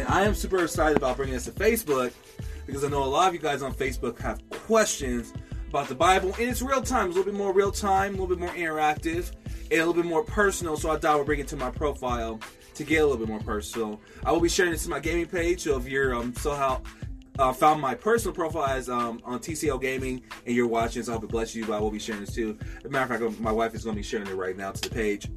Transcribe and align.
And 0.00 0.08
I 0.08 0.24
am 0.24 0.34
super 0.34 0.64
excited 0.64 0.96
about 0.96 1.18
bringing 1.18 1.34
this 1.34 1.44
to 1.44 1.50
Facebook 1.50 2.12
because 2.64 2.84
I 2.84 2.88
know 2.88 3.04
a 3.04 3.04
lot 3.04 3.28
of 3.28 3.34
you 3.34 3.40
guys 3.40 3.60
on 3.60 3.74
Facebook 3.74 4.18
have 4.20 4.40
questions 4.48 5.34
about 5.68 5.88
the 5.88 5.94
Bible, 5.94 6.34
and 6.38 6.48
it's 6.48 6.62
real 6.62 6.80
time. 6.80 7.08
It's 7.08 7.16
a 7.16 7.18
little 7.18 7.24
bit 7.24 7.34
more 7.34 7.52
real 7.52 7.70
time, 7.70 8.14
a 8.14 8.16
little 8.18 8.34
bit 8.34 8.38
more 8.38 8.48
interactive, 8.50 9.32
and 9.70 9.72
a 9.72 9.76
little 9.84 9.92
bit 9.92 10.06
more 10.06 10.24
personal. 10.24 10.78
So 10.78 10.90
I 10.90 10.96
thought 10.96 11.12
I 11.12 11.16
would 11.16 11.26
bring 11.26 11.40
it 11.40 11.48
to 11.48 11.56
my 11.56 11.70
profile 11.70 12.40
to 12.74 12.82
get 12.82 13.02
a 13.02 13.06
little 13.06 13.18
bit 13.18 13.28
more 13.28 13.40
personal. 13.40 14.00
I 14.24 14.32
will 14.32 14.40
be 14.40 14.48
sharing 14.48 14.72
this 14.72 14.84
to 14.84 14.90
my 14.90 15.00
gaming 15.00 15.26
page. 15.26 15.60
So 15.60 15.76
if 15.76 15.86
you're 15.86 16.14
um, 16.14 16.34
somehow 16.34 16.80
uh, 17.38 17.52
found 17.52 17.82
my 17.82 17.94
personal 17.94 18.34
profile 18.34 18.74
as 18.74 18.88
um, 18.88 19.20
on 19.22 19.38
TCL 19.38 19.82
Gaming, 19.82 20.22
and 20.46 20.56
you're 20.56 20.66
watching, 20.66 21.02
so 21.02 21.12
I 21.12 21.14
hope 21.16 21.24
it 21.24 21.30
bless 21.30 21.54
you. 21.54 21.66
But 21.66 21.74
I 21.74 21.80
will 21.80 21.90
be 21.90 21.98
sharing 21.98 22.22
this 22.22 22.34
too. 22.34 22.58
As 22.78 22.86
a 22.86 22.88
matter 22.88 23.14
of 23.14 23.34
fact, 23.34 23.40
my 23.40 23.52
wife 23.52 23.74
is 23.74 23.84
going 23.84 23.96
to 23.96 24.00
be 24.00 24.02
sharing 24.02 24.28
it 24.28 24.34
right 24.34 24.56
now 24.56 24.72
to 24.72 24.80
the 24.80 24.94
page. 24.94 25.28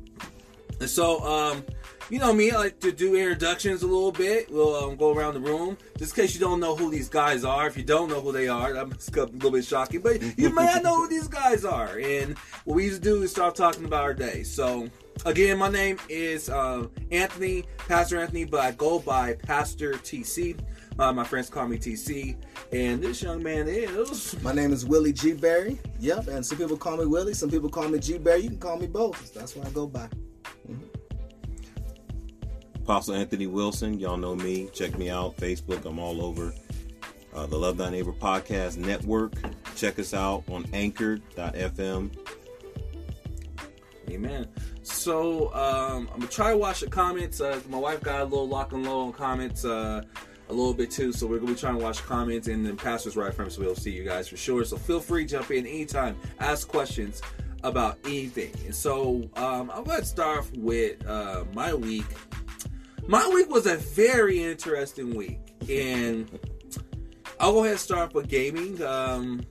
And 0.79 0.89
so, 0.89 1.23
um, 1.23 1.63
you 2.09 2.19
know 2.19 2.33
me, 2.33 2.51
I 2.51 2.57
like 2.57 2.79
to 2.81 2.91
do 2.91 3.15
introductions 3.15 3.81
a 3.81 3.87
little 3.87 4.11
bit. 4.11 4.51
We'll 4.51 4.75
um, 4.75 4.97
go 4.97 5.13
around 5.13 5.35
the 5.35 5.39
room. 5.39 5.77
Just 5.97 6.17
in 6.17 6.23
case 6.23 6.33
you 6.33 6.39
don't 6.39 6.59
know 6.59 6.75
who 6.75 6.91
these 6.91 7.09
guys 7.09 7.45
are. 7.45 7.65
If 7.65 7.77
you 7.77 7.83
don't 7.83 8.09
know 8.09 8.19
who 8.19 8.31
they 8.31 8.47
are, 8.47 8.73
that's 8.73 9.07
a 9.09 9.25
little 9.25 9.51
bit 9.51 9.63
shocking. 9.65 10.01
But 10.01 10.21
you 10.37 10.53
may 10.53 10.65
not 10.65 10.83
know 10.83 10.95
who 10.97 11.07
these 11.07 11.27
guys 11.27 11.63
are. 11.63 11.97
And 11.99 12.37
what 12.65 12.75
we 12.75 12.85
used 12.85 13.01
to 13.01 13.09
do 13.09 13.23
is 13.23 13.31
start 13.31 13.55
talking 13.55 13.85
about 13.85 14.03
our 14.03 14.13
day. 14.13 14.43
So, 14.43 14.89
again, 15.25 15.57
my 15.57 15.69
name 15.69 15.97
is 16.09 16.49
uh, 16.49 16.87
Anthony, 17.11 17.63
Pastor 17.87 18.19
Anthony, 18.19 18.43
but 18.45 18.59
I 18.59 18.71
go 18.71 18.99
by 18.99 19.33
Pastor 19.35 19.93
TC. 19.93 20.59
Uh, 20.99 21.11
my 21.11 21.23
friends 21.23 21.49
call 21.49 21.67
me 21.67 21.77
TC, 21.77 22.35
and 22.71 23.01
this 23.01 23.23
young 23.23 23.41
man 23.41 23.67
is. 23.67 24.39
My 24.43 24.53
name 24.53 24.71
is 24.71 24.85
Willie 24.85 25.13
G. 25.13 25.33
Berry. 25.33 25.79
Yep, 25.99 26.27
and 26.27 26.45
some 26.45 26.59
people 26.59 26.77
call 26.77 26.97
me 26.97 27.07
Willie, 27.07 27.33
some 27.33 27.49
people 27.49 27.69
call 27.69 27.87
me 27.87 27.97
G. 27.97 28.19
Berry. 28.19 28.41
You 28.41 28.49
can 28.49 28.59
call 28.59 28.77
me 28.77 28.85
both. 28.85 29.33
That's 29.33 29.55
what 29.55 29.65
I 29.65 29.71
go 29.71 29.87
by. 29.87 30.07
Mm-hmm. 30.69 31.03
Apostle 32.83 33.15
Anthony 33.15 33.47
Wilson, 33.47 33.97
y'all 33.97 34.17
know 34.17 34.35
me. 34.35 34.67
Check 34.73 34.97
me 34.97 35.09
out, 35.09 35.37
Facebook. 35.37 35.85
I'm 35.85 35.99
all 35.99 36.21
over. 36.21 36.53
Uh, 37.33 37.45
the 37.45 37.57
Love 37.57 37.77
Thy 37.77 37.89
Neighbor 37.89 38.11
Podcast 38.11 38.77
Network. 38.77 39.33
Check 39.75 39.99
us 39.99 40.13
out 40.13 40.43
on 40.49 40.65
Anchor.fm. 40.73 42.11
Amen. 44.09 44.47
So 44.83 45.53
um, 45.53 46.09
I'm 46.11 46.19
gonna 46.19 46.27
try 46.27 46.51
to 46.51 46.57
watch 46.57 46.81
the 46.81 46.89
comments. 46.89 47.39
Uh, 47.39 47.59
my 47.69 47.77
wife 47.77 48.01
got 48.01 48.21
a 48.21 48.25
little 48.25 48.47
lock 48.47 48.73
and 48.73 48.85
low 48.85 49.07
on 49.07 49.13
comments. 49.13 49.63
Uh, 49.63 50.03
a 50.49 50.53
little 50.53 50.73
bit 50.73 50.91
too. 50.91 51.13
So 51.13 51.25
we're 51.25 51.39
gonna 51.39 51.53
be 51.53 51.57
trying 51.57 51.77
to 51.77 51.83
watch 51.83 52.03
comments 52.03 52.49
and 52.49 52.65
then 52.65 52.75
pastors 52.75 53.15
right 53.15 53.33
from. 53.33 53.49
So 53.49 53.61
we'll 53.61 53.75
see 53.75 53.91
you 53.91 54.03
guys 54.03 54.27
for 54.27 54.37
sure. 54.37 54.65
So 54.65 54.77
feel 54.77 54.99
free 54.99 55.25
jump 55.25 55.51
in 55.51 55.65
anytime, 55.65 56.17
ask 56.39 56.67
questions 56.67 57.21
about 57.63 57.97
anything. 58.05 58.53
And 58.65 58.75
so 58.75 59.29
um, 59.35 59.71
I'm 59.73 59.83
gonna 59.83 60.05
start 60.05 60.45
with 60.57 61.05
uh, 61.07 61.45
my 61.53 61.73
week. 61.73 62.05
My 63.07 63.27
week 63.33 63.49
was 63.49 63.65
a 63.65 63.77
very 63.77 64.41
interesting 64.43 65.13
week, 65.13 65.39
and 65.69 66.39
I'll 67.39 67.53
go 67.53 67.59
ahead 67.59 67.71
and 67.71 67.79
start 67.79 68.13
with 68.13 68.29
gaming. 68.29 68.81
Um, 68.81 69.41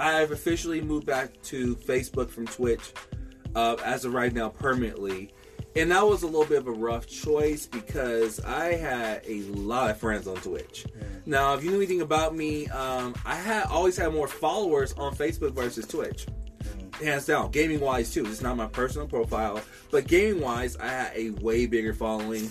I've 0.00 0.32
officially 0.32 0.80
moved 0.80 1.06
back 1.06 1.40
to 1.44 1.76
Facebook 1.76 2.30
from 2.30 2.46
Twitch 2.46 2.92
uh, 3.54 3.76
as 3.84 4.04
of 4.04 4.14
right 4.14 4.32
now 4.32 4.48
permanently 4.48 5.32
and 5.78 5.92
that 5.92 6.04
was 6.06 6.22
a 6.22 6.26
little 6.26 6.44
bit 6.44 6.58
of 6.58 6.66
a 6.66 6.72
rough 6.72 7.06
choice 7.06 7.66
because 7.66 8.40
I 8.40 8.74
had 8.74 9.22
a 9.26 9.42
lot 9.42 9.90
of 9.90 9.98
friends 9.98 10.26
on 10.26 10.36
Twitch. 10.36 10.86
Yeah. 10.86 11.04
Now, 11.26 11.54
if 11.54 11.62
you 11.62 11.70
knew 11.70 11.76
anything 11.76 12.00
about 12.00 12.34
me, 12.34 12.66
um, 12.68 13.14
I 13.24 13.36
had 13.36 13.66
always 13.66 13.96
had 13.96 14.12
more 14.12 14.26
followers 14.26 14.92
on 14.94 15.14
Facebook 15.14 15.52
versus 15.52 15.86
Twitch. 15.86 16.26
Hands 17.02 17.24
down, 17.24 17.50
gaming 17.50 17.80
wise 17.80 18.12
too. 18.12 18.26
It's 18.26 18.42
not 18.42 18.56
my 18.56 18.66
personal 18.66 19.06
profile, 19.06 19.60
but 19.90 20.06
gaming 20.06 20.40
wise, 20.40 20.76
I 20.76 20.88
had 20.88 21.12
a 21.14 21.30
way 21.30 21.66
bigger 21.66 21.94
following. 21.94 22.50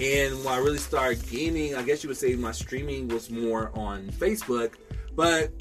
And 0.00 0.44
when 0.44 0.52
I 0.52 0.58
really 0.58 0.78
started 0.78 1.24
gaming, 1.28 1.76
I 1.76 1.82
guess 1.82 2.02
you 2.02 2.08
would 2.08 2.16
say 2.16 2.34
my 2.34 2.52
streaming 2.52 3.08
was 3.08 3.30
more 3.30 3.70
on 3.74 4.08
Facebook. 4.08 4.74
But 5.14 5.52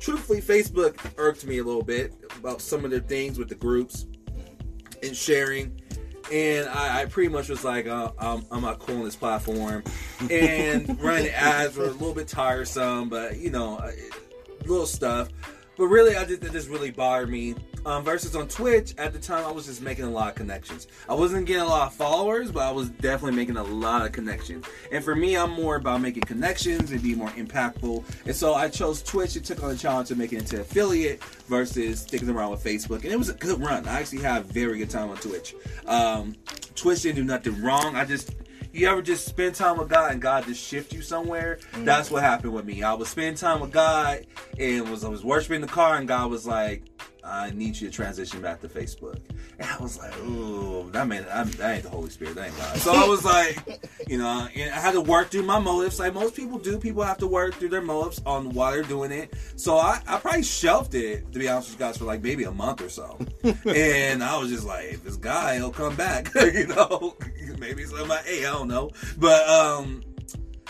truthfully, 0.00 0.42
Facebook 0.42 0.98
irked 1.16 1.46
me 1.46 1.58
a 1.58 1.64
little 1.64 1.82
bit 1.82 2.12
about 2.36 2.60
some 2.60 2.84
of 2.84 2.90
the 2.90 3.00
things 3.00 3.38
with 3.38 3.48
the 3.48 3.54
groups 3.54 4.06
and 5.02 5.16
sharing 5.16 5.80
and 6.32 6.68
I, 6.68 7.02
I, 7.02 7.04
pretty 7.06 7.30
much 7.30 7.48
was 7.48 7.64
like, 7.64 7.86
uh, 7.86 8.12
I'm, 8.18 8.44
I'm, 8.50 8.62
not 8.62 8.80
cool 8.80 8.98
on 8.98 9.04
this 9.04 9.16
platform. 9.16 9.82
And 10.30 11.00
running 11.02 11.30
ads 11.30 11.76
were 11.76 11.86
a 11.86 11.90
little 11.90 12.14
bit 12.14 12.28
tiresome, 12.28 13.08
but 13.08 13.38
you 13.38 13.50
know, 13.50 13.80
little 14.66 14.86
stuff. 14.86 15.28
But 15.78 15.86
really, 15.86 16.16
I 16.16 16.24
did 16.24 16.40
that 16.42 16.52
just 16.52 16.68
really 16.68 16.90
bothered 16.90 17.30
me. 17.30 17.54
Um, 17.86 18.04
versus 18.04 18.34
on 18.36 18.48
Twitch, 18.48 18.92
at 18.98 19.12
the 19.12 19.18
time, 19.18 19.46
I 19.46 19.52
was 19.52 19.66
just 19.66 19.80
making 19.80 20.04
a 20.04 20.10
lot 20.10 20.28
of 20.30 20.34
connections. 20.34 20.88
I 21.08 21.14
wasn't 21.14 21.46
getting 21.46 21.62
a 21.62 21.66
lot 21.66 21.86
of 21.86 21.94
followers, 21.94 22.50
but 22.50 22.64
I 22.64 22.72
was 22.72 22.90
definitely 22.90 23.36
making 23.36 23.56
a 23.56 23.62
lot 23.62 24.04
of 24.04 24.12
connections. 24.12 24.66
And 24.92 25.02
for 25.02 25.14
me, 25.14 25.36
I'm 25.36 25.52
more 25.52 25.76
about 25.76 26.00
making 26.00 26.24
connections 26.24 26.90
and 26.90 27.02
being 27.02 27.16
more 27.16 27.30
impactful. 27.30 28.04
And 28.26 28.34
so 28.34 28.54
I 28.54 28.68
chose 28.68 29.02
Twitch 29.02 29.36
and 29.36 29.44
took 29.44 29.62
on 29.62 29.70
the 29.70 29.76
challenge 29.76 30.10
of 30.10 30.18
making 30.18 30.38
it 30.38 30.42
into 30.42 30.60
affiliate 30.60 31.22
versus 31.48 32.00
sticking 32.00 32.28
around 32.28 32.50
with 32.50 32.62
Facebook. 32.62 33.04
And 33.04 33.12
it 33.12 33.18
was 33.18 33.28
a 33.28 33.34
good 33.34 33.60
run. 33.60 33.86
I 33.86 34.00
actually 34.00 34.22
had 34.22 34.42
a 34.42 34.44
very 34.44 34.78
good 34.78 34.90
time 34.90 35.08
on 35.08 35.16
Twitch. 35.16 35.54
Um, 35.86 36.34
Twitch 36.74 37.02
didn't 37.02 37.16
do 37.16 37.24
nothing 37.24 37.62
wrong. 37.62 37.94
I 37.94 38.04
just 38.04 38.34
you 38.78 38.88
ever 38.88 39.02
just 39.02 39.26
spend 39.26 39.54
time 39.54 39.76
with 39.76 39.88
God 39.88 40.12
and 40.12 40.22
God 40.22 40.44
just 40.44 40.62
shift 40.62 40.92
you 40.92 41.02
somewhere? 41.02 41.58
Mm. 41.72 41.84
That's 41.84 42.10
what 42.10 42.22
happened 42.22 42.52
with 42.54 42.64
me. 42.64 42.82
I 42.82 42.92
was 42.94 43.08
spending 43.08 43.34
time 43.34 43.60
with 43.60 43.72
God 43.72 44.26
and 44.58 44.88
was 44.88 45.04
I 45.04 45.08
was 45.08 45.24
worshiping 45.24 45.60
the 45.60 45.66
car 45.66 45.96
and 45.96 46.06
God 46.06 46.30
was 46.30 46.46
like, 46.46 46.82
I 47.28 47.50
need 47.50 47.78
you 47.78 47.88
to 47.88 47.94
transition 47.94 48.40
back 48.40 48.60
to 48.62 48.68
Facebook. 48.68 49.18
And 49.58 49.68
I 49.68 49.76
was 49.78 49.98
like, 49.98 50.16
ooh, 50.20 50.90
that 50.92 51.06
man, 51.06 51.24
that 51.24 51.74
ain't 51.74 51.82
the 51.82 51.90
Holy 51.90 52.10
Spirit, 52.10 52.34
that 52.36 52.46
ain't 52.46 52.56
God. 52.56 52.76
So 52.78 52.92
I 52.92 53.06
was 53.06 53.24
like, 53.24 53.58
you 54.08 54.18
know, 54.18 54.26
I 54.26 54.50
had 54.56 54.92
to 54.92 55.00
work 55.00 55.30
through 55.30 55.42
my 55.42 55.58
motives, 55.58 55.98
like 55.98 56.14
most 56.14 56.34
people 56.34 56.58
do. 56.58 56.78
People 56.78 57.02
have 57.02 57.18
to 57.18 57.26
work 57.26 57.54
through 57.54 57.70
their 57.70 57.82
motives 57.82 58.20
on 58.24 58.50
why 58.50 58.72
they're 58.72 58.82
doing 58.82 59.12
it. 59.12 59.34
So 59.56 59.76
I, 59.76 60.00
I 60.06 60.18
probably 60.18 60.42
shelved 60.42 60.94
it, 60.94 61.30
to 61.32 61.38
be 61.38 61.48
honest 61.48 61.70
with 61.70 61.80
you 61.80 61.86
guys, 61.86 61.98
for 61.98 62.04
like 62.04 62.22
maybe 62.22 62.44
a 62.44 62.52
month 62.52 62.80
or 62.80 62.88
so. 62.88 63.18
and 63.66 64.22
I 64.22 64.38
was 64.38 64.50
just 64.50 64.64
like, 64.64 64.86
if 64.86 65.06
it's 65.06 65.16
guy, 65.16 65.56
he'll 65.56 65.70
come 65.70 65.96
back. 65.96 66.32
you 66.34 66.66
know, 66.68 67.16
maybe 67.58 67.82
it's 67.82 67.92
my 67.92 68.18
hey, 68.24 68.46
I 68.46 68.52
don't 68.52 68.68
know. 68.68 68.90
But 69.18 69.48
um 69.48 70.02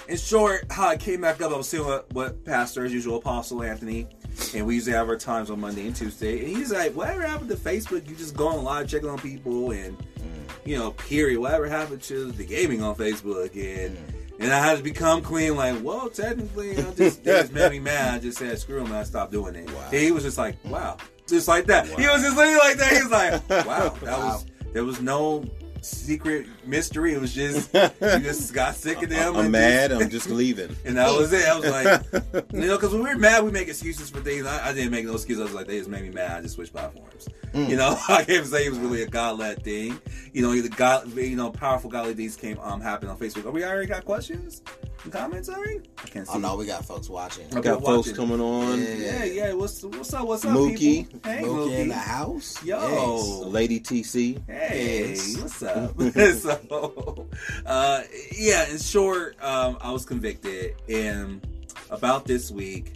in 0.09 0.17
short, 0.17 0.65
how 0.71 0.89
I 0.89 0.97
came 0.97 1.21
back 1.21 1.41
up, 1.43 1.53
I 1.53 1.57
was 1.57 1.69
seeing 1.69 1.85
what, 1.85 2.11
what 2.15 2.45
Pastor, 2.45 2.85
as 2.85 2.93
usual, 2.93 3.19
Apostle 3.19 3.63
Anthony, 3.63 4.09
and 4.55 4.67
we 4.67 4.75
usually 4.75 4.95
have 4.95 5.09
our 5.09 5.17
times 5.17 5.51
on 5.51 5.61
Monday 5.61 5.87
and 5.87 5.95
Tuesday. 5.95 6.39
And 6.41 6.49
he's 6.49 6.73
like, 6.73 6.95
whatever 6.95 7.27
happened 7.27 7.51
to 7.51 7.57
Facebook? 7.57 8.09
You 8.09 8.17
just 8.17 8.37
go 8.37 8.49
on 8.49 8.65
live, 8.65 8.89
checking 8.89 9.09
on 9.09 9.19
people, 9.19 9.71
and 9.73 9.99
mm. 9.99 10.49
you 10.65 10.77
know, 10.77 10.93
period. 10.93 11.41
Whatever 11.41 11.69
happened 11.69 12.03
to 12.03 12.31
the 12.33 12.45
gaming 12.45 12.83
on 12.83 12.95
Facebook? 12.95 13.53
And 13.55 13.97
mm. 13.97 14.37
and 14.39 14.53
I 14.53 14.59
had 14.59 14.79
to 14.79 14.85
become 14.85 15.23
clean. 15.23 15.57
Like, 15.57 15.83
well, 15.83 16.09
technically, 16.09 16.73
I 16.79 16.91
just 16.95 17.21
it 17.21 17.25
just 17.25 17.53
made 17.53 17.73
me 17.73 17.81
mad. 17.81 18.15
I 18.15 18.19
just 18.19 18.39
said, 18.39 18.59
screw 18.59 18.85
him, 18.85 18.93
I 18.93 19.03
stopped 19.05 19.33
doing 19.33 19.55
it. 19.55 19.71
Wow. 19.71 19.89
And 19.93 20.01
he 20.01 20.13
was 20.13 20.25
just 20.25 20.39
like, 20.39 20.57
wow, 20.65 20.97
just 21.27 21.49
like 21.49 21.67
that. 21.67 21.89
Wow. 21.89 21.97
He 21.97 22.07
was 22.09 22.23
just 22.23 22.37
literally 22.37 22.59
like 22.59 22.77
that. 22.79 22.93
He's 22.93 23.11
like, 23.11 23.49
wow, 23.67 23.89
that 23.89 24.19
wow. 24.19 24.27
was 24.29 24.47
there 24.73 24.85
was 24.85 25.01
no 25.01 25.45
secret 25.81 26.47
mystery. 26.69 27.15
It 27.15 27.21
was 27.21 27.35
just 27.35 27.73
you 27.75 27.91
just 28.01 28.53
got 28.53 28.75
sick 28.75 29.03
of 29.03 29.09
them. 29.09 29.37
I'm 29.37 29.51
mad. 29.51 29.91
Just, 29.91 30.03
I'm 30.03 30.11
just 30.11 30.31
leaving. 30.31 30.77
And 30.85 30.97
that 30.97 31.11
was 31.13 31.33
it. 31.33 31.47
I 31.47 31.59
was 31.59 31.71
like, 31.71 32.47
you 32.53 32.67
know, 32.67 32.77
because 32.77 32.93
when 32.93 33.03
we 33.03 33.11
are 33.11 33.19
mad, 33.19 33.45
we 33.45 33.51
make 33.51 33.69
excuses 33.69 34.09
for 34.09 34.21
things. 34.21 34.47
I, 34.47 34.71
I, 34.71 34.73
didn't 34.73 34.91
make 34.91 35.05
no 35.05 35.15
excuses. 35.15 35.41
I 35.41 35.45
was 35.45 35.55
like, 35.55 35.67
they 35.67 35.77
just 35.77 35.91
made 35.91 36.03
me 36.03 36.11
mad. 36.11 36.31
I 36.39 36.41
just 36.41 36.55
switched 36.55 36.73
platforms. 36.73 37.29
Mm. 37.53 37.69
You 37.69 37.77
know, 37.77 37.99
I 38.09 38.25
can't 38.25 38.47
say 38.47 38.65
it 38.65 38.71
was 38.71 38.79
really 38.79 39.03
a 39.03 39.07
God 39.07 39.39
led 39.39 39.63
thing. 39.63 40.01
You 40.33 40.43
know, 40.43 40.59
the 40.59 40.69
God, 40.69 41.15
you 41.15 41.37
know, 41.37 41.51
powerful 41.51 41.91
godly 41.91 42.15
things 42.15 42.37
came 42.37 42.59
um 42.61 42.81
happen 42.81 43.09
on 43.09 43.19
Facebook. 43.19 43.45
Are 43.45 43.51
we 43.51 43.65
already 43.65 43.87
got 43.87 44.05
questions? 44.05 44.63
comments, 45.11 45.49
Ari? 45.49 45.81
I 45.99 46.07
can't 46.07 46.27
see. 46.27 46.35
Oh 46.35 46.39
no, 46.39 46.57
we 46.57 46.67
got 46.67 46.85
folks 46.85 47.09
watching. 47.09 47.49
We 47.51 47.61
got 47.61 47.83
folks 47.83 48.13
coming 48.13 48.41
on. 48.41 48.79
Yeah, 48.81 48.95
yeah. 48.95 49.25
yeah. 49.25 49.53
What's 49.53 49.83
what's 49.83 50.13
up? 50.13 50.27
What's 50.27 50.45
up, 50.45 50.57
Mookie? 50.57 51.11
People? 51.11 51.21
Hey, 51.31 51.43
Mookie, 51.43 51.69
Mookie 51.69 51.79
in 51.79 51.89
the 51.89 51.95
house. 51.95 52.63
Yo, 52.65 52.79
yes. 52.79 53.47
Lady 53.47 53.81
TC. 53.81 54.43
Hey, 54.47 55.11
yes. 55.11 55.39
what's 55.39 55.63
up? 55.63 55.99
so, 56.35 56.58
uh, 57.67 58.03
yeah. 58.37 58.69
In 58.71 58.79
short, 58.79 59.43
um, 59.43 59.79
I 59.81 59.91
was 59.91 60.05
convicted, 60.05 60.75
and 60.89 61.47
about 61.91 62.25
this 62.25 62.51
week, 62.51 62.95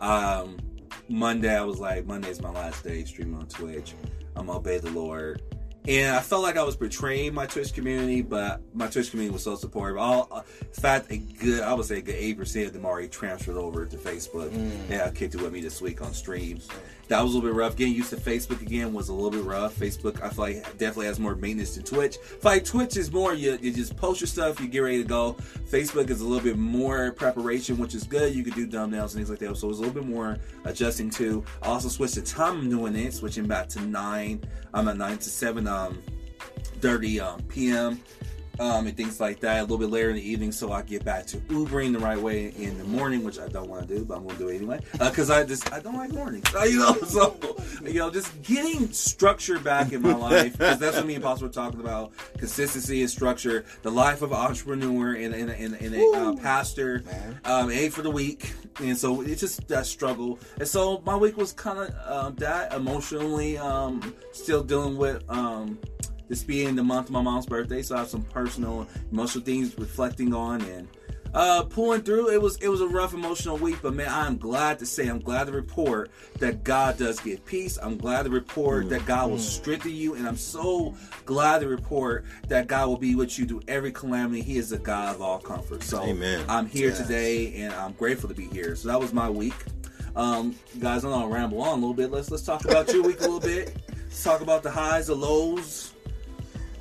um, 0.00 0.58
Monday, 1.08 1.56
I 1.56 1.62
was 1.62 1.78
like, 1.78 2.06
Monday's 2.06 2.40
my 2.40 2.50
last 2.50 2.84
day 2.84 3.04
streaming 3.04 3.36
on 3.36 3.46
Twitch. 3.46 3.94
I'm 4.36 4.46
gonna 4.46 4.58
obey 4.58 4.78
the 4.78 4.90
Lord 4.90 5.42
and 5.88 6.14
I 6.14 6.20
felt 6.20 6.42
like 6.42 6.56
I 6.56 6.62
was 6.62 6.76
betraying 6.76 7.32
my 7.32 7.46
Twitch 7.46 7.72
community, 7.72 8.20
but 8.22 8.60
my 8.74 8.86
Twitch 8.86 9.10
community 9.10 9.32
was 9.32 9.42
so 9.42 9.56
supportive. 9.56 9.96
All, 9.98 10.28
uh, 10.30 10.42
in 10.60 10.80
fact, 10.80 11.10
a 11.10 11.16
good, 11.16 11.62
I 11.62 11.72
would 11.72 11.86
say 11.86 11.98
a 11.98 12.02
good 12.02 12.16
eight 12.16 12.36
percent 12.36 12.66
of 12.66 12.72
them 12.74 12.84
already 12.84 13.08
transferred 13.08 13.56
over 13.56 13.86
to 13.86 13.96
Facebook. 13.96 14.50
Mm. 14.50 14.90
Yeah, 14.90 15.06
I 15.06 15.10
kicked 15.10 15.34
it 15.34 15.40
with 15.40 15.52
me 15.52 15.60
this 15.60 15.80
week 15.80 16.02
on 16.02 16.12
streams. 16.12 16.68
That 17.10 17.24
was 17.24 17.32
a 17.32 17.38
little 17.38 17.50
bit 17.50 17.56
rough. 17.56 17.74
Getting 17.74 17.94
used 17.94 18.10
to 18.10 18.16
Facebook 18.16 18.62
again 18.62 18.92
was 18.92 19.08
a 19.08 19.12
little 19.12 19.32
bit 19.32 19.42
rough. 19.42 19.74
Facebook, 19.74 20.22
I 20.22 20.28
feel 20.28 20.44
like 20.44 20.62
definitely 20.78 21.06
has 21.06 21.18
more 21.18 21.34
maintenance 21.34 21.74
than 21.74 21.82
Twitch. 21.82 22.18
I 22.44 22.46
like 22.46 22.64
Twitch 22.64 22.96
is 22.96 23.10
more 23.10 23.34
you, 23.34 23.58
you 23.60 23.72
just 23.72 23.96
post 23.96 24.20
your 24.20 24.28
stuff, 24.28 24.60
you 24.60 24.68
get 24.68 24.78
ready 24.78 25.02
to 25.02 25.08
go. 25.08 25.32
Facebook 25.68 26.08
is 26.08 26.20
a 26.20 26.24
little 26.24 26.44
bit 26.44 26.56
more 26.56 27.10
preparation, 27.10 27.78
which 27.78 27.96
is 27.96 28.04
good. 28.04 28.32
You 28.32 28.44
could 28.44 28.54
do 28.54 28.64
thumbnails 28.64 29.02
and 29.02 29.14
things 29.14 29.28
like 29.28 29.40
that. 29.40 29.56
So 29.56 29.68
it's 29.70 29.78
a 29.78 29.82
little 29.82 29.92
bit 29.92 30.06
more 30.06 30.38
adjusting 30.62 31.10
to. 31.10 31.44
I 31.62 31.66
also 31.66 31.88
switched 31.88 32.14
the 32.14 32.22
time 32.22 32.58
I'm 32.60 32.70
doing 32.70 32.94
it, 32.94 33.12
switching 33.12 33.48
back 33.48 33.68
to 33.70 33.80
nine. 33.80 34.44
I'm 34.72 34.86
at 34.86 34.96
nine 34.96 35.18
to 35.18 35.28
seven 35.28 35.66
um 35.66 36.00
30 36.80 37.20
um, 37.20 37.42
p.m. 37.48 38.00
um, 38.60 38.86
and 38.86 38.96
things 38.96 39.18
like 39.20 39.40
that 39.40 39.58
a 39.58 39.62
little 39.62 39.78
bit 39.78 39.90
later 39.90 40.10
in 40.10 40.16
the 40.16 40.30
evening 40.30 40.52
so 40.52 40.70
I 40.70 40.82
get 40.82 41.04
back 41.04 41.26
to 41.28 41.38
Ubering 41.38 41.94
the 41.94 41.98
right 41.98 42.18
way 42.18 42.52
in 42.56 42.76
the 42.76 42.84
morning, 42.84 43.24
which 43.24 43.38
I 43.38 43.48
don't 43.48 43.68
want 43.68 43.88
to 43.88 43.96
do, 43.96 44.04
but 44.04 44.18
I'm 44.18 44.24
going 44.24 44.36
to 44.36 44.42
do 44.42 44.48
it 44.48 44.56
anyway 44.56 44.80
because 44.92 45.30
I 45.30 45.44
just 45.44 45.72
I 45.72 45.80
don't 45.80 45.96
like 45.96 46.12
mornings, 46.12 46.54
uh, 46.54 46.62
you 46.64 46.78
know. 46.78 46.94
So 47.00 47.36
you 47.82 47.94
know, 47.94 48.10
just 48.10 48.42
getting 48.42 48.92
structure 48.92 49.58
back 49.58 49.92
in 49.92 50.02
my 50.02 50.14
life 50.14 50.52
because 50.52 50.78
that's 50.78 50.96
what 50.96 51.06
me 51.06 51.14
and 51.14 51.24
Apostle 51.24 51.48
talking 51.48 51.80
about: 51.80 52.12
consistency 52.36 53.00
and 53.00 53.10
structure, 53.10 53.64
the 53.82 53.90
life 53.90 54.22
of 54.22 54.32
an 54.32 54.38
entrepreneur 54.38 55.14
and 55.14 55.34
and, 55.34 55.50
and, 55.50 55.74
and 55.74 55.94
a 55.94 56.18
uh, 56.18 56.36
pastor, 56.36 57.02
um, 57.44 57.70
a 57.70 57.88
for 57.88 58.02
the 58.02 58.10
week, 58.10 58.52
and 58.80 58.96
so 58.96 59.22
it's 59.22 59.40
just 59.40 59.66
that 59.68 59.86
struggle. 59.86 60.38
And 60.58 60.68
so 60.68 61.02
my 61.06 61.16
week 61.16 61.36
was 61.36 61.52
kind 61.52 61.78
of 61.78 61.94
um, 62.06 62.34
that 62.36 62.74
emotionally, 62.74 63.56
um, 63.56 64.14
still 64.32 64.62
dealing 64.62 64.98
with. 64.98 65.28
Um, 65.30 65.78
this 66.30 66.44
being 66.44 66.76
the 66.76 66.82
month 66.84 67.06
of 67.08 67.12
my 67.12 67.20
mom's 67.20 67.44
birthday, 67.44 67.82
so 67.82 67.96
I 67.96 67.98
have 67.98 68.08
some 68.08 68.22
personal, 68.22 68.86
emotional 69.10 69.44
things 69.44 69.76
reflecting 69.76 70.32
on 70.32 70.62
and 70.62 70.86
uh, 71.34 71.64
pulling 71.64 72.02
through. 72.02 72.30
It 72.30 72.40
was 72.40 72.56
it 72.58 72.68
was 72.68 72.80
a 72.80 72.86
rough 72.86 73.14
emotional 73.14 73.56
week, 73.58 73.78
but 73.82 73.94
man, 73.94 74.06
I'm 74.08 74.38
glad 74.38 74.78
to 74.78 74.86
say, 74.86 75.08
I'm 75.08 75.18
glad 75.18 75.48
to 75.48 75.52
report 75.52 76.10
that 76.38 76.62
God 76.62 76.98
does 76.98 77.18
give 77.18 77.44
peace. 77.44 77.78
I'm 77.82 77.96
glad 77.98 78.22
to 78.24 78.30
report 78.30 78.88
that 78.90 79.04
God 79.06 79.28
will 79.30 79.38
strengthen 79.40 79.90
you, 79.92 80.14
and 80.14 80.26
I'm 80.26 80.36
so 80.36 80.94
glad 81.26 81.62
to 81.62 81.68
report 81.68 82.24
that 82.46 82.68
God 82.68 82.86
will 82.88 82.96
be 82.96 83.16
with 83.16 83.36
you 83.36 83.44
through 83.44 83.62
every 83.66 83.90
calamity. 83.90 84.40
He 84.42 84.56
is 84.56 84.70
the 84.70 84.78
God 84.78 85.16
of 85.16 85.20
all 85.22 85.40
comfort. 85.40 85.82
So 85.82 86.02
Amen. 86.04 86.44
I'm 86.48 86.66
here 86.66 86.90
Yes. 86.90 86.98
today, 86.98 87.54
and 87.56 87.74
I'm 87.74 87.92
grateful 87.94 88.28
to 88.28 88.34
be 88.36 88.46
here. 88.46 88.76
So 88.76 88.86
that 88.88 89.00
was 89.00 89.12
my 89.12 89.28
week. 89.28 89.54
Um, 90.14 90.54
guys, 90.78 91.04
I'm 91.04 91.10
gonna 91.10 91.26
ramble 91.28 91.60
on 91.62 91.70
a 91.70 91.74
little 91.74 91.92
bit. 91.94 92.12
Let's 92.12 92.30
let's 92.30 92.44
talk 92.44 92.64
about 92.64 92.92
your 92.92 93.02
week 93.02 93.18
a 93.18 93.22
little 93.22 93.40
bit. 93.40 93.76
Let's 94.04 94.22
talk 94.22 94.40
about 94.42 94.62
the 94.62 94.70
highs, 94.70 95.08
the 95.08 95.14
lows. 95.16 95.92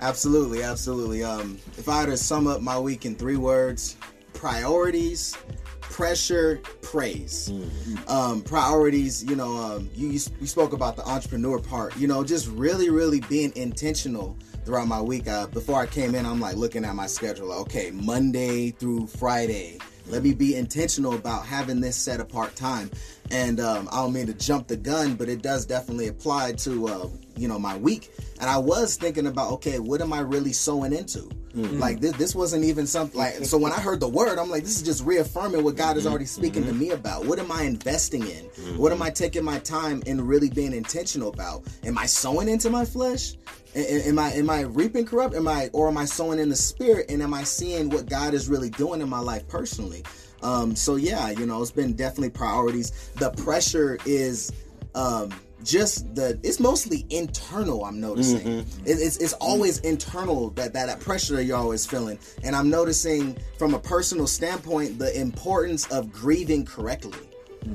Absolutely, 0.01 0.63
absolutely. 0.63 1.23
Um, 1.23 1.57
if 1.77 1.89
I 1.89 2.01
had 2.01 2.05
to 2.07 2.17
sum 2.17 2.47
up 2.47 2.61
my 2.61 2.79
week 2.79 3.05
in 3.05 3.15
three 3.15 3.35
words, 3.35 3.97
priorities, 4.33 5.35
pressure, 5.81 6.61
praise. 6.81 7.51
Um, 8.07 8.41
priorities, 8.41 9.23
you 9.25 9.35
know, 9.35 9.57
um, 9.57 9.89
you, 9.93 10.07
you 10.07 10.19
you 10.39 10.47
spoke 10.47 10.71
about 10.71 10.95
the 10.95 11.05
entrepreneur 11.05 11.59
part. 11.59 11.97
You 11.97 12.07
know, 12.07 12.23
just 12.23 12.47
really, 12.47 12.89
really 12.89 13.19
being 13.21 13.51
intentional 13.55 14.37
throughout 14.63 14.87
my 14.87 15.01
week. 15.01 15.27
Uh, 15.27 15.47
before 15.47 15.81
I 15.81 15.85
came 15.85 16.15
in, 16.15 16.25
I'm 16.25 16.39
like 16.39 16.55
looking 16.55 16.85
at 16.85 16.95
my 16.95 17.07
schedule. 17.07 17.47
Like, 17.47 17.59
okay, 17.59 17.91
Monday 17.91 18.71
through 18.71 19.07
Friday. 19.07 19.79
Let 20.09 20.23
me 20.23 20.33
be 20.33 20.55
intentional 20.55 21.13
about 21.13 21.45
having 21.45 21.79
this 21.79 21.95
set 21.95 22.19
apart 22.19 22.55
time. 22.55 22.89
And 23.31 23.59
um, 23.59 23.87
I 23.91 23.97
don't 23.97 24.13
mean 24.13 24.25
to 24.25 24.33
jump 24.33 24.67
the 24.67 24.75
gun, 24.77 25.15
but 25.15 25.29
it 25.29 25.41
does 25.43 25.65
definitely 25.65 26.07
apply 26.07 26.53
to 26.53 26.87
uh, 26.87 27.07
you 27.37 27.47
know 27.47 27.59
my 27.59 27.77
week. 27.77 28.11
And 28.39 28.49
I 28.49 28.57
was 28.57 28.95
thinking 28.95 29.27
about, 29.27 29.51
okay, 29.53 29.79
what 29.79 30.01
am 30.01 30.13
I 30.13 30.21
really 30.21 30.53
sowing 30.53 30.93
into? 30.93 31.29
Like 31.79 31.99
this, 31.99 32.13
this 32.13 32.35
wasn't 32.35 32.63
even 32.63 32.87
something 32.87 33.19
like. 33.19 33.33
So 33.45 33.57
when 33.57 33.71
I 33.71 33.79
heard 33.79 33.99
the 33.99 34.07
word, 34.07 34.39
I'm 34.39 34.49
like, 34.49 34.63
this 34.63 34.77
is 34.77 34.83
just 34.83 35.03
reaffirming 35.03 35.63
what 35.63 35.75
God 35.75 35.97
is 35.97 36.07
already 36.07 36.25
speaking 36.25 36.63
to 36.65 36.73
me 36.73 36.91
about. 36.91 37.25
What 37.25 37.37
am 37.39 37.51
I 37.51 37.63
investing 37.63 38.21
in? 38.27 38.45
What 38.77 38.91
am 38.91 39.01
I 39.01 39.09
taking 39.09 39.43
my 39.43 39.59
time 39.59 40.01
in 40.05 40.25
really 40.25 40.49
being 40.49 40.73
intentional 40.73 41.29
about? 41.29 41.63
Am 41.83 41.97
I 41.97 42.05
sowing 42.05 42.47
into 42.49 42.69
my 42.69 42.85
flesh? 42.85 43.33
Am 43.75 44.17
I 44.17 44.31
am 44.31 44.49
I 44.49 44.61
reaping 44.61 45.05
corrupt? 45.05 45.35
Am 45.35 45.47
I 45.47 45.69
or 45.73 45.87
am 45.87 45.97
I 45.97 46.05
sowing 46.05 46.39
in 46.39 46.49
the 46.49 46.55
spirit? 46.55 47.09
And 47.09 47.21
am 47.21 47.33
I 47.33 47.43
seeing 47.43 47.89
what 47.89 48.09
God 48.09 48.33
is 48.33 48.49
really 48.49 48.69
doing 48.71 49.01
in 49.01 49.09
my 49.09 49.19
life 49.19 49.47
personally? 49.47 50.03
Um, 50.41 50.75
so 50.75 50.95
yeah, 50.95 51.29
you 51.29 51.45
know, 51.45 51.61
it's 51.61 51.71
been 51.71 51.93
definitely 51.93 52.31
priorities. 52.31 53.11
The 53.17 53.31
pressure 53.31 53.97
is 54.05 54.51
um, 54.95 55.31
just 55.63 56.15
the 56.15 56.39
it's 56.43 56.59
mostly 56.59 57.05
internal. 57.09 57.85
I'm 57.85 57.99
noticing 57.99 58.59
it, 58.59 58.67
it's 58.85 59.17
it's 59.17 59.33
always 59.33 59.79
internal 59.79 60.49
that, 60.51 60.73
that 60.73 60.87
that 60.87 60.99
pressure 60.99 61.35
that 61.35 61.43
you're 61.43 61.57
always 61.57 61.85
feeling, 61.85 62.17
and 62.43 62.55
I'm 62.55 62.69
noticing 62.69 63.37
from 63.57 63.73
a 63.73 63.79
personal 63.79 64.27
standpoint 64.27 64.97
the 64.99 65.19
importance 65.19 65.85
of 65.91 66.11
grieving 66.11 66.65
correctly. 66.65 67.19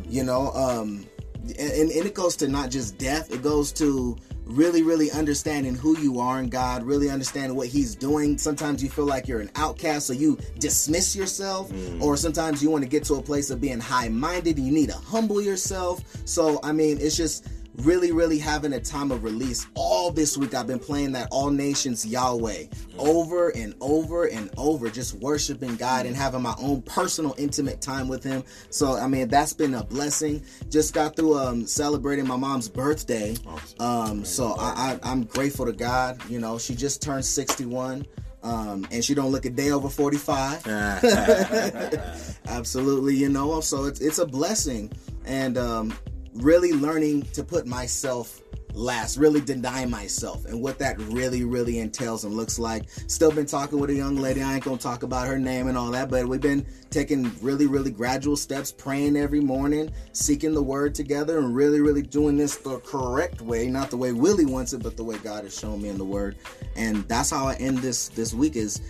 You 0.09 0.25
know, 0.25 0.51
um, 0.53 1.07
and, 1.51 1.91
and 1.91 2.07
it 2.07 2.15
goes 2.15 2.37
to 2.37 2.49
not 2.49 2.71
just 2.71 2.99
death; 2.99 3.33
it 3.33 3.43
goes 3.43 3.73
to 3.73 4.17
really, 4.45 4.83
really 4.83 5.11
understanding 5.11 5.75
who 5.75 5.99
you 5.99 6.21
are 6.21 6.39
in 6.39 6.49
God, 6.49 6.83
really 6.83 7.11
understanding 7.11 7.57
what 7.57 7.69
He's 7.69 7.95
doing. 7.95 8.39
Sometimes 8.39 8.83
you 8.83 8.91
feel 8.91 9.07
like 9.07 9.27
you're 9.27 9.41
an 9.41 9.51
outcast, 9.57 10.07
so 10.07 10.13
you 10.13 10.39
dismiss 10.59 11.17
yourself, 11.17 11.71
mm. 11.71 12.03
or 12.03 12.17
sometimes 12.17 12.63
you 12.63 12.71
want 12.71 12.83
to 12.85 12.89
get 12.89 13.05
to 13.05 13.15
a 13.15 13.23
place 13.23 13.51
of 13.51 13.61
being 13.61 13.81
high 13.81 14.09
minded. 14.09 14.59
You 14.59 14.73
need 14.73 14.91
to 14.91 14.97
humble 14.97 15.41
yourself. 15.41 16.03
So, 16.27 16.61
I 16.63 16.73
mean, 16.73 16.99
it's 17.01 17.17
just 17.17 17.47
really, 17.79 18.13
really 18.13 18.39
having 18.39 18.73
a 18.73 18.81
time 18.81 19.11
of 19.11 19.25
release. 19.25 19.67
All 19.75 20.11
this 20.11 20.37
week, 20.37 20.55
I've 20.55 20.67
been 20.67 20.79
playing 20.79 21.13
that 21.13 21.29
All 21.31 21.51
Nations 21.51 22.07
Yahweh 22.07 22.65
over 22.99 23.51
and 23.51 23.75
over 23.81 24.27
and 24.27 24.51
over, 24.57 24.89
just 24.89 25.15
worshiping 25.15 25.77
God 25.77 26.07
and 26.07 26.17
having 26.17 26.43
my 26.43 26.55
own 26.59 26.83
personal, 26.83 27.35
intimate 27.39 27.81
time 27.81 28.09
with 28.09 28.23
Him. 28.23 28.45
So, 28.71 28.97
I 28.97 29.07
mean, 29.07 29.29
that's 29.29 29.53
been 29.53 29.75
a 29.75 29.85
blessing. 29.85 30.43
Just 30.71 30.95
got 30.95 31.17
through 31.17 31.39
um, 31.39 31.67
celebrating 31.67 32.27
my 32.27 32.37
mom's 32.37 32.69
birthday. 32.69 33.37
Um, 33.81 34.25
so, 34.25 34.55
I, 34.59 34.99
I, 35.03 35.11
I'm 35.11 35.25
grateful 35.25 35.67
to 35.67 35.73
God. 35.73 36.19
You 36.31 36.41
know, 36.41 36.59
she 36.59 36.75
just 36.75 37.03
turned 37.03 37.25
61. 37.25 38.07
Um, 38.43 38.87
and 38.91 39.03
she 39.03 39.15
don't 39.15 39.33
look 39.33 39.47
a 39.47 39.51
day 39.51 39.71
over 39.71 39.89
45 39.89 40.67
absolutely 42.47 43.17
you 43.17 43.31
know 43.31 43.63
so 43.63 43.85
it's, 43.85 44.01
it's 44.03 44.19
a 44.19 44.27
blessing 44.27 44.93
and 45.25 45.57
um, 45.57 45.97
really 46.35 46.73
learning 46.73 47.23
to 47.33 47.43
put 47.45 47.67
myself 47.67 48.41
last 48.77 49.17
really 49.19 49.41
deny 49.41 49.87
myself 49.87 50.47
and 50.47 50.61
what 50.61 50.81
that 50.81 50.99
really 51.03 51.45
really 51.45 51.79
entails 51.79 52.25
and 52.25 52.35
looks 52.35 52.59
like. 52.59 52.91
Still 53.07 53.31
been 53.31 53.47
talking 53.47 53.79
with 53.79 53.89
a 53.91 53.95
young 53.95 54.17
lady. 54.17 54.43
I 54.43 54.55
ain't 54.55 54.65
gonna 54.65 54.79
talk 54.79 55.05
about 55.05 55.29
her 55.29 55.39
name 55.39 55.69
and 55.69 55.79
all 55.79 55.93
that 55.93 56.11
but 56.11 56.27
we've 56.27 56.41
been 56.41 56.67
taking 56.91 57.31
really 57.41 57.67
really 57.69 57.93
gradual 57.93 58.37
steps 58.37 58.73
praying 58.73 59.17
every 59.17 59.39
morning 59.39 59.93
seeking 60.13 60.55
the 60.55 60.63
word 60.63 60.93
together 60.93 61.39
and 61.39 61.55
really 61.55 61.81
really 61.81 62.03
doing 62.03 62.37
this 62.37 62.57
the 62.57 62.81
correct 62.81 63.41
way 63.41 63.69
not 63.69 63.91
the 63.91 63.97
way 63.97 64.11
willie 64.13 64.45
wants 64.47 64.73
it 64.73 64.83
but 64.83 64.97
the 64.97 65.05
way 65.05 65.19
god 65.19 65.45
has 65.45 65.57
shown 65.57 65.81
me 65.81 65.89
in 65.89 65.97
the 65.97 66.05
word. 66.05 66.35
And 66.75 67.07
that's 67.07 67.31
how 67.31 67.47
i 67.47 67.55
end 67.55 67.79
this 67.79 68.09
this 68.09 68.35
week 68.35 68.57
is 68.57 68.81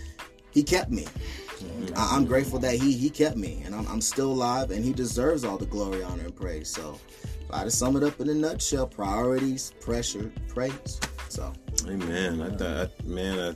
he 0.49 0.63
kept 0.63 0.89
me. 0.89 1.05
I- 1.95 2.15
I'm 2.15 2.25
grateful 2.25 2.57
that 2.59 2.73
he 2.75 2.93
he 2.93 3.09
kept 3.09 3.37
me, 3.37 3.61
and 3.65 3.75
I'm, 3.75 3.85
I'm 3.87 4.01
still 4.01 4.31
alive, 4.31 4.71
and 4.71 4.83
he 4.83 4.93
deserves 4.93 5.43
all 5.43 5.57
the 5.57 5.65
glory, 5.65 6.01
honor, 6.01 6.23
and 6.23 6.35
praise. 6.35 6.69
So, 6.69 6.99
if 7.47 7.53
I 7.53 7.59
had 7.59 7.63
to 7.65 7.71
sum 7.71 7.95
it 7.95 8.03
up 8.03 8.19
in 8.19 8.29
a 8.29 8.33
nutshell: 8.33 8.87
priorities, 8.87 9.71
pressure, 9.79 10.31
praise. 10.47 10.99
So, 11.29 11.53
Amen. 11.87 12.41
I 12.41 12.49
thought, 12.55 13.05
man, 13.05 13.37
uh, 13.39 13.53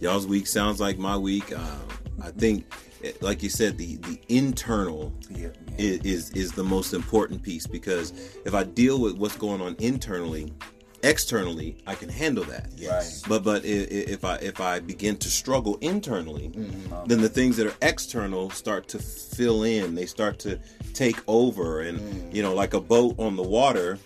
y'all's 0.00 0.26
week 0.26 0.46
sounds 0.46 0.80
like 0.80 0.98
my 0.98 1.16
week. 1.16 1.52
Uh, 1.52 1.76
I 2.22 2.30
think, 2.30 2.72
like 3.20 3.42
you 3.42 3.48
said, 3.50 3.78
the 3.78 3.96
the 3.96 4.20
internal 4.28 5.12
Yeah, 5.30 5.48
is, 5.78 6.00
is 6.04 6.30
is 6.30 6.52
the 6.52 6.64
most 6.64 6.92
important 6.92 7.42
piece 7.42 7.66
because 7.66 8.12
if 8.44 8.54
I 8.54 8.64
deal 8.64 9.00
with 9.00 9.16
what's 9.16 9.36
going 9.36 9.60
on 9.60 9.76
internally, 9.78 10.52
externally, 11.02 11.76
I 11.86 11.94
can 11.94 12.08
handle 12.08 12.44
that. 12.44 12.68
yes, 12.76 13.22
But 13.28 13.42
but 13.44 13.64
i- 13.64 13.68
i- 13.68 14.06
if 14.14 14.24
I 14.24 14.36
if 14.36 14.60
I 14.60 14.80
begin 14.80 15.16
to 15.18 15.28
struggle 15.28 15.76
internally, 15.80 16.48
mm-hmm. 16.50 16.92
um, 16.92 17.06
then 17.06 17.20
the 17.20 17.28
things 17.28 17.56
that 17.56 17.66
are 17.66 17.74
external 17.82 18.50
start 18.50 18.88
to 18.88 18.98
fill 18.98 19.62
in. 19.64 19.94
They 19.94 20.06
start 20.06 20.38
to 20.40 20.58
take 20.94 21.16
over, 21.26 21.80
and 21.80 21.98
mm. 21.98 22.34
you 22.34 22.42
know, 22.42 22.54
like 22.54 22.74
a 22.74 22.80
boat 22.80 23.14
on 23.18 23.36
the 23.36 23.42
water. 23.42 23.98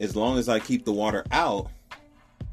As 0.00 0.16
long 0.16 0.36
as 0.36 0.48
I 0.48 0.58
keep 0.58 0.84
the 0.84 0.92
water 0.92 1.24
out, 1.30 1.70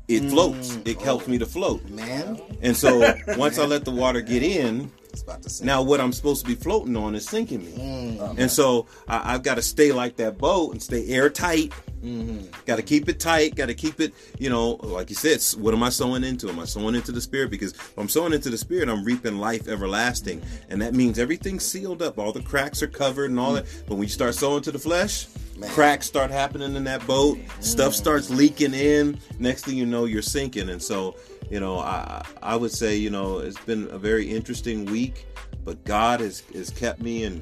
it 0.08 0.24
mm. 0.24 0.30
floats. 0.30 0.78
It 0.86 0.98
oh. 1.00 1.04
helps 1.04 1.28
me 1.28 1.38
to 1.40 1.46
float. 1.46 1.88
man, 1.90 2.40
And 2.62 2.76
so 2.78 3.00
once 3.38 3.58
I 3.58 3.66
let 3.66 3.86
the 3.86 3.92
water 3.92 4.22
get 4.22 4.44
in, 4.44 4.92
about 5.24 5.42
to 5.44 5.50
say. 5.50 5.66
now 5.66 5.82
what 5.82 6.00
I'm 6.00 6.14
supposed 6.14 6.42
to 6.46 6.48
be 6.48 6.56
floating 6.56 6.96
on 6.96 7.16
is 7.16 7.26
sinking 7.28 7.66
me. 7.66 8.18
Mm. 8.20 8.38
And 8.38 8.52
so 8.52 8.88
I, 9.08 9.34
I've 9.34 9.44
got 9.44 9.56
to 9.56 9.62
stay 9.62 9.92
like 9.92 10.18
that 10.18 10.38
boat 10.38 10.72
and 10.74 10.82
stay 10.82 11.08
airtight. 11.10 11.74
Mm-hmm. 12.04 12.48
Got 12.66 12.78
to 12.78 12.82
keep 12.82 13.10
it 13.10 13.20
tight. 13.20 13.56
Got 13.56 13.68
to 13.68 13.74
keep 13.74 14.00
it, 14.00 14.14
you 14.38 14.50
know, 14.50 14.72
like 14.82 15.10
you 15.10 15.16
said. 15.16 15.42
What 15.62 15.74
am 15.74 15.84
I 15.84 15.90
sowing 15.90 16.24
into? 16.24 16.50
Am 16.50 16.60
I 16.60 16.66
sowing 16.66 16.96
into 16.96 17.12
the 17.12 17.22
spirit? 17.22 17.52
Because 17.52 17.74
if 17.74 17.98
I'm 17.98 18.10
sowing 18.10 18.34
into 18.34 18.50
the 18.50 18.58
spirit, 18.58 18.90
I'm 18.90 19.04
reaping 19.04 19.38
life 19.38 19.68
everlasting, 19.68 20.42
and 20.70 20.82
that 20.82 20.94
means 20.94 21.20
everything's 21.20 21.66
sealed 21.66 22.02
up. 22.02 22.18
All 22.18 22.32
the 22.32 22.42
cracks 22.42 22.82
are 22.82 22.88
covered 22.88 23.30
and 23.30 23.40
all 23.40 23.54
that. 23.54 23.66
But 23.88 23.96
when 23.96 24.04
you 24.04 24.10
start 24.10 24.36
sowing 24.36 24.62
to 24.64 24.72
the 24.72 24.80
flesh, 24.80 25.28
cracks 25.68 26.06
start 26.06 26.32
happening 26.32 26.76
in 26.76 26.84
that 26.86 27.06
boat. 27.06 27.38
Stuff 27.60 27.94
mm. 27.94 27.98
starts 27.98 28.30
leaking 28.30 28.74
in. 28.74 29.20
Next 29.38 29.66
thing 29.66 29.78
you 29.78 29.86
know, 29.86 30.06
you're 30.06 30.22
sinking. 30.22 30.70
And 30.70 30.82
so, 30.82 31.18
you 31.50 31.60
know, 31.60 31.80
I 31.80 32.26
I 32.42 32.56
would 32.56 32.72
say, 32.72 32.96
you 32.96 33.10
know, 33.10 33.40
it's 33.40 33.60
been 33.60 33.90
a 33.92 33.98
very 33.98 34.30
interesting 34.30 34.86
week, 34.86 35.26
but 35.66 35.84
God 35.84 36.22
has 36.22 36.44
has 36.54 36.70
kept 36.70 37.02
me 37.02 37.26
and 37.26 37.42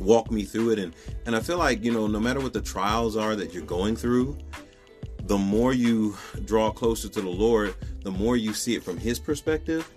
walk 0.00 0.30
me 0.30 0.44
through 0.44 0.70
it. 0.70 0.78
And 0.78 0.94
and 1.26 1.36
I 1.36 1.40
feel 1.40 1.58
like 1.58 1.84
you 1.84 1.92
know 1.92 2.06
no 2.06 2.20
matter 2.20 2.40
what 2.40 2.52
the 2.52 2.62
trials 2.62 3.16
are 3.16 3.36
that 3.36 3.52
you're 3.52 3.64
going 3.64 3.96
through 3.96 4.38
the 5.24 5.38
more 5.38 5.72
you 5.72 6.16
draw 6.44 6.70
closer 6.70 7.08
to 7.08 7.20
the 7.20 7.28
Lord 7.28 7.74
the 8.06 8.12
more 8.12 8.36
you 8.36 8.54
see 8.54 8.76
it 8.76 8.84
from 8.84 8.96
his 8.96 9.18
perspective. 9.18 9.90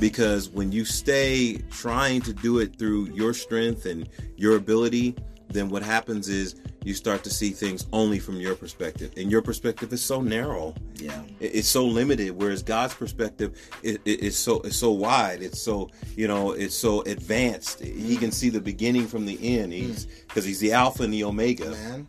Because 0.00 0.48
when 0.48 0.72
you 0.72 0.86
stay 0.86 1.58
trying 1.70 2.22
to 2.22 2.32
do 2.32 2.60
it 2.60 2.78
through 2.78 3.10
your 3.12 3.34
strength 3.34 3.84
and 3.84 4.08
your 4.36 4.56
ability 4.56 5.14
then 5.52 5.68
what 5.68 5.82
happens 5.82 6.28
is 6.28 6.56
you 6.84 6.94
start 6.94 7.22
to 7.24 7.30
see 7.30 7.50
things 7.50 7.86
only 7.92 8.18
from 8.18 8.40
your 8.40 8.54
perspective, 8.54 9.12
and 9.16 9.30
your 9.30 9.42
perspective 9.42 9.92
is 9.92 10.02
so 10.02 10.20
narrow. 10.20 10.74
Yeah. 10.96 11.22
It's 11.40 11.68
so 11.68 11.84
limited, 11.84 12.30
whereas 12.30 12.62
God's 12.62 12.94
perspective 12.94 13.58
is, 13.82 13.98
is 14.04 14.36
so 14.36 14.60
is 14.62 14.76
so 14.76 14.90
wide. 14.90 15.42
It's 15.42 15.60
so 15.60 15.90
you 16.16 16.28
know 16.28 16.52
it's 16.52 16.74
so 16.74 17.02
advanced. 17.02 17.80
He 17.80 18.16
can 18.16 18.32
see 18.32 18.48
the 18.48 18.60
beginning 18.60 19.06
from 19.06 19.26
the 19.26 19.38
end. 19.58 19.72
He's 19.72 20.06
because 20.06 20.44
he's 20.44 20.60
the 20.60 20.72
Alpha 20.72 21.02
and 21.02 21.12
the 21.12 21.24
Omega, 21.24 21.70
Man. 21.70 22.06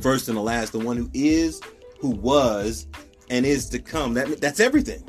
first 0.00 0.28
and 0.28 0.36
the 0.36 0.42
last, 0.42 0.72
the 0.72 0.78
one 0.78 0.96
who 0.96 1.08
is, 1.14 1.60
who 2.00 2.10
was, 2.10 2.86
and 3.30 3.46
is 3.46 3.68
to 3.70 3.78
come. 3.78 4.14
That 4.14 4.40
that's 4.40 4.60
everything. 4.60 5.02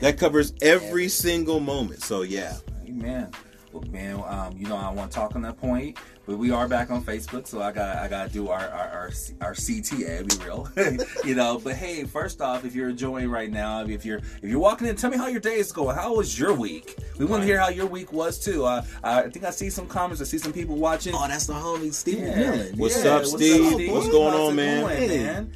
That 0.00 0.18
covers 0.18 0.52
every 0.62 1.08
single 1.08 1.60
moment. 1.60 2.02
So 2.02 2.22
yeah, 2.22 2.56
Amen. 2.88 3.30
Well, 3.72 3.84
man, 3.90 4.22
um, 4.26 4.54
you 4.56 4.66
know 4.66 4.76
I 4.76 4.90
want 4.90 5.10
to 5.10 5.14
talk 5.16 5.34
on 5.34 5.42
that 5.42 5.56
point, 5.58 5.96
but 6.26 6.36
we 6.38 6.50
are 6.50 6.68
back 6.68 6.90
on 6.90 7.02
Facebook, 7.02 7.46
so 7.46 7.60
I 7.60 7.72
got 7.72 7.96
I 7.98 8.08
got 8.08 8.28
to 8.28 8.32
do 8.32 8.48
our 8.48 8.60
our, 8.68 8.88
our 8.88 9.10
our 9.40 9.52
CTA. 9.54 10.28
Be 10.38 10.44
real, 10.44 10.68
you 11.24 11.34
know. 11.34 11.58
But 11.62 11.74
hey, 11.74 12.04
first 12.04 12.40
off, 12.40 12.64
if 12.64 12.74
you're 12.74 12.90
enjoying 12.90 13.28
right 13.30 13.50
now, 13.50 13.84
if 13.84 14.04
you're 14.04 14.18
if 14.18 14.44
you're 14.44 14.58
walking 14.60 14.86
in, 14.86 14.96
tell 14.96 15.10
me 15.10 15.16
how 15.16 15.26
your 15.26 15.40
day 15.40 15.56
is 15.56 15.72
going. 15.72 15.96
How 15.96 16.14
was 16.14 16.38
your 16.38 16.54
week? 16.54 16.96
We 17.18 17.24
want 17.26 17.42
to 17.42 17.46
hear 17.46 17.58
how 17.58 17.68
your 17.68 17.86
week 17.86 18.12
was 18.12 18.38
too. 18.38 18.64
Uh, 18.64 18.82
I 19.02 19.22
think 19.28 19.44
I 19.44 19.50
see 19.50 19.68
some 19.70 19.86
comments. 19.86 20.20
I 20.20 20.24
see 20.24 20.38
some 20.38 20.52
people 20.52 20.76
watching. 20.76 21.14
Oh, 21.14 21.26
that's 21.28 21.46
the 21.46 21.52
homie 21.54 21.92
Steve 21.92 22.18
Yeah. 22.20 22.36
Millen. 22.36 22.78
What's 22.78 23.04
yeah. 23.04 23.10
up, 23.16 23.26
Steve? 23.26 23.90
What's 23.92 24.08
going 24.08 24.32
How's 24.32 24.48
on, 24.50 24.56
man? 24.56 24.80
going, 24.82 24.96
Hey. 24.96 25.18
man? 25.24 25.52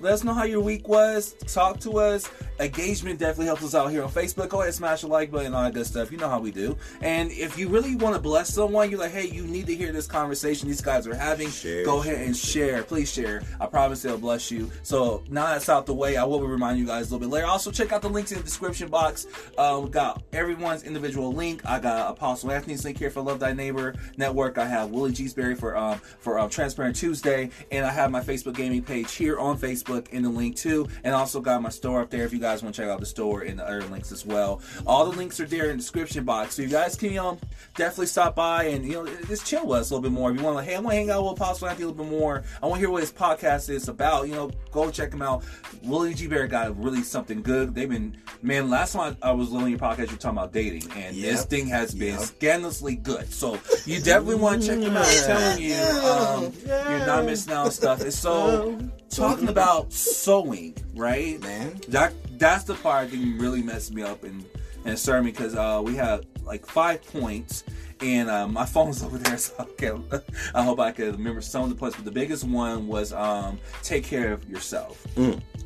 Let 0.00 0.14
us 0.14 0.24
know 0.24 0.32
how 0.34 0.44
your 0.44 0.60
week 0.60 0.88
was. 0.88 1.34
Talk 1.46 1.78
to 1.80 1.98
us. 1.98 2.28
Engagement 2.58 3.18
definitely 3.18 3.46
helps 3.46 3.62
us 3.64 3.74
out 3.74 3.90
here 3.90 4.02
on 4.02 4.10
Facebook. 4.10 4.48
Go 4.48 4.62
ahead, 4.62 4.72
smash 4.72 5.02
the 5.02 5.06
like 5.08 5.30
button, 5.30 5.48
and 5.48 5.54
all 5.54 5.62
that 5.62 5.74
good 5.74 5.86
stuff. 5.86 6.10
You 6.10 6.16
know 6.18 6.28
how 6.28 6.40
we 6.40 6.50
do. 6.50 6.76
And 7.02 7.30
if 7.30 7.58
you 7.58 7.68
really 7.68 7.96
want 7.96 8.14
to 8.16 8.20
bless 8.20 8.52
someone, 8.52 8.90
you're 8.90 8.98
like, 8.98 9.12
hey, 9.12 9.26
you 9.28 9.42
need 9.46 9.66
to 9.66 9.74
hear 9.74 9.92
this 9.92 10.05
conversation 10.06 10.68
these 10.68 10.80
guys 10.80 11.06
are 11.06 11.14
having. 11.14 11.50
Share, 11.50 11.84
Go 11.84 12.00
ahead 12.00 12.22
and 12.22 12.36
share. 12.36 12.82
Please 12.82 13.12
share. 13.12 13.42
I 13.60 13.66
promise 13.66 14.04
it'll 14.04 14.18
bless 14.18 14.50
you. 14.50 14.70
So 14.82 15.22
now 15.28 15.46
that's 15.46 15.68
out 15.68 15.86
the 15.86 15.94
way, 15.94 16.16
I 16.16 16.24
will 16.24 16.40
remind 16.40 16.78
you 16.78 16.86
guys 16.86 17.10
a 17.10 17.14
little 17.14 17.28
bit 17.28 17.32
later. 17.32 17.46
Also, 17.46 17.70
check 17.70 17.92
out 17.92 18.02
the 18.02 18.08
links 18.08 18.32
in 18.32 18.38
the 18.38 18.44
description 18.44 18.88
box. 18.88 19.26
Uh, 19.58 19.80
we 19.84 19.90
got 19.90 20.22
everyone's 20.32 20.82
individual 20.82 21.32
link. 21.32 21.64
I 21.66 21.78
got 21.78 22.10
Apostle 22.10 22.50
Anthony's 22.50 22.84
link 22.84 22.98
here 22.98 23.10
for 23.10 23.20
Love 23.20 23.40
Thy 23.40 23.52
Neighbor 23.52 23.94
Network. 24.16 24.58
I 24.58 24.66
have 24.66 24.90
Willie 24.90 25.12
G. 25.12 25.26
Berry 25.34 25.54
for 25.54 25.76
um, 25.76 25.98
for 26.18 26.38
um, 26.38 26.48
Transparent 26.48 26.96
Tuesday, 26.96 27.50
and 27.70 27.84
I 27.84 27.90
have 27.90 28.10
my 28.10 28.20
Facebook 28.20 28.54
gaming 28.54 28.82
page 28.82 29.12
here 29.14 29.38
on 29.38 29.58
Facebook 29.58 30.08
in 30.10 30.22
the 30.22 30.28
link 30.28 30.56
too, 30.56 30.88
and 31.04 31.14
also 31.14 31.40
got 31.40 31.62
my 31.62 31.68
store 31.68 32.02
up 32.02 32.10
there 32.10 32.24
if 32.24 32.32
you 32.32 32.38
guys 32.38 32.62
want 32.62 32.74
to 32.74 32.82
check 32.82 32.90
out 32.90 33.00
the 33.00 33.06
store 33.06 33.42
and 33.42 33.58
the 33.58 33.64
other 33.64 33.82
links 33.84 34.12
as 34.12 34.24
well. 34.24 34.60
All 34.86 35.10
the 35.10 35.16
links 35.16 35.40
are 35.40 35.46
there 35.46 35.64
in 35.64 35.70
the 35.70 35.76
description 35.76 36.24
box, 36.24 36.54
so 36.54 36.62
you 36.62 36.68
guys 36.68 36.96
can 36.96 37.16
um, 37.18 37.38
definitely 37.74 38.06
stop 38.06 38.34
by 38.36 38.64
and 38.64 38.84
you 38.84 38.92
know 38.92 39.06
just 39.26 39.46
chill 39.46 39.66
with 39.66 39.80
us 39.80 39.92
little 39.96 40.10
bit 40.10 40.12
more. 40.12 40.30
If 40.30 40.38
you 40.38 40.44
want 40.44 40.58
to, 40.58 40.64
hey, 40.64 40.76
I 40.76 40.80
want 40.80 40.92
to 40.92 40.96
hang 40.96 41.10
out 41.10 41.24
with 41.24 41.32
Apostle 41.40 41.68
Anthony 41.68 41.84
a 41.84 41.88
little 41.88 42.04
bit 42.04 42.10
more. 42.10 42.42
I 42.62 42.66
want 42.66 42.76
to 42.76 42.80
hear 42.80 42.90
what 42.90 43.00
his 43.00 43.12
podcast 43.12 43.68
is 43.70 43.88
about. 43.88 44.28
You 44.28 44.34
know, 44.34 44.50
go 44.70 44.90
check 44.90 45.12
him 45.12 45.22
out. 45.22 45.44
Willie 45.82 46.14
G. 46.14 46.26
Bear 46.26 46.46
got 46.46 46.82
really 46.82 47.02
something 47.02 47.42
good. 47.42 47.74
They've 47.74 47.88
been 47.88 48.16
man. 48.42 48.70
Last 48.70 48.92
time 48.92 49.16
I, 49.22 49.28
I 49.28 49.32
was 49.32 49.50
listening 49.50 49.78
to 49.78 49.84
your 49.84 49.90
podcast, 49.90 50.06
you 50.08 50.16
were 50.16 50.20
talking 50.20 50.38
about 50.38 50.52
dating, 50.52 50.90
and 50.92 51.16
this 51.16 51.44
thing 51.44 51.66
has 51.68 51.94
been 51.94 52.14
Yep. 52.14 52.20
scandalously 52.20 52.96
good. 52.96 53.32
So 53.32 53.58
you 53.84 54.00
definitely 54.00 54.36
want 54.36 54.62
to 54.62 54.68
check 54.68 54.80
them 54.80 54.96
out. 54.96 55.06
I'm 55.06 55.26
telling 55.26 55.62
you, 55.62 55.74
um, 55.74 56.52
you're 56.90 57.06
not 57.06 57.24
missing 57.24 57.52
out 57.52 57.66
on 57.66 57.72
stuff. 57.72 58.00
It's 58.02 58.18
so 58.18 58.78
talking 59.10 59.48
about 59.48 59.92
sowing, 59.92 60.76
right? 60.94 61.40
Man. 61.40 61.80
That 61.88 62.12
that's 62.38 62.64
the 62.64 62.74
part 62.74 63.10
that 63.10 63.36
really 63.38 63.62
messed 63.62 63.92
me 63.94 64.02
up 64.02 64.24
and 64.24 64.44
and 64.84 64.98
stirred 64.98 65.24
me 65.24 65.30
because 65.32 65.54
uh, 65.56 65.80
we 65.84 65.94
had 65.96 66.26
like 66.44 66.64
five 66.66 67.02
points. 67.06 67.64
And 68.00 68.28
uh, 68.28 68.46
my 68.46 68.66
phone's 68.66 69.02
over 69.02 69.16
there, 69.18 69.38
so 69.38 69.54
I, 69.58 70.20
I 70.54 70.62
hope 70.62 70.80
I 70.80 70.92
can 70.92 71.12
remember 71.12 71.40
some 71.40 71.64
of 71.64 71.70
the 71.70 71.74
points. 71.76 71.96
But 71.96 72.04
the 72.04 72.10
biggest 72.10 72.44
one 72.44 72.86
was 72.86 73.12
um, 73.12 73.58
take 73.82 74.04
care 74.04 74.32
of 74.32 74.48
yourself. 74.48 75.06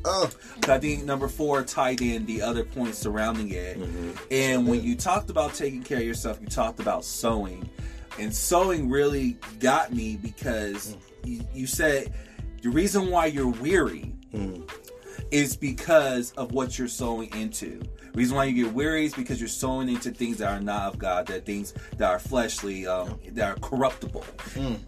Oh, 0.05 0.31
I 0.67 0.79
think 0.79 1.03
number 1.03 1.27
four 1.27 1.63
tied 1.63 2.01
in 2.01 2.25
the 2.25 2.41
other 2.41 2.63
points 2.63 2.97
surrounding 2.97 3.49
it. 3.51 3.77
And 4.31 4.67
when 4.67 4.81
you 4.83 4.95
talked 4.95 5.29
about 5.29 5.53
taking 5.53 5.83
care 5.83 5.97
of 5.97 6.03
yourself, 6.05 6.39
you 6.41 6.47
talked 6.47 6.79
about 6.79 7.05
sowing. 7.05 7.69
And 8.19 8.33
sowing 8.33 8.89
really 8.89 9.37
got 9.59 9.93
me 9.93 10.17
because 10.17 10.97
you, 11.23 11.41
you 11.53 11.67
said 11.67 12.13
the 12.61 12.69
reason 12.69 13.09
why 13.11 13.27
you're 13.27 13.47
weary 13.47 14.13
is 15.31 15.55
because 15.55 16.31
of 16.33 16.51
what 16.51 16.77
you're 16.77 16.87
sowing 16.87 17.33
into. 17.35 17.81
reason 18.13 18.35
why 18.35 18.43
you 18.43 18.65
get 18.65 18.73
weary 18.73 19.05
is 19.05 19.13
because 19.13 19.39
you're 19.39 19.47
sowing 19.47 19.89
into 19.89 20.11
things 20.11 20.37
that 20.37 20.49
are 20.51 20.59
not 20.59 20.93
of 20.93 20.99
God, 20.99 21.25
that 21.27 21.45
things 21.45 21.73
that 21.97 22.09
are 22.09 22.19
fleshly, 22.19 22.85
um, 22.85 23.19
that 23.31 23.49
are 23.49 23.59
corruptible, 23.61 24.25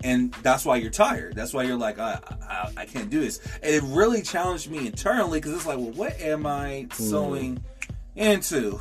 and 0.03 0.33
that's 0.43 0.65
why 0.65 0.75
you're 0.75 0.91
tired. 0.91 1.35
That's 1.35 1.53
why 1.53 1.63
you're 1.63 1.77
like, 1.77 1.99
I, 1.99 2.19
I, 2.49 2.71
I 2.77 2.85
can't 2.85 3.09
do 3.09 3.21
this. 3.21 3.39
And 3.63 3.73
it 3.73 3.83
really 3.83 4.21
challenged 4.21 4.69
me 4.69 4.87
internally 4.87 5.39
because 5.39 5.53
it's 5.53 5.65
like, 5.65 5.77
well, 5.77 5.91
what 5.91 6.19
am 6.19 6.45
I 6.45 6.87
sowing 6.91 7.63
into? 8.15 8.79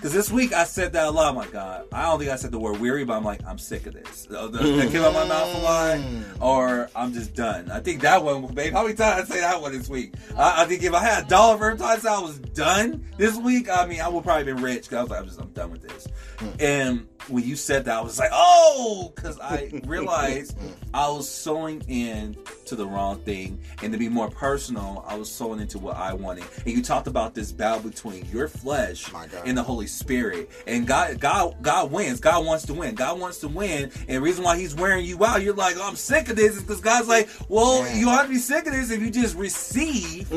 Because 0.00 0.14
this 0.14 0.30
week 0.32 0.54
I 0.54 0.64
said 0.64 0.94
that 0.94 1.08
a 1.08 1.10
lot. 1.10 1.34
My 1.34 1.46
God, 1.48 1.84
I 1.92 2.04
don't 2.04 2.18
think 2.18 2.30
I 2.30 2.36
said 2.36 2.52
the 2.52 2.58
word 2.58 2.80
weary, 2.80 3.04
but 3.04 3.18
I'm 3.18 3.24
like, 3.24 3.42
I'm 3.46 3.58
sick 3.58 3.84
of 3.84 3.92
this. 3.92 4.24
The- 4.24 4.48
That 4.48 4.90
came 4.90 5.02
out 5.02 5.12
my 5.12 5.26
mouth 5.26 5.54
a 5.54 5.58
lot, 5.58 5.98
mm. 5.98 6.40
or 6.40 6.88
I'm 6.96 7.12
just 7.12 7.34
done. 7.34 7.70
I 7.70 7.80
think 7.80 8.00
that 8.00 8.24
one, 8.24 8.46
babe. 8.46 8.72
How 8.72 8.82
many 8.84 8.94
times 8.94 9.30
I 9.30 9.34
say 9.34 9.40
that 9.40 9.60
one 9.60 9.72
this 9.72 9.90
week? 9.90 10.14
I, 10.38 10.62
I 10.62 10.64
think 10.64 10.82
if 10.82 10.94
I 10.94 11.04
had 11.04 11.26
a 11.26 11.28
dollar 11.28 11.58
for 11.58 11.70
every 11.72 11.78
time 11.78 11.98
I 12.08 12.18
was 12.18 12.38
done 12.38 13.04
this 13.18 13.36
week, 13.36 13.68
I 13.68 13.84
mean, 13.84 14.00
I 14.00 14.08
would 14.08 14.24
probably 14.24 14.44
been 14.44 14.62
rich. 14.62 14.88
Cause 14.88 14.96
I 14.96 15.02
was 15.02 15.10
like, 15.10 15.20
I'm 15.20 15.26
just, 15.26 15.38
I'm 15.38 15.50
done 15.50 15.70
with 15.70 15.82
this. 15.82 16.08
Mm. 16.38 16.62
And 16.62 17.06
when 17.28 17.44
you 17.44 17.54
said 17.54 17.84
that, 17.84 17.98
I 17.98 18.00
was 18.00 18.18
like, 18.18 18.30
oh, 18.32 19.12
because 19.14 19.38
I 19.38 19.70
realized 19.84 20.56
I 20.94 21.08
was 21.10 21.28
sowing 21.28 21.82
in 21.88 22.36
to 22.64 22.74
the 22.74 22.86
wrong 22.86 23.20
thing, 23.20 23.60
and 23.82 23.92
to 23.92 23.98
be 23.98 24.08
more 24.08 24.30
personal, 24.30 25.04
I 25.06 25.16
was 25.16 25.30
sowing 25.30 25.60
into 25.60 25.78
what 25.78 25.96
I 25.96 26.14
wanted. 26.14 26.44
And 26.64 26.74
you 26.74 26.82
talked 26.82 27.06
about 27.06 27.34
this 27.34 27.52
battle 27.52 27.82
between 27.88 28.24
your 28.26 28.48
flesh 28.48 29.12
and 29.44 29.58
the 29.58 29.62
Holy 29.62 29.86
Spirit, 29.90 30.50
and 30.66 30.86
God, 30.86 31.20
God, 31.20 31.56
God 31.62 31.90
wins. 31.90 32.20
God 32.20 32.44
wants 32.44 32.66
to 32.66 32.74
win. 32.74 32.94
God 32.94 33.18
wants 33.18 33.38
to 33.40 33.48
win, 33.48 33.84
and 33.84 34.08
the 34.08 34.20
reason 34.20 34.44
why 34.44 34.58
He's 34.58 34.74
wearing 34.74 35.04
you 35.04 35.24
out, 35.24 35.42
you're 35.42 35.54
like, 35.54 35.76
oh, 35.78 35.86
I'm 35.86 35.96
sick 35.96 36.28
of 36.28 36.36
this, 36.36 36.56
is 36.56 36.62
because 36.62 36.80
God's 36.80 37.08
like, 37.08 37.28
well, 37.48 37.82
Man. 37.82 37.98
you 37.98 38.08
ought 38.08 38.22
to 38.22 38.28
be 38.28 38.38
sick 38.38 38.66
of 38.66 38.72
this 38.72 38.90
if 38.90 39.00
you 39.00 39.10
just 39.10 39.36
receive 39.36 40.30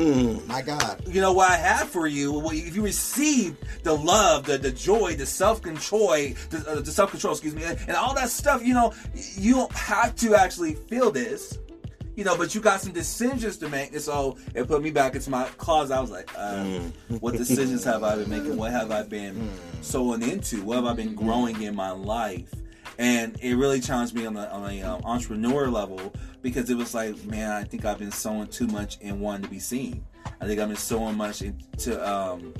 my 0.46 0.62
God. 0.62 1.02
you 1.06 1.20
know 1.20 1.32
what 1.32 1.50
I 1.50 1.56
have 1.56 1.88
for 1.88 2.06
you. 2.06 2.42
If 2.50 2.76
you 2.76 2.82
receive 2.82 3.56
the 3.82 3.96
love, 3.96 4.44
the 4.44 4.58
the 4.58 4.72
joy, 4.72 5.14
the 5.14 5.26
self 5.26 5.62
control, 5.62 6.08
the, 6.08 6.64
uh, 6.66 6.80
the 6.80 6.90
self 6.90 7.10
control, 7.10 7.32
excuse 7.32 7.54
me, 7.54 7.64
and 7.64 7.96
all 7.96 8.14
that 8.14 8.30
stuff, 8.30 8.64
you 8.64 8.74
know, 8.74 8.92
you 9.36 9.54
don't 9.54 9.72
have 9.72 10.14
to 10.16 10.34
actually 10.34 10.74
feel 10.74 11.10
this. 11.10 11.58
You 12.14 12.24
know, 12.24 12.36
but 12.36 12.54
you 12.54 12.60
got 12.60 12.80
some 12.80 12.92
decisions 12.92 13.56
to 13.58 13.68
make, 13.68 13.92
and 13.92 14.00
so 14.00 14.36
it 14.54 14.68
put 14.68 14.82
me 14.82 14.90
back 14.90 15.14
into 15.14 15.30
my 15.30 15.44
closet. 15.56 15.96
I 15.96 16.00
was 16.00 16.10
like, 16.10 16.30
uh, 16.36 16.64
"What 17.20 17.36
decisions 17.36 17.84
have 17.84 18.02
I 18.04 18.16
been 18.16 18.30
making? 18.30 18.56
What 18.56 18.70
have 18.70 18.90
I 18.90 19.02
been 19.02 19.50
sowing 19.80 20.22
into? 20.22 20.62
What 20.62 20.76
have 20.76 20.86
I 20.86 20.92
been 20.92 21.14
growing 21.14 21.60
in 21.62 21.74
my 21.74 21.90
life?" 21.90 22.52
And 22.98 23.36
it 23.40 23.54
really 23.56 23.80
challenged 23.80 24.14
me 24.14 24.26
on 24.26 24.34
the 24.34 24.50
on 24.50 24.70
a 24.70 24.82
um, 24.82 25.02
entrepreneur 25.04 25.68
level 25.68 26.14
because 26.42 26.70
it 26.70 26.76
was 26.76 26.94
like, 26.94 27.24
man, 27.24 27.50
I 27.50 27.64
think 27.64 27.84
I've 27.84 27.98
been 27.98 28.12
sowing 28.12 28.46
too 28.46 28.66
much 28.66 29.00
in 29.00 29.18
wanting 29.18 29.44
to 29.44 29.48
be 29.48 29.58
seen. 29.58 30.04
I 30.40 30.46
think 30.46 30.60
I've 30.60 30.68
been 30.68 30.76
sowing 30.76 31.16
much 31.16 31.42
into 31.42 32.08
um, 32.08 32.54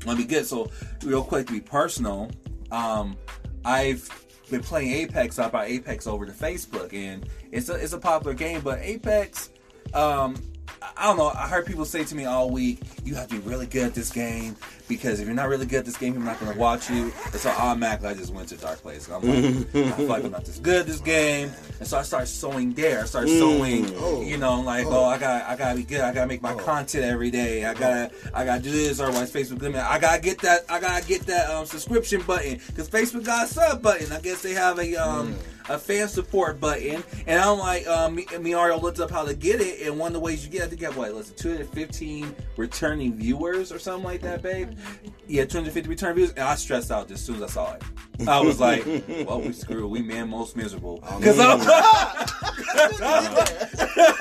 to 0.00 0.16
be 0.16 0.24
good. 0.24 0.44
So, 0.44 0.70
real 1.04 1.22
quick 1.22 1.46
to 1.46 1.52
be 1.52 1.60
personal, 1.60 2.30
um, 2.70 3.16
I've 3.64 4.21
been 4.52 4.62
playing 4.62 4.92
Apex. 4.92 5.38
I 5.40 5.48
brought 5.48 5.66
Apex 5.66 6.06
over 6.06 6.24
to 6.24 6.32
Facebook, 6.32 6.92
and 6.92 7.28
it's 7.50 7.68
a 7.68 7.74
it's 7.74 7.92
a 7.92 7.98
popular 7.98 8.34
game. 8.34 8.60
But 8.60 8.78
Apex, 8.80 9.50
um, 9.94 10.36
I- 10.82 11.02
I 11.02 11.06
don't 11.06 11.16
know. 11.16 11.28
I 11.34 11.48
heard 11.48 11.66
people 11.66 11.84
say 11.84 12.04
to 12.04 12.14
me 12.14 12.24
all 12.26 12.50
week, 12.50 12.80
"You 13.04 13.14
have 13.14 13.28
to 13.28 13.34
be 13.34 13.40
really 13.48 13.66
good 13.66 13.84
at 13.84 13.94
this 13.94 14.10
game 14.10 14.56
because 14.88 15.20
if 15.20 15.26
you're 15.26 15.34
not 15.34 15.48
really 15.48 15.66
good 15.66 15.80
at 15.80 15.84
this 15.84 15.96
game, 15.96 16.14
I'm 16.16 16.24
not 16.24 16.38
going 16.40 16.52
to 16.52 16.58
watch 16.58 16.90
you." 16.90 17.12
And 17.32 17.40
so 17.40 17.50
automatically, 17.50 18.08
I 18.10 18.14
just 18.14 18.32
went 18.32 18.48
to 18.50 18.56
dark 18.56 18.80
place. 18.82 19.08
I'm 19.08 19.22
like, 19.22 19.74
I 19.74 19.90
feel 19.92 20.06
like 20.06 20.24
I'm 20.24 20.30
not 20.32 20.44
this 20.44 20.58
good 20.58 20.80
at 20.82 20.86
this 20.86 21.00
game, 21.00 21.50
and 21.80 21.88
so 21.88 21.98
I 21.98 22.02
started 22.02 22.26
sowing 22.26 22.72
there. 22.74 23.00
I 23.00 23.04
started 23.04 23.36
sowing, 23.38 23.92
Oh. 23.98 24.22
you 24.22 24.36
know, 24.36 24.60
like, 24.60 24.86
oh, 24.86 25.04
I 25.04 25.18
got 25.18 25.48
I 25.48 25.56
gotta 25.56 25.76
be 25.76 25.82
good. 25.84 26.00
I 26.02 26.12
gotta 26.12 26.26
make 26.28 26.42
my 26.42 26.54
content 26.54 27.04
every 27.04 27.30
day. 27.30 27.64
I 27.64 27.74
gotta 27.74 28.10
I 28.34 28.44
gotta 28.44 28.62
do 28.62 28.70
this. 28.70 29.00
or 29.00 29.06
Otherwise, 29.06 29.32
Facebook 29.32 29.60
limit. 29.62 29.82
I 29.82 29.98
gotta 29.98 30.20
get 30.20 30.40
that. 30.42 30.64
I 30.68 30.78
gotta 30.80 31.04
get 31.06 31.26
that 31.26 31.50
um, 31.50 31.66
subscription 31.66 32.22
button 32.22 32.60
because 32.68 32.88
Facebook 32.88 33.24
got 33.24 33.46
a 33.46 33.48
sub 33.52 33.82
button. 33.82 34.12
I 34.12 34.20
guess 34.20 34.42
they 34.42 34.52
have 34.54 34.78
a 34.78 34.94
um 34.96 35.34
a 35.68 35.78
fan 35.78 36.08
support 36.08 36.60
button. 36.60 37.02
And 37.26 37.40
I'm 37.40 37.58
like, 37.58 37.86
um, 37.86 38.14
me 38.14 38.26
Mario 38.38 38.78
looked 38.78 39.00
up 39.00 39.10
how 39.10 39.24
to 39.24 39.34
get 39.34 39.60
it, 39.60 39.86
and 39.86 39.98
one 39.98 40.08
of 40.08 40.12
the 40.14 40.20
ways 40.20 40.44
you 40.44 40.50
get, 40.50 40.62
it, 40.62 40.64
I 40.64 40.68
think 40.68 40.80
you 40.80 40.86
have 40.86 40.96
what, 40.96 41.12
listen, 41.14 41.34
215 41.36 42.34
returning 42.56 43.14
viewers 43.16 43.72
or 43.72 43.78
something 43.78 44.04
like 44.04 44.20
that, 44.22 44.42
babe. 44.42 44.72
Yeah, 45.26 45.44
250 45.44 45.88
return 45.88 46.14
views, 46.14 46.30
and 46.30 46.40
I 46.40 46.54
stressed 46.54 46.90
out 46.90 47.08
just 47.08 47.20
as 47.20 47.26
soon 47.26 47.36
as 47.36 47.42
I 47.42 47.46
saw 47.46 47.74
it. 47.74 47.82
I 48.28 48.40
was 48.40 48.60
like, 48.60 48.84
well, 49.26 49.40
we 49.40 49.52
screwed. 49.52 49.90
We 49.90 50.02
man 50.02 50.28
most 50.28 50.56
miserable. 50.56 51.02
Because 51.18 51.38
I'm, 51.38 51.60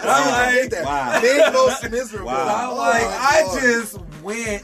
I'm 0.03 0.61
like, 0.61 0.71
Wow. 0.83 1.21
Big 1.21 1.53
most 1.53 1.89
miserable. 1.91 2.27
Wow. 2.27 2.71
I'm 2.71 2.77
like, 2.77 3.03
Oh, 3.03 3.55
I 3.55 3.59
just 3.61 3.99
went 4.23 4.63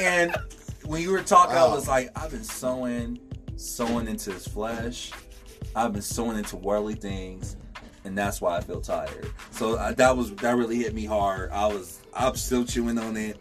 and 0.00 0.36
when 0.84 1.02
you 1.02 1.10
were 1.10 1.22
talking, 1.22 1.56
I 1.56 1.66
was 1.66 1.88
like, 1.88 2.10
I've 2.16 2.30
been 2.30 2.44
sowing, 2.44 3.18
sowing 3.56 4.06
into 4.08 4.32
his 4.32 4.46
flesh. 4.46 5.10
I've 5.76 5.92
been 5.92 6.02
sowing 6.02 6.36
into 6.38 6.56
worldly 6.56 6.94
things. 6.94 7.56
and 8.04 8.16
that's 8.16 8.40
why 8.40 8.56
I 8.56 8.60
feel 8.60 8.80
tired. 8.80 9.30
So 9.50 9.74
uh, 9.76 9.92
that 9.92 10.16
was 10.16 10.32
that 10.36 10.56
really 10.56 10.76
hit 10.76 10.94
me 10.94 11.04
hard. 11.04 11.50
I 11.52 11.66
was 11.66 12.00
I'm 12.14 12.34
still 12.36 12.64
chewing 12.64 12.98
on 12.98 13.16
it. 13.16 13.36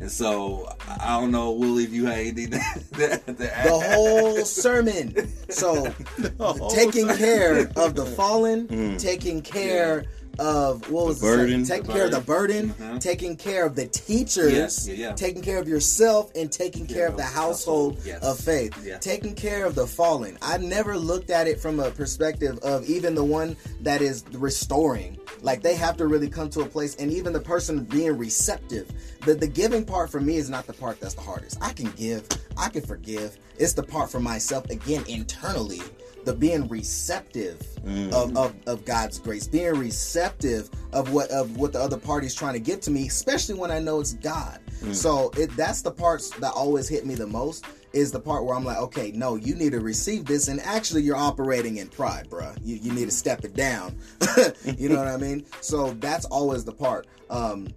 And 0.00 0.10
so 0.10 0.68
I 1.00 1.18
don't 1.20 1.30
know, 1.30 1.52
Will, 1.52 1.78
if 1.78 1.90
you 1.92 2.04
had 2.06 2.18
anything 2.18 2.50
to, 2.94 3.08
to, 3.08 3.18
to 3.18 3.32
the 3.32 3.50
whole 3.94 4.44
sermon. 4.44 5.28
So 5.50 5.86
taking 6.74 7.08
care 7.08 7.60
of 7.76 7.94
the 7.94 8.04
fallen, 8.16 8.66
Mm. 8.68 8.98
taking 9.00 9.40
care 9.40 10.04
of 10.38 10.90
what 10.90 11.06
was 11.06 11.20
The 11.20 11.26
burden. 11.26 11.64
taking 11.64 11.86
The 11.86 11.92
care 11.92 12.04
of 12.06 12.10
the 12.10 12.20
burden. 12.20 12.68
burden, 12.78 12.96
Mhm. 12.96 13.00
taking 13.00 13.36
care 13.36 13.64
of 13.66 13.74
the 13.74 13.86
teachers, 13.86 14.52
Yes, 14.52 14.86
yeah, 14.88 14.94
yeah. 14.94 15.12
taking 15.12 15.42
care 15.42 15.58
of 15.58 15.68
yourself, 15.68 16.30
and 16.34 16.50
taking 16.50 16.86
care 16.86 17.06
of 17.06 17.16
the 17.16 17.22
household 17.24 17.98
Yes. 18.04 18.22
of 18.22 18.38
faith. 18.38 18.72
Yeah. 18.84 18.98
Taking 18.98 19.34
care 19.34 19.64
of 19.64 19.74
the 19.74 19.86
fallen. 19.86 20.38
I 20.42 20.58
never 20.58 20.96
looked 20.98 21.30
at 21.30 21.46
it 21.48 21.60
from 21.60 21.80
a 21.80 21.90
perspective 21.90 22.58
of 22.62 22.88
even 22.88 23.14
the 23.14 23.24
one 23.24 23.56
that 23.82 24.02
is 24.02 24.24
restoring. 24.32 25.18
Like 25.42 25.62
they 25.62 25.74
have 25.74 25.96
to 25.98 26.06
really 26.06 26.28
come 26.28 26.48
to 26.50 26.60
a 26.60 26.66
place, 26.66 26.94
and 26.98 27.10
even 27.12 27.32
the 27.32 27.40
person 27.40 27.84
being 27.84 28.16
receptive. 28.16 28.88
The 29.26 29.34
the 29.34 29.46
giving 29.46 29.84
part 29.84 30.10
for 30.10 30.20
me 30.20 30.36
is 30.36 30.48
not 30.48 30.66
the 30.66 30.72
part 30.72 31.00
that's 31.00 31.14
the 31.14 31.20
hardest. 31.20 31.58
I 31.60 31.72
can 31.72 31.92
give, 31.96 32.24
I 32.56 32.68
can 32.68 32.82
forgive. 32.82 33.36
It's 33.58 33.72
the 33.74 33.82
part 33.82 34.10
for 34.10 34.20
myself 34.20 34.68
again 34.70 35.04
internally. 35.06 35.82
The 36.24 36.34
being 36.34 36.68
receptive 36.68 37.60
mm. 37.84 38.12
of, 38.12 38.36
of, 38.36 38.54
of 38.66 38.84
God's 38.84 39.18
grace, 39.18 39.46
being 39.46 39.74
receptive 39.78 40.70
of 40.92 41.12
what 41.12 41.30
of 41.30 41.56
what 41.56 41.72
the 41.72 41.80
other 41.80 41.98
party 41.98 42.26
is 42.26 42.34
trying 42.34 42.54
to 42.54 42.60
give 42.60 42.80
to 42.82 42.90
me, 42.90 43.06
especially 43.06 43.54
when 43.54 43.70
I 43.70 43.78
know 43.78 44.00
it's 44.00 44.14
God. 44.14 44.60
Mm. 44.80 44.94
So 44.94 45.30
it 45.36 45.54
that's 45.56 45.82
the 45.82 45.90
parts 45.90 46.30
that 46.30 46.52
always 46.52 46.88
hit 46.88 47.06
me 47.06 47.14
the 47.14 47.26
most 47.26 47.66
is 47.92 48.10
the 48.10 48.20
part 48.20 48.44
where 48.44 48.56
I'm 48.56 48.64
like, 48.64 48.78
okay, 48.78 49.12
no, 49.12 49.36
you 49.36 49.54
need 49.54 49.72
to 49.72 49.80
receive 49.80 50.24
this, 50.24 50.48
and 50.48 50.60
actually 50.60 51.02
you're 51.02 51.16
operating 51.16 51.76
in 51.76 51.88
pride, 51.88 52.28
bruh. 52.28 52.56
You 52.62 52.76
you 52.76 52.92
need 52.92 53.06
to 53.06 53.10
step 53.10 53.44
it 53.44 53.54
down. 53.54 53.98
you 54.76 54.88
know 54.88 54.96
what 54.96 55.08
I 55.08 55.16
mean? 55.16 55.46
So 55.60 55.92
that's 55.94 56.24
always 56.26 56.64
the 56.64 56.72
part. 56.72 57.06
Um, 57.30 57.68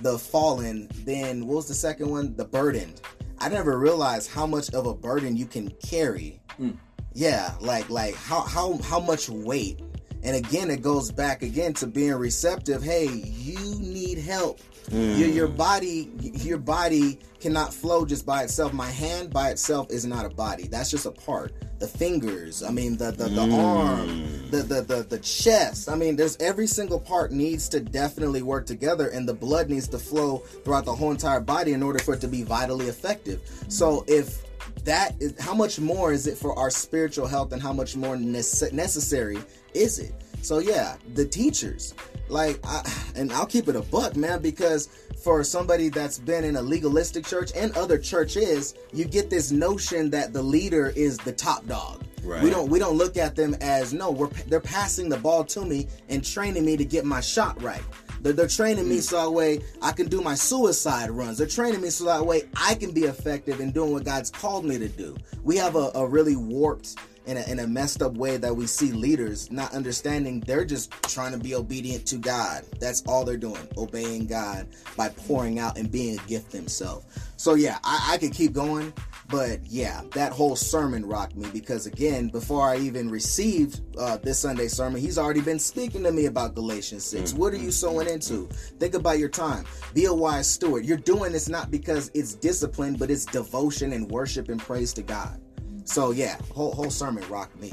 the 0.00 0.18
fallen. 0.18 0.88
Then 1.04 1.46
what 1.46 1.56
was 1.56 1.68
the 1.68 1.74
second 1.74 2.10
one? 2.10 2.34
The 2.36 2.44
burdened. 2.44 3.00
I 3.38 3.48
never 3.48 3.78
realized 3.78 4.30
how 4.30 4.46
much 4.46 4.70
of 4.74 4.86
a 4.86 4.94
burden 4.94 5.36
you 5.36 5.46
can 5.46 5.70
carry. 5.82 6.40
Hmm. 6.56 6.72
Yeah, 7.12 7.54
like 7.60 7.90
like 7.90 8.14
how 8.14 8.40
how 8.40 8.78
how 8.78 9.00
much 9.00 9.28
weight. 9.28 9.80
And 10.22 10.36
again, 10.36 10.70
it 10.70 10.82
goes 10.82 11.10
back 11.10 11.42
again 11.42 11.72
to 11.74 11.86
being 11.86 12.12
receptive. 12.12 12.82
Hey, 12.82 13.06
you 13.06 13.58
need 13.80 14.18
help. 14.18 14.60
Your, 14.90 15.28
your 15.28 15.46
hmm. 15.46 15.56
body, 15.56 16.10
your 16.20 16.58
body 16.58 17.18
cannot 17.38 17.72
flow 17.72 18.04
just 18.04 18.26
by 18.26 18.42
itself. 18.42 18.72
My 18.72 18.90
hand 18.90 19.30
by 19.30 19.50
itself 19.50 19.90
is 19.90 20.04
not 20.04 20.24
a 20.24 20.30
body. 20.30 20.66
That's 20.66 20.90
just 20.90 21.06
a 21.06 21.12
part. 21.12 21.52
The 21.78 21.86
fingers, 21.86 22.62
I 22.62 22.70
mean, 22.70 22.96
the 22.96 23.10
the, 23.10 23.28
the 23.28 23.56
arm, 23.56 24.08
hmm. 24.08 24.50
the, 24.50 24.58
the 24.58 24.82
the 24.82 25.02
the 25.04 25.18
chest. 25.20 25.88
I 25.88 25.94
mean, 25.94 26.16
there's 26.16 26.36
every 26.38 26.66
single 26.66 27.00
part 27.00 27.32
needs 27.32 27.68
to 27.70 27.80
definitely 27.80 28.42
work 28.42 28.66
together, 28.66 29.08
and 29.08 29.26
the 29.26 29.32
blood 29.32 29.70
needs 29.70 29.88
to 29.88 29.98
flow 29.98 30.38
throughout 30.38 30.84
the 30.84 30.94
whole 30.94 31.10
entire 31.10 31.40
body 31.40 31.72
in 31.72 31.82
order 31.82 31.98
for 31.98 32.14
it 32.14 32.20
to 32.20 32.28
be 32.28 32.42
vitally 32.42 32.88
effective. 32.88 33.40
So 33.68 34.04
if 34.08 34.42
that 34.80 35.14
is 35.20 35.38
how 35.40 35.54
much 35.54 35.78
more 35.78 36.12
is 36.12 36.26
it 36.26 36.36
for 36.36 36.58
our 36.58 36.70
spiritual 36.70 37.26
health 37.26 37.52
and 37.52 37.62
how 37.62 37.72
much 37.72 37.96
more 37.96 38.16
nece- 38.16 38.72
necessary 38.72 39.38
is 39.74 39.98
it? 39.98 40.12
So 40.42 40.58
yeah 40.58 40.96
the 41.14 41.24
teachers 41.26 41.94
like 42.28 42.58
I, 42.64 42.82
and 43.16 43.32
i'll 43.32 43.46
keep 43.46 43.68
it 43.68 43.76
a 43.76 43.82
buck 43.82 44.16
man 44.16 44.40
because 44.40 44.88
for 45.22 45.44
somebody 45.44 45.88
that's 45.88 46.18
been 46.18 46.44
in 46.44 46.56
a 46.56 46.62
legalistic 46.62 47.26
church 47.26 47.50
and 47.54 47.76
other 47.76 47.98
churches 47.98 48.74
you 48.92 49.04
get 49.04 49.28
this 49.28 49.50
notion 49.50 50.10
that 50.10 50.32
the 50.32 50.42
leader 50.42 50.92
is 50.96 51.18
the 51.18 51.32
top 51.32 51.66
dog. 51.66 52.04
Right. 52.22 52.42
we 52.42 52.50
don't 52.50 52.68
we 52.70 52.78
don't 52.78 52.96
look 52.96 53.16
at 53.16 53.34
them 53.34 53.56
as 53.62 53.94
no 53.94 54.10
we're 54.10 54.28
they're 54.48 54.60
passing 54.60 55.08
the 55.08 55.16
ball 55.16 55.42
to 55.44 55.64
me 55.64 55.88
and 56.10 56.22
training 56.24 56.64
me 56.66 56.76
to 56.76 56.84
get 56.84 57.04
my 57.04 57.20
shot 57.20 57.60
right 57.62 57.82
they're, 58.20 58.32
they're 58.32 58.48
training 58.48 58.88
me 58.88 58.98
mm. 58.98 59.02
so 59.02 59.22
that 59.22 59.30
way 59.30 59.60
I 59.82 59.92
can 59.92 60.08
do 60.08 60.20
my 60.20 60.34
suicide 60.34 61.10
runs. 61.10 61.38
They're 61.38 61.46
training 61.46 61.80
me 61.80 61.90
so 61.90 62.04
that 62.04 62.24
way 62.24 62.42
I 62.56 62.74
can 62.74 62.92
be 62.92 63.02
effective 63.02 63.60
in 63.60 63.70
doing 63.72 63.92
what 63.92 64.04
God's 64.04 64.30
called 64.30 64.64
me 64.64 64.78
to 64.78 64.88
do. 64.88 65.16
We 65.42 65.56
have 65.56 65.76
a, 65.76 65.90
a 65.94 66.06
really 66.06 66.36
warped 66.36 66.96
in 67.26 67.36
a, 67.36 67.42
in 67.50 67.58
a 67.60 67.66
messed 67.66 68.02
up 68.02 68.14
way 68.14 68.36
that 68.38 68.54
we 68.54 68.66
see 68.66 68.92
leaders 68.92 69.50
not 69.50 69.72
understanding 69.74 70.40
they're 70.40 70.64
just 70.64 70.90
trying 71.02 71.32
to 71.32 71.38
be 71.38 71.54
obedient 71.54 72.06
to 72.06 72.16
God. 72.16 72.64
That's 72.80 73.02
all 73.06 73.24
they're 73.24 73.36
doing, 73.36 73.68
obeying 73.76 74.26
God 74.26 74.66
by 74.96 75.10
pouring 75.10 75.58
out 75.58 75.78
and 75.78 75.90
being 75.90 76.18
a 76.18 76.22
gift 76.24 76.50
themselves. 76.50 77.06
So 77.36 77.54
yeah, 77.54 77.78
I, 77.84 78.12
I 78.12 78.18
could 78.18 78.32
keep 78.32 78.52
going, 78.52 78.92
but 79.30 79.64
yeah, 79.66 80.02
that 80.12 80.32
whole 80.32 80.56
sermon 80.56 81.06
rocked 81.06 81.36
me 81.36 81.48
because 81.52 81.86
again, 81.86 82.28
before 82.28 82.68
I 82.68 82.78
even 82.78 83.08
received 83.08 83.80
uh, 83.98 84.16
this 84.16 84.40
Sunday 84.40 84.68
sermon, 84.68 85.00
he's 85.00 85.18
already 85.18 85.40
been 85.40 85.58
speaking 85.58 86.02
to 86.02 86.12
me 86.12 86.26
about 86.26 86.54
Galatians 86.54 87.04
6. 87.04 87.32
Mm, 87.32 87.38
what 87.38 87.52
are 87.52 87.58
you 87.58 87.68
mm, 87.68 87.72
sowing 87.72 88.08
mm, 88.08 88.14
into? 88.14 88.48
Think 88.78 88.94
about 88.94 89.18
your 89.18 89.28
time. 89.28 89.64
Be 89.94 90.06
a 90.06 90.12
wise 90.12 90.50
steward. 90.50 90.84
You're 90.84 90.96
doing 90.96 91.32
this 91.32 91.48
not 91.48 91.70
because 91.70 92.10
it's 92.14 92.34
discipline, 92.34 92.94
but 92.94 93.10
it's 93.10 93.24
devotion 93.24 93.92
and 93.92 94.10
worship 94.10 94.48
and 94.48 94.60
praise 94.60 94.92
to 94.94 95.02
God. 95.02 95.40
So 95.84 96.10
yeah, 96.10 96.36
whole 96.52 96.72
whole 96.72 96.90
sermon 96.90 97.24
rocked 97.28 97.60
me. 97.60 97.72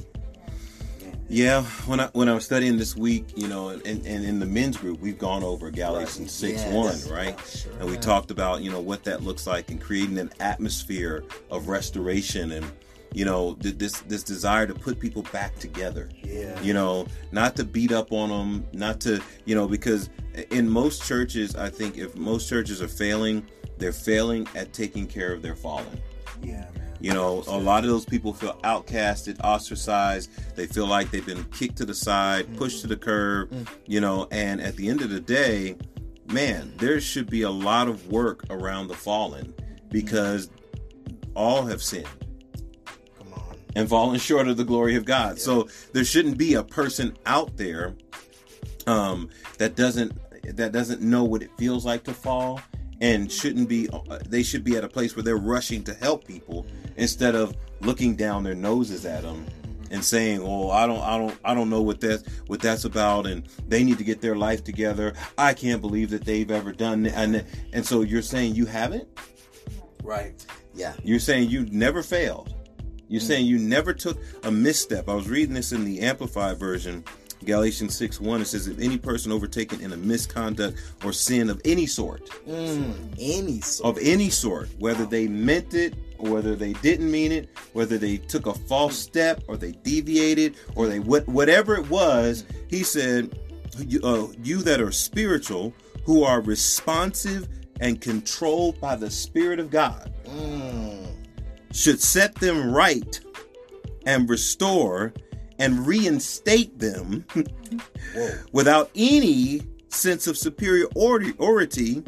Yeah, 1.30 1.64
when 1.86 2.00
I 2.00 2.08
when 2.14 2.30
I 2.30 2.34
was 2.34 2.46
studying 2.46 2.78
this 2.78 2.96
week, 2.96 3.26
you 3.36 3.48
know, 3.50 3.70
and, 3.70 3.86
and 3.86 4.26
in 4.26 4.40
the 4.40 4.46
men's 4.46 4.78
group, 4.78 5.02
we've 5.02 5.18
gone 5.20 5.44
over 5.44 5.70
Galatians 5.70 6.32
six 6.32 6.62
Yes. 6.62 6.74
one, 7.06 7.14
right? 7.14 7.38
Sure 7.46 7.72
and 7.80 7.90
we 7.90 7.98
talked 7.98 8.32
about 8.32 8.62
you 8.62 8.72
know 8.72 8.80
what 8.80 9.04
that 9.04 9.24
looks 9.24 9.46
like 9.46 9.70
and 9.70 9.82
creating 9.82 10.18
an 10.20 10.32
atmosphere 10.40 11.24
of 11.52 11.68
restoration 11.68 12.54
and 12.54 12.66
you 13.14 13.26
know 13.26 13.54
this 13.60 14.00
this 14.02 14.24
desire 14.24 14.68
to 14.68 14.74
put 14.74 15.00
people 15.00 15.24
back 15.34 15.58
together. 15.60 16.10
Yeah. 16.24 16.60
You 16.62 16.74
know, 16.74 17.08
not 17.34 17.58
to 17.58 17.66
beat 17.66 17.92
up 17.92 18.14
on 18.14 18.30
them, 18.30 18.66
not 18.72 19.02
to 19.02 19.22
you 19.44 19.54
know 19.56 19.68
because 19.68 20.10
in 20.52 20.70
most 20.70 21.04
churches, 21.06 21.58
I 21.58 21.70
think 21.70 21.98
if 21.98 22.16
most 22.16 22.48
churches 22.48 22.82
are 22.82 22.88
failing, 22.88 23.46
they're 23.80 23.92
failing 23.92 24.48
at 24.56 24.72
taking 24.72 25.06
care 25.08 25.34
of 25.34 25.42
their 25.42 25.56
fallen. 25.56 26.00
Yeah, 26.42 26.68
man. 26.78 26.87
You 27.00 27.14
know, 27.14 27.44
a 27.48 27.58
lot 27.58 27.84
of 27.84 27.90
those 27.90 28.06
people 28.06 28.34
feel 28.34 28.54
outcasted, 28.64 29.40
ostracized. 29.44 30.32
They 30.56 30.66
feel 30.66 30.88
like 30.88 31.12
they've 31.12 31.26
been 31.26 31.44
kicked 31.46 31.78
to 31.78 31.86
the 31.86 31.94
side, 31.94 32.58
pushed 32.58 32.82
to 32.82 32.88
the 32.88 32.98
curb, 32.98 33.54
you 33.86 34.02
know, 34.02 34.28
and 34.32 34.60
at 34.62 34.76
the 34.76 34.90
end 34.90 35.02
of 35.02 35.10
the 35.10 35.20
day, 35.20 35.78
man, 36.26 36.74
there 36.78 37.00
should 37.00 37.30
be 37.30 37.44
a 37.44 37.50
lot 37.52 37.88
of 37.88 38.08
work 38.08 38.44
around 38.50 38.88
the 38.88 38.96
fallen 38.96 39.54
because 39.90 40.50
all 41.36 41.64
have 41.66 41.84
sinned 41.84 42.08
Come 43.18 43.34
on. 43.34 43.56
and 43.76 43.88
fallen 43.88 44.18
short 44.20 44.48
of 44.48 44.58
the 44.58 44.64
glory 44.66 44.96
of 44.96 45.06
God. 45.06 45.40
So 45.40 45.68
there 45.94 46.04
shouldn't 46.04 46.38
be 46.38 46.56
a 46.56 46.64
person 46.64 47.16
out 47.28 47.56
there 47.58 47.96
um, 48.88 49.30
that 49.60 49.76
doesn't 49.76 50.14
that 50.56 50.72
doesn't 50.72 51.02
know 51.02 51.26
what 51.26 51.42
it 51.44 51.52
feels 51.58 51.86
like 51.86 52.04
to 52.06 52.14
fall 52.14 52.62
and 53.02 53.32
shouldn't 53.32 53.70
be 53.70 53.88
uh, 53.90 54.20
they 54.28 54.44
should 54.44 54.64
be 54.64 54.76
at 54.76 54.84
a 54.84 54.88
place 54.90 55.16
where 55.16 55.24
they're 55.24 55.38
rushing 55.38 55.84
to 55.84 55.94
help 55.94 56.26
people 56.26 56.66
instead 56.96 57.36
of 57.36 57.56
looking 57.82 58.16
down 58.16 58.44
their 58.44 58.56
noses 58.56 59.06
at 59.06 59.22
them 59.24 59.46
and 59.92 60.04
saying 60.04 60.40
oh 60.42 60.70
i 60.72 60.86
don't 60.88 61.02
i 61.02 61.18
don't 61.18 61.38
i 61.46 61.54
don't 61.54 61.70
know 61.70 61.82
what 61.82 62.02
that's 62.02 62.24
what 62.48 62.60
that's 62.60 62.86
about 62.86 63.26
and 63.28 63.48
they 63.68 63.84
need 63.84 63.98
to 63.98 64.04
get 64.04 64.20
their 64.20 64.36
life 64.36 64.64
together 64.64 65.14
i 65.38 65.54
can't 65.54 65.80
believe 65.80 66.10
that 66.10 66.26
they've 66.26 66.52
ever 66.52 66.72
done 66.74 67.04
that. 67.04 67.14
and 67.16 67.46
and 67.74 67.86
so 67.86 68.02
you're 68.02 68.22
saying 68.22 68.56
you 68.56 68.66
haven't 68.66 69.08
Right. 70.04 70.46
Yeah. 70.74 70.94
you're 71.04 71.20
saying 71.20 71.50
you 71.50 71.66
never 71.66 72.02
failed. 72.02 72.54
You're 73.10 73.20
saying 73.22 73.46
you 73.46 73.58
never 73.58 73.94
took 73.94 74.18
a 74.44 74.52
misstep. 74.52 75.10
I 75.10 75.14
was 75.14 75.28
reading 75.28 75.54
this 75.54 75.72
in 75.74 75.84
the 75.84 76.00
Amplified 76.00 76.58
version, 76.58 77.04
Galatians 77.48 77.96
6 77.98 78.22
1. 78.22 78.42
It 78.42 78.46
says, 78.46 78.68
If 78.68 78.78
any 78.80 78.98
person 78.98 79.32
overtaken 79.32 79.82
in 79.82 79.94
a 79.94 79.98
misconduct 79.98 80.78
or 81.04 81.12
sin 81.14 81.50
of 81.50 81.60
any 81.66 81.88
sort, 81.88 82.30
Mm, 82.48 83.16
any 83.18 83.62
sort. 83.62 83.98
of 83.98 84.04
any 84.04 84.30
sort, 84.30 84.70
whether 84.78 85.06
they 85.06 85.28
meant 85.28 85.74
it 85.74 85.96
or 86.20 86.30
whether 86.32 86.56
they 86.56 86.74
didn't 86.74 87.10
mean 87.10 87.32
it, 87.32 87.50
whether 87.74 87.98
they 87.98 88.18
took 88.18 88.46
a 88.46 88.54
false 88.54 88.98
step 88.98 89.44
or 89.48 89.56
they 89.58 89.72
deviated 89.72 90.56
or 90.76 90.88
they 90.88 91.00
what 91.00 91.28
whatever 91.28 91.76
it 91.76 91.90
was, 91.90 92.44
he 92.68 92.84
said, 92.84 93.38
you, 93.88 94.00
uh, 94.04 94.28
you 94.44 94.62
that 94.64 94.82
are 94.82 94.92
spiritual, 94.92 95.74
who 96.06 96.24
are 96.24 96.42
responsive 96.42 97.48
and 97.80 98.02
controlled 98.02 98.80
by 98.82 98.96
the 98.96 99.10
Spirit 99.10 99.60
of 99.60 99.70
God 99.72 100.12
Mm, 100.26 101.08
should 101.72 102.02
set 102.02 102.36
them 102.36 102.72
right 102.74 103.20
and 104.06 104.30
restore 104.30 105.14
and 105.60 105.88
reinstate 105.88 106.78
them 106.80 107.26
without 108.52 108.90
any 108.96 109.62
sense 109.90 110.28
of 110.28 110.38
superiority 110.38 112.04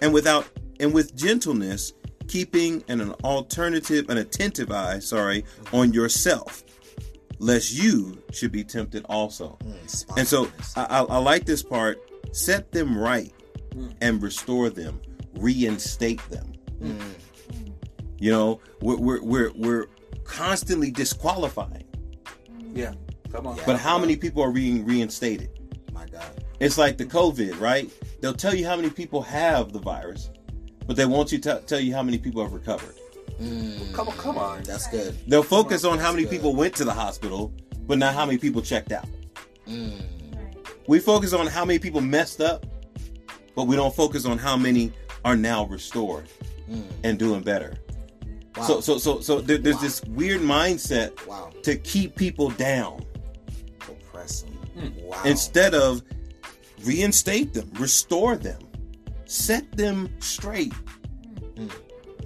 and 0.00 0.12
without 0.12 0.48
and 0.80 0.92
with 0.92 1.14
gentleness 1.14 1.92
keeping 2.28 2.82
an, 2.88 3.00
an 3.00 3.12
alternative 3.24 4.08
an 4.10 4.18
attentive 4.18 4.70
eye 4.70 4.98
sorry 4.98 5.44
on 5.72 5.92
yourself 5.92 6.64
lest 7.42 7.72
you 7.74 8.22
should 8.30 8.52
be 8.52 8.62
tempted 8.62 9.04
also. 9.08 9.58
Mm, 9.64 10.16
and 10.16 10.26
so. 10.26 10.48
I, 10.76 10.84
I, 10.84 10.98
I 11.00 11.18
like 11.18 11.44
this 11.44 11.62
part. 11.62 11.98
Set 12.30 12.70
them 12.70 12.96
right 12.96 13.32
and 14.00 14.22
restore 14.22 14.70
them. 14.70 15.00
Reinstate 15.34 16.22
them. 16.30 16.52
Mm, 16.80 17.00
you 18.18 18.30
know 18.30 18.60
we're 18.80 18.96
we're 18.96 19.22
we're, 19.22 19.52
we're 19.56 19.86
constantly 20.24 20.90
disqualifying 20.90 21.84
Yeah. 22.74 22.94
Come 23.30 23.46
on. 23.46 23.56
Yeah. 23.56 23.62
But 23.66 23.78
how 23.78 23.98
many 23.98 24.16
people 24.16 24.42
are 24.42 24.52
being 24.52 24.84
reinstated? 24.84 25.50
My 25.92 26.06
God. 26.06 26.44
It's 26.60 26.78
like 26.78 26.96
the 26.98 27.04
COVID, 27.06 27.60
right? 27.60 27.90
They'll 28.20 28.34
tell 28.34 28.54
you 28.54 28.66
how 28.66 28.76
many 28.76 28.90
people 28.90 29.22
have 29.22 29.72
the 29.72 29.78
virus, 29.80 30.30
but 30.86 30.96
they 30.96 31.06
won't 31.06 31.32
you 31.32 31.38
t- 31.38 31.52
tell 31.66 31.80
you 31.80 31.94
how 31.94 32.02
many 32.02 32.18
people 32.18 32.42
have 32.42 32.52
recovered. 32.52 32.94
Come 33.92 34.08
on, 34.08 34.16
come 34.16 34.38
on. 34.38 34.62
That's 34.62 34.86
good. 34.88 35.16
They'll 35.26 35.42
focus 35.42 35.84
on 35.84 35.98
how 35.98 36.12
many 36.12 36.22
good. 36.22 36.30
people 36.30 36.54
went 36.54 36.74
to 36.76 36.84
the 36.84 36.92
hospital, 36.92 37.52
but 37.86 37.98
not 37.98 38.14
how 38.14 38.24
many 38.26 38.38
people 38.38 38.62
checked 38.62 38.92
out. 38.92 39.06
Mm. 39.66 40.02
We 40.86 40.98
focus 41.00 41.32
on 41.32 41.46
how 41.46 41.64
many 41.64 41.78
people 41.78 42.00
messed 42.00 42.40
up, 42.40 42.66
but 43.56 43.64
we 43.64 43.74
don't 43.74 43.94
focus 43.94 44.24
on 44.26 44.38
how 44.38 44.56
many 44.56 44.92
are 45.24 45.36
now 45.36 45.64
restored 45.66 46.28
Mm. 46.70 46.84
and 47.02 47.18
doing 47.18 47.42
better. 47.42 47.74
Wow. 48.56 48.64
So, 48.64 48.80
so, 48.80 48.98
so, 48.98 49.20
so 49.20 49.40
there, 49.40 49.58
there's 49.58 49.76
Wow. 49.76 49.82
this 49.82 50.04
weird 50.04 50.40
mindset 50.42 51.26
wow. 51.26 51.50
to 51.62 51.76
keep 51.76 52.16
people 52.16 52.50
down 52.50 53.04
Oppressing. 53.88 54.50
Hmm. 54.50 54.88
Wow. 55.06 55.22
instead 55.24 55.74
of 55.74 56.02
reinstate 56.84 57.54
them, 57.54 57.70
restore 57.78 58.36
them, 58.36 58.60
set 59.24 59.70
them 59.72 60.14
straight. 60.20 60.72
Hmm. 61.56 61.68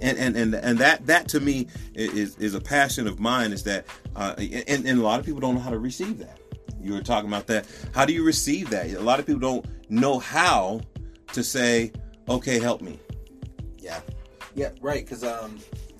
And, 0.01 0.17
and 0.19 0.35
and 0.37 0.53
and 0.53 0.77
that 0.77 1.07
that 1.07 1.27
to 1.29 1.39
me 1.39 1.67
is 1.95 2.35
is 2.37 2.53
a 2.53 2.61
passion 2.61 3.07
of 3.07 3.19
mine 3.19 3.51
is 3.51 3.63
that 3.63 3.87
uh, 4.15 4.35
and, 4.37 4.85
and 4.85 4.99
a 4.99 5.01
lot 5.01 5.19
of 5.19 5.25
people 5.25 5.41
don't 5.41 5.55
know 5.55 5.61
how 5.61 5.71
to 5.71 5.79
receive 5.79 6.19
that. 6.19 6.39
You 6.79 6.93
were 6.93 7.01
talking 7.01 7.27
about 7.27 7.47
that. 7.47 7.65
How 7.95 8.05
do 8.05 8.13
you 8.13 8.23
receive 8.23 8.69
that? 8.69 8.91
A 8.91 8.99
lot 8.99 9.19
of 9.19 9.25
people 9.25 9.39
don't 9.39 9.65
know 9.89 10.19
how 10.19 10.81
to 11.33 11.43
say, 11.43 11.91
"Okay, 12.29 12.59
help 12.59 12.81
me." 12.81 12.99
yeah. 13.79 14.01
Yeah, 14.53 14.69
right. 14.81 15.03
Because 15.03 15.23
um, 15.23 15.57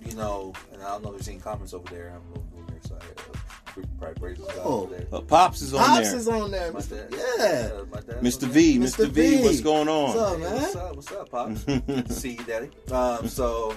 you 0.08 0.16
know, 0.16 0.54
and 0.74 0.82
I 0.82 0.88
don't 0.90 1.04
know 1.04 1.10
if 1.12 1.16
there's 1.18 1.28
any 1.28 1.40
comments 1.40 1.74
over 1.74 1.90
there. 1.94 2.14
I'm 2.16 2.22
moving 2.30 2.66
there, 2.68 2.80
so 2.88 2.96
I 2.96 3.82
probably 4.00 4.20
praise 4.20 4.38
God 4.38 4.54
Oh. 4.64 4.82
over 4.84 4.96
there. 4.96 5.08
Uh, 5.12 5.22
Pops 5.22 5.62
is 5.62 5.74
on 5.74 5.82
there. 5.82 6.04
Pops 6.04 6.14
is 6.14 6.28
on 6.28 6.52
there. 6.52 6.72
My 6.72 6.80
Mr. 6.80 7.10
dad- 7.10 7.20
Yeah. 7.40 7.80
uh, 7.82 7.86
my 7.92 8.00
dad's 8.02 8.38
Mr. 8.38 8.48
V, 8.48 8.78
there. 8.78 8.88
Mr. 8.88 9.08
V, 9.10 9.38
V. 9.38 9.44
what's 9.44 9.62
going 9.62 9.88
on? 9.88 10.16
What's 10.16 10.20
up, 10.20 10.40
man? 10.40 10.54
What's 10.62 10.76
up? 10.76 10.96
What's 10.96 11.12
up, 11.12 11.30
Pops? 11.30 11.64
Good 11.88 12.06
to 12.08 12.14
see 12.14 12.32
you, 12.32 12.44
Daddy. 12.44 12.70
Um, 12.92 13.28
so 13.28 13.76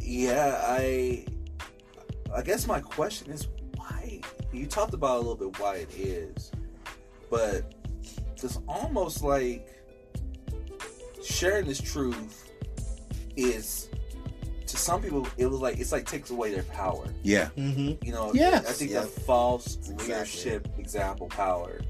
yeah, 0.00 0.62
I 0.66 1.26
I 2.34 2.42
guess 2.42 2.66
my 2.66 2.80
question 2.80 3.30
is 3.30 3.48
why 3.76 4.20
you 4.52 4.66
talked 4.66 4.94
about 4.94 5.16
a 5.16 5.20
little 5.26 5.36
bit 5.50 5.58
why 5.60 5.76
it 5.76 5.90
is, 5.96 6.50
but 7.30 7.74
it's 8.42 8.58
almost 8.68 9.22
like 9.22 9.68
sharing 11.22 11.66
this 11.66 11.80
truth 11.80 12.50
is 13.36 13.88
to 14.74 14.80
some 14.80 15.00
people 15.00 15.26
it 15.36 15.46
was 15.46 15.60
like 15.60 15.78
it's 15.78 15.92
like 15.92 16.04
takes 16.06 16.30
away 16.30 16.52
their 16.52 16.64
power. 16.64 17.06
Yeah, 17.22 17.48
Mm-hmm. 17.56 18.04
You 18.04 18.12
know, 18.12 18.32
Yeah. 18.34 18.56
I 18.68 18.72
think 18.72 18.90
Yeah. 18.90 19.00
the 19.02 19.06
false 19.06 19.76
Exactly. 19.76 20.06
leadership 20.06 20.68
example 20.78 21.28
power 21.28 21.80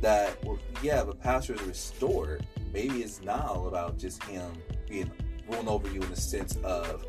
that, 0.00 0.42
well, 0.44 0.58
yeah, 0.82 1.02
if 1.02 1.08
a 1.08 1.14
pastor 1.14 1.54
is 1.54 1.62
restored, 1.62 2.46
maybe 2.72 3.02
it's 3.02 3.20
not 3.20 3.44
all 3.46 3.66
about 3.66 3.98
just 3.98 4.22
him 4.24 4.52
being 4.88 5.10
ruling 5.48 5.66
over 5.68 5.88
you 5.90 6.00
in 6.00 6.10
the 6.10 6.16
sense 6.16 6.56
of 6.62 7.04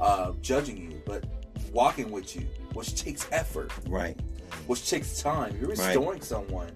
uh, 0.00 0.32
judging 0.40 0.90
you, 0.90 1.02
but 1.04 1.24
walking 1.72 2.10
with 2.10 2.34
you, 2.34 2.46
which 2.72 2.94
takes 2.94 3.26
effort, 3.30 3.70
right. 3.88 4.18
which 4.66 4.88
takes 4.88 5.20
time. 5.20 5.54
You're 5.60 5.68
Right. 5.68 5.78
restoring 5.78 6.22
someone. 6.22 6.70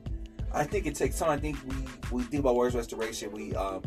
I 0.52 0.64
think 0.64 0.84
it 0.86 0.94
takes 0.94 1.18
time. 1.18 1.30
I 1.30 1.38
think 1.38 1.56
we, 1.66 1.76
we 2.18 2.22
think 2.24 2.40
about 2.40 2.56
words 2.56 2.74
restoration. 2.76 3.32
We 3.32 3.54
um, 3.54 3.82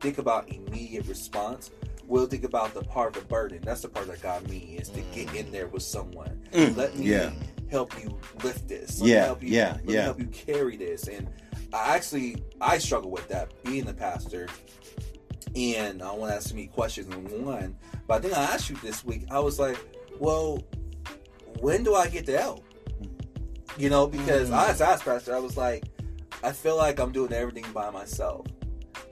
think 0.00 0.18
about 0.18 0.50
immediate 0.52 1.06
response. 1.06 1.70
We'll 2.12 2.26
think 2.26 2.44
about 2.44 2.74
the 2.74 2.82
part 2.82 3.16
of 3.16 3.22
the 3.22 3.28
burden. 3.28 3.60
That's 3.64 3.80
the 3.80 3.88
part 3.88 4.06
that 4.08 4.20
got 4.20 4.46
me 4.46 4.76
is 4.78 4.90
to 4.90 5.00
get 5.14 5.34
in 5.34 5.50
there 5.50 5.66
with 5.68 5.82
someone. 5.82 6.42
Mm, 6.52 6.76
Let 6.76 6.94
me 6.94 7.06
yeah. 7.06 7.30
help 7.70 7.98
you 7.98 8.18
lift 8.44 8.68
this. 8.68 9.00
Let 9.00 9.06
me 9.06 9.12
Yeah, 9.14 9.24
help 9.24 9.42
you, 9.42 9.48
yeah, 9.48 9.72
let 9.76 9.84
me 9.86 9.94
yeah. 9.94 10.02
help 10.02 10.18
you 10.20 10.26
carry 10.26 10.76
this. 10.76 11.08
And 11.08 11.30
I 11.72 11.96
actually 11.96 12.44
I 12.60 12.76
struggle 12.76 13.10
with 13.10 13.26
that 13.28 13.50
being 13.64 13.86
the 13.86 13.94
pastor. 13.94 14.48
And 15.56 16.02
I 16.02 16.12
want 16.12 16.32
to 16.32 16.36
ask 16.36 16.52
me 16.54 16.66
questions. 16.66 17.06
And 17.14 17.46
one, 17.46 17.76
but 18.06 18.14
I 18.16 18.20
think 18.20 18.36
I 18.36 18.42
asked 18.42 18.68
you 18.68 18.76
this 18.82 19.02
week. 19.06 19.24
I 19.30 19.38
was 19.38 19.58
like, 19.58 19.78
well, 20.18 20.62
when 21.60 21.82
do 21.82 21.94
I 21.94 22.08
get 22.08 22.26
the 22.26 22.36
help? 22.36 22.62
You 23.78 23.88
know, 23.88 24.06
because 24.06 24.50
Mm. 24.50 24.54
I 24.54 24.66
asked 24.68 25.04
pastor. 25.06 25.34
I 25.34 25.38
was 25.38 25.56
like, 25.56 25.84
I 26.44 26.52
feel 26.52 26.76
like 26.76 27.00
I'm 27.00 27.10
doing 27.10 27.32
everything 27.32 27.64
by 27.72 27.88
myself. 27.88 28.46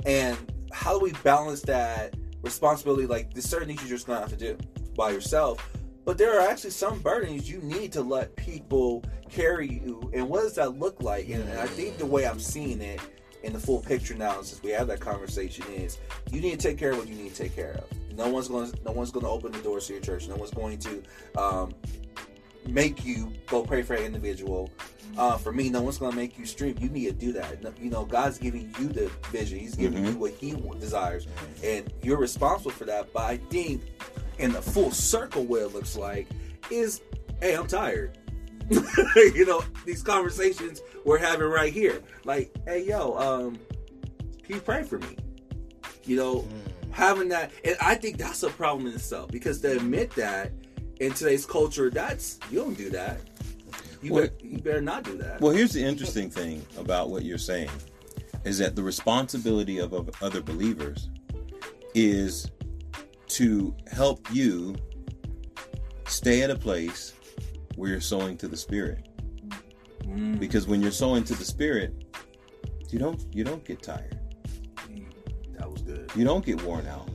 And 0.04 0.36
how 0.70 0.98
do 0.98 1.02
we 1.02 1.12
balance 1.24 1.62
that 1.62 2.14
responsibility? 2.42 3.06
Like, 3.06 3.32
there's 3.32 3.44
certain 3.44 3.68
things 3.68 3.80
you're 3.82 3.90
just 3.90 4.06
gonna 4.06 4.20
have 4.20 4.30
to 4.30 4.36
do 4.36 4.58
by 4.96 5.10
yourself. 5.10 5.68
But 6.04 6.18
there 6.18 6.38
are 6.40 6.48
actually 6.48 6.70
some 6.70 7.00
burdens 7.00 7.48
you 7.50 7.60
need 7.60 7.92
to 7.92 8.02
let 8.02 8.34
people 8.34 9.04
carry 9.28 9.68
you. 9.68 10.10
And 10.14 10.28
what 10.28 10.42
does 10.42 10.54
that 10.54 10.78
look 10.78 11.02
like? 11.02 11.28
And 11.28 11.48
I 11.58 11.66
think 11.66 11.98
the 11.98 12.06
way 12.06 12.26
I'm 12.26 12.40
seeing 12.40 12.80
it 12.80 13.00
in 13.42 13.52
the 13.52 13.58
full 13.58 13.80
picture 13.80 14.14
now, 14.14 14.42
since 14.42 14.62
we 14.62 14.70
have 14.70 14.88
that 14.88 15.00
conversation, 15.00 15.64
is 15.72 15.98
you 16.30 16.40
need 16.40 16.58
to 16.58 16.68
take 16.68 16.78
care 16.78 16.92
of 16.92 16.98
what 16.98 17.08
you 17.08 17.14
need 17.14 17.34
to 17.34 17.42
take 17.42 17.54
care 17.54 17.72
of. 17.72 18.16
No 18.16 18.28
one's 18.28 18.48
going. 18.48 18.72
No 18.84 18.92
one's 18.92 19.10
going 19.10 19.24
to 19.24 19.30
open 19.30 19.52
the 19.52 19.60
doors 19.60 19.86
to 19.86 19.94
your 19.94 20.02
church. 20.02 20.28
No 20.28 20.36
one's 20.36 20.50
going 20.50 20.78
to 20.78 21.02
um, 21.38 21.72
make 22.66 23.04
you 23.04 23.32
go 23.46 23.62
pray 23.62 23.82
for 23.82 23.94
an 23.94 24.02
individual. 24.04 24.70
Uh, 25.18 25.36
for 25.36 25.52
me, 25.52 25.68
no 25.68 25.82
one's 25.82 25.98
going 25.98 26.12
to 26.12 26.16
make 26.16 26.38
you 26.38 26.46
stream. 26.46 26.76
You 26.78 26.88
need 26.88 27.06
to 27.06 27.12
do 27.12 27.32
that. 27.32 27.58
You 27.80 27.90
know, 27.90 28.04
God's 28.04 28.38
giving 28.38 28.72
you 28.78 28.88
the 28.88 29.10
vision. 29.32 29.58
He's 29.58 29.74
giving 29.74 30.04
Mhm. 30.04 30.12
you 30.12 30.18
what 30.18 30.32
He 30.32 30.54
desires, 30.78 31.26
and 31.64 31.92
you're 32.02 32.16
responsible 32.18 32.70
for 32.70 32.84
that. 32.84 33.12
But 33.12 33.24
I 33.24 33.36
think, 33.50 33.82
in 34.38 34.52
the 34.52 34.62
full 34.62 34.90
circle, 34.92 35.44
what 35.44 35.62
it 35.62 35.74
looks 35.74 35.96
like 35.96 36.28
is, 36.70 37.02
hey, 37.40 37.54
I'm 37.54 37.66
tired. 37.66 38.16
you 39.16 39.44
know, 39.44 39.62
these 39.84 40.02
conversations 40.02 40.80
we're 41.04 41.18
having 41.18 41.48
right 41.48 41.72
here. 41.72 42.02
Like, 42.24 42.54
hey, 42.66 42.84
yo, 42.84 43.16
um, 43.18 43.58
can 44.44 44.56
you 44.56 44.60
pray 44.60 44.84
for 44.84 44.98
me? 45.00 45.16
You 46.04 46.16
know, 46.16 46.48
having 46.92 47.28
that, 47.28 47.50
and 47.64 47.76
I 47.80 47.94
think 47.96 48.18
that's 48.18 48.42
a 48.42 48.50
problem 48.50 48.86
in 48.86 48.94
itself 48.94 49.30
because 49.30 49.60
to 49.62 49.72
admit 49.72 50.10
that 50.12 50.52
in 51.00 51.12
today's 51.12 51.46
culture, 51.46 51.90
that's 51.90 52.38
you 52.50 52.58
don't 52.60 52.76
do 52.76 52.90
that. 52.90 53.20
You 54.02 54.12
Well- 54.14 54.22
better, 54.24 54.34
you 54.46 54.58
better 54.58 54.80
not 54.80 55.02
do 55.04 55.16
that. 55.18 55.40
Well, 55.40 55.52
here's 55.52 55.72
the 55.72 55.82
interesting 55.82 56.30
thing 56.30 56.64
about 56.78 57.10
what 57.10 57.24
you're 57.24 57.38
saying 57.38 57.70
is 58.44 58.58
that 58.58 58.74
the 58.76 58.82
responsibility 58.82 59.78
of, 59.78 59.92
of 59.92 60.10
other 60.22 60.40
believers 60.40 61.08
is 61.94 62.50
to 63.28 63.74
help 63.90 64.26
you 64.32 64.74
stay 66.06 66.42
at 66.42 66.50
a 66.50 66.56
place 66.56 67.12
where 67.76 67.90
you're 67.90 68.00
sowing 68.00 68.36
to 68.38 68.48
the 68.48 68.56
spirit. 68.56 69.06
Mm, 70.04 70.38
Because 70.38 70.66
when 70.66 70.80
you're 70.80 70.90
sowing 70.90 71.22
to 71.24 71.34
the 71.34 71.44
spirit, 71.44 71.94
you 72.90 72.98
don't 72.98 73.24
you 73.32 73.44
don't 73.44 73.64
get 73.64 73.82
tired. 73.82 74.18
that 75.58 75.70
was 75.70 75.82
good. 75.82 76.10
You 76.16 76.24
don't 76.24 76.44
get 76.44 76.60
worn 76.62 76.86
out. 76.86 77.08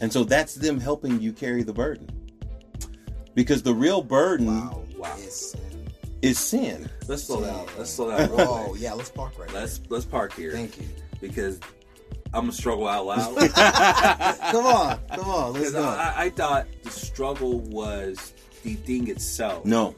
And 0.00 0.12
so 0.12 0.22
that's 0.24 0.54
them 0.54 0.78
helping 0.78 1.20
you 1.20 1.32
carry 1.32 1.62
the 1.64 1.72
burden. 1.72 2.08
Because 3.38 3.62
the 3.62 3.72
real 3.72 4.02
burden 4.02 4.48
Wow. 4.48 4.82
Wow. 4.96 5.14
It's, 5.18 5.54
is 6.22 6.40
sin. 6.40 6.90
Let's 7.06 7.22
slow 7.22 7.40
down. 7.40 7.68
Let's 7.78 7.90
slow 7.90 8.10
down. 8.10 8.30
real 8.30 8.30
whoa. 8.30 8.36
Oh, 8.44 8.68
quick. 8.70 8.82
Yeah. 8.82 8.94
Let's 8.94 9.10
park 9.10 9.38
right 9.38 9.52
Let's 9.54 9.80
let's 9.88 10.04
park 10.04 10.32
here. 10.32 10.50
Thank 10.50 10.76
you. 10.76 10.88
because 11.20 11.60
I'm 12.34 12.40
gonna 12.40 12.52
struggle 12.52 12.88
out 12.88 13.06
loud. 13.06 13.36
Come 14.50 14.66
on. 14.66 14.98
Come 15.14 15.30
on. 15.30 15.52
Let's 15.52 15.70
Because 15.70 15.72
go. 15.72 15.84
I, 15.84 16.14
I 16.16 16.30
thought 16.30 16.66
the 16.82 16.90
struggle 16.90 17.60
was 17.60 18.34
the 18.64 18.74
thing 18.74 19.06
itself. 19.06 19.64
No. 19.64 19.94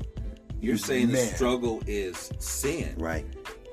You're 0.61 0.74
mm-hmm. 0.74 0.85
saying 0.85 1.09
the 1.09 1.16
struggle 1.16 1.83
is 1.87 2.31
sin. 2.40 2.94
Right. 2.98 3.24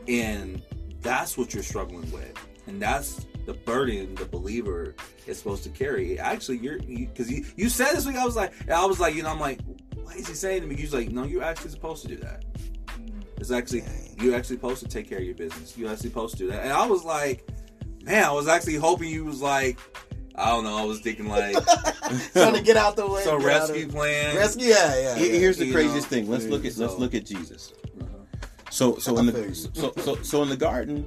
And 0.08 0.62
that's 1.02 1.38
what 1.38 1.54
you're 1.54 1.62
struggling 1.62 2.10
with. 2.14 2.34
And 2.68 2.82
that's 2.82 3.26
the 3.48 3.54
burden 3.54 4.14
the 4.16 4.26
believer 4.26 4.94
is 5.26 5.38
supposed 5.38 5.64
to 5.64 5.70
carry. 5.70 6.20
Actually, 6.20 6.58
you're 6.58 6.80
because 6.80 7.32
you, 7.32 7.46
you, 7.56 7.70
said 7.70 7.94
this 7.94 8.06
week, 8.06 8.18
I 8.18 8.26
was 8.26 8.36
like, 8.36 8.52
and 8.62 8.74
I 8.74 8.86
was 8.86 9.00
like, 9.00 9.16
you 9.16 9.24
know, 9.24 9.30
I'm 9.30 9.40
like, 9.40 9.62
what 9.96 10.18
is 10.18 10.28
he 10.28 10.34
saying 10.36 10.62
to 10.62 10.68
me? 10.68 10.76
He's 10.76 10.94
like, 10.94 11.10
no, 11.10 11.24
you're 11.24 11.44
actually 11.44 11.72
supposed 11.72 12.02
to 12.04 12.10
do 12.10 12.18
that. 12.18 12.44
It's 13.38 13.50
actually 13.50 13.86
you're 14.20 14.36
actually 14.36 14.58
supposed 14.58 14.84
to 14.84 14.90
take 14.90 15.08
care 15.08 15.20
of 15.20 15.24
your 15.24 15.34
business. 15.34 15.78
You're 15.78 15.90
actually 15.90 16.10
supposed 16.10 16.38
to 16.38 16.44
do 16.44 16.52
that. 16.52 16.64
And 16.64 16.74
I 16.74 16.86
was 16.86 17.06
like, 17.06 17.50
man, 18.04 18.26
I 18.26 18.32
was 18.32 18.50
actually 18.50 18.76
hoping 18.76 19.10
you 19.10 19.24
was 19.24 19.42
like, 19.42 19.80
I 20.36 20.50
don't 20.50 20.66
know, 20.66 20.78
I 20.78 20.84
was 20.84 21.00
thinking 21.00 21.30
like 21.30 21.56
Trying 22.34 22.54
to 22.54 22.62
get 22.62 22.76
out 22.76 22.98
the 22.98 23.08
way. 23.08 23.24
So 23.24 23.40
get 23.40 23.40
of- 23.40 23.46
rescue 23.46 23.88
plan. 23.88 24.36
Rescue. 24.36 24.68
Yeah. 24.68 25.00
Yeah. 25.00 25.16
Here- 25.16 25.34
yeah. 25.34 25.40
Here's 25.40 25.58
the 25.58 25.68
You 25.68 25.74
craziest 25.74 26.12
know, 26.12 26.18
thing. 26.18 26.30
Let's 26.30 26.46
look 26.48 26.66
at 26.66 26.76
let's 26.76 26.96
look 26.96 27.16
at 27.16 27.26
Jesus. 27.26 27.72
Uh-huh. 28.02 28.48
So 28.72 28.98
so 28.98 29.18
in 29.20 29.28
the 29.28 29.56
so, 29.56 29.94
so 30.00 30.22
so 30.22 30.44
in 30.44 30.50
the 30.50 30.58
garden, 30.58 31.06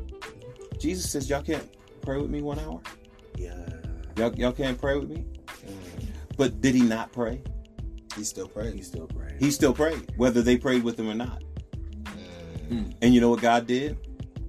Jesus 0.79 1.11
says, 1.11 1.29
Y'all 1.29 1.43
can't 1.43 1.69
pray 2.03 2.19
with 2.21 2.31
me 2.31 2.43
one 2.43 2.59
hour? 2.59 2.81
Yeah. 3.37 3.55
Y'all 4.17 4.35
y'all 4.35 4.53
can't 4.53 4.79
pray 4.79 4.99
with 4.99 5.09
me? 5.11 5.25
But 6.37 6.61
did 6.61 6.75
he 6.75 6.83
not 6.83 7.13
pray? 7.13 7.43
He 8.17 8.25
still 8.25 8.49
prayed. 8.49 8.73
prays. 8.73 8.87
still 8.87 9.07
praying. 9.07 9.37
He 9.39 9.51
still 9.51 9.73
prayed, 9.73 10.13
whether 10.17 10.43
they 10.43 10.57
prayed 10.57 10.83
with 10.83 10.99
him 10.99 11.09
or 11.09 11.15
not. 11.15 11.43
Mm. 12.71 12.95
And 13.03 13.15
you 13.15 13.21
know 13.21 13.31
what 13.31 13.41
God 13.41 13.67
did? 13.67 13.97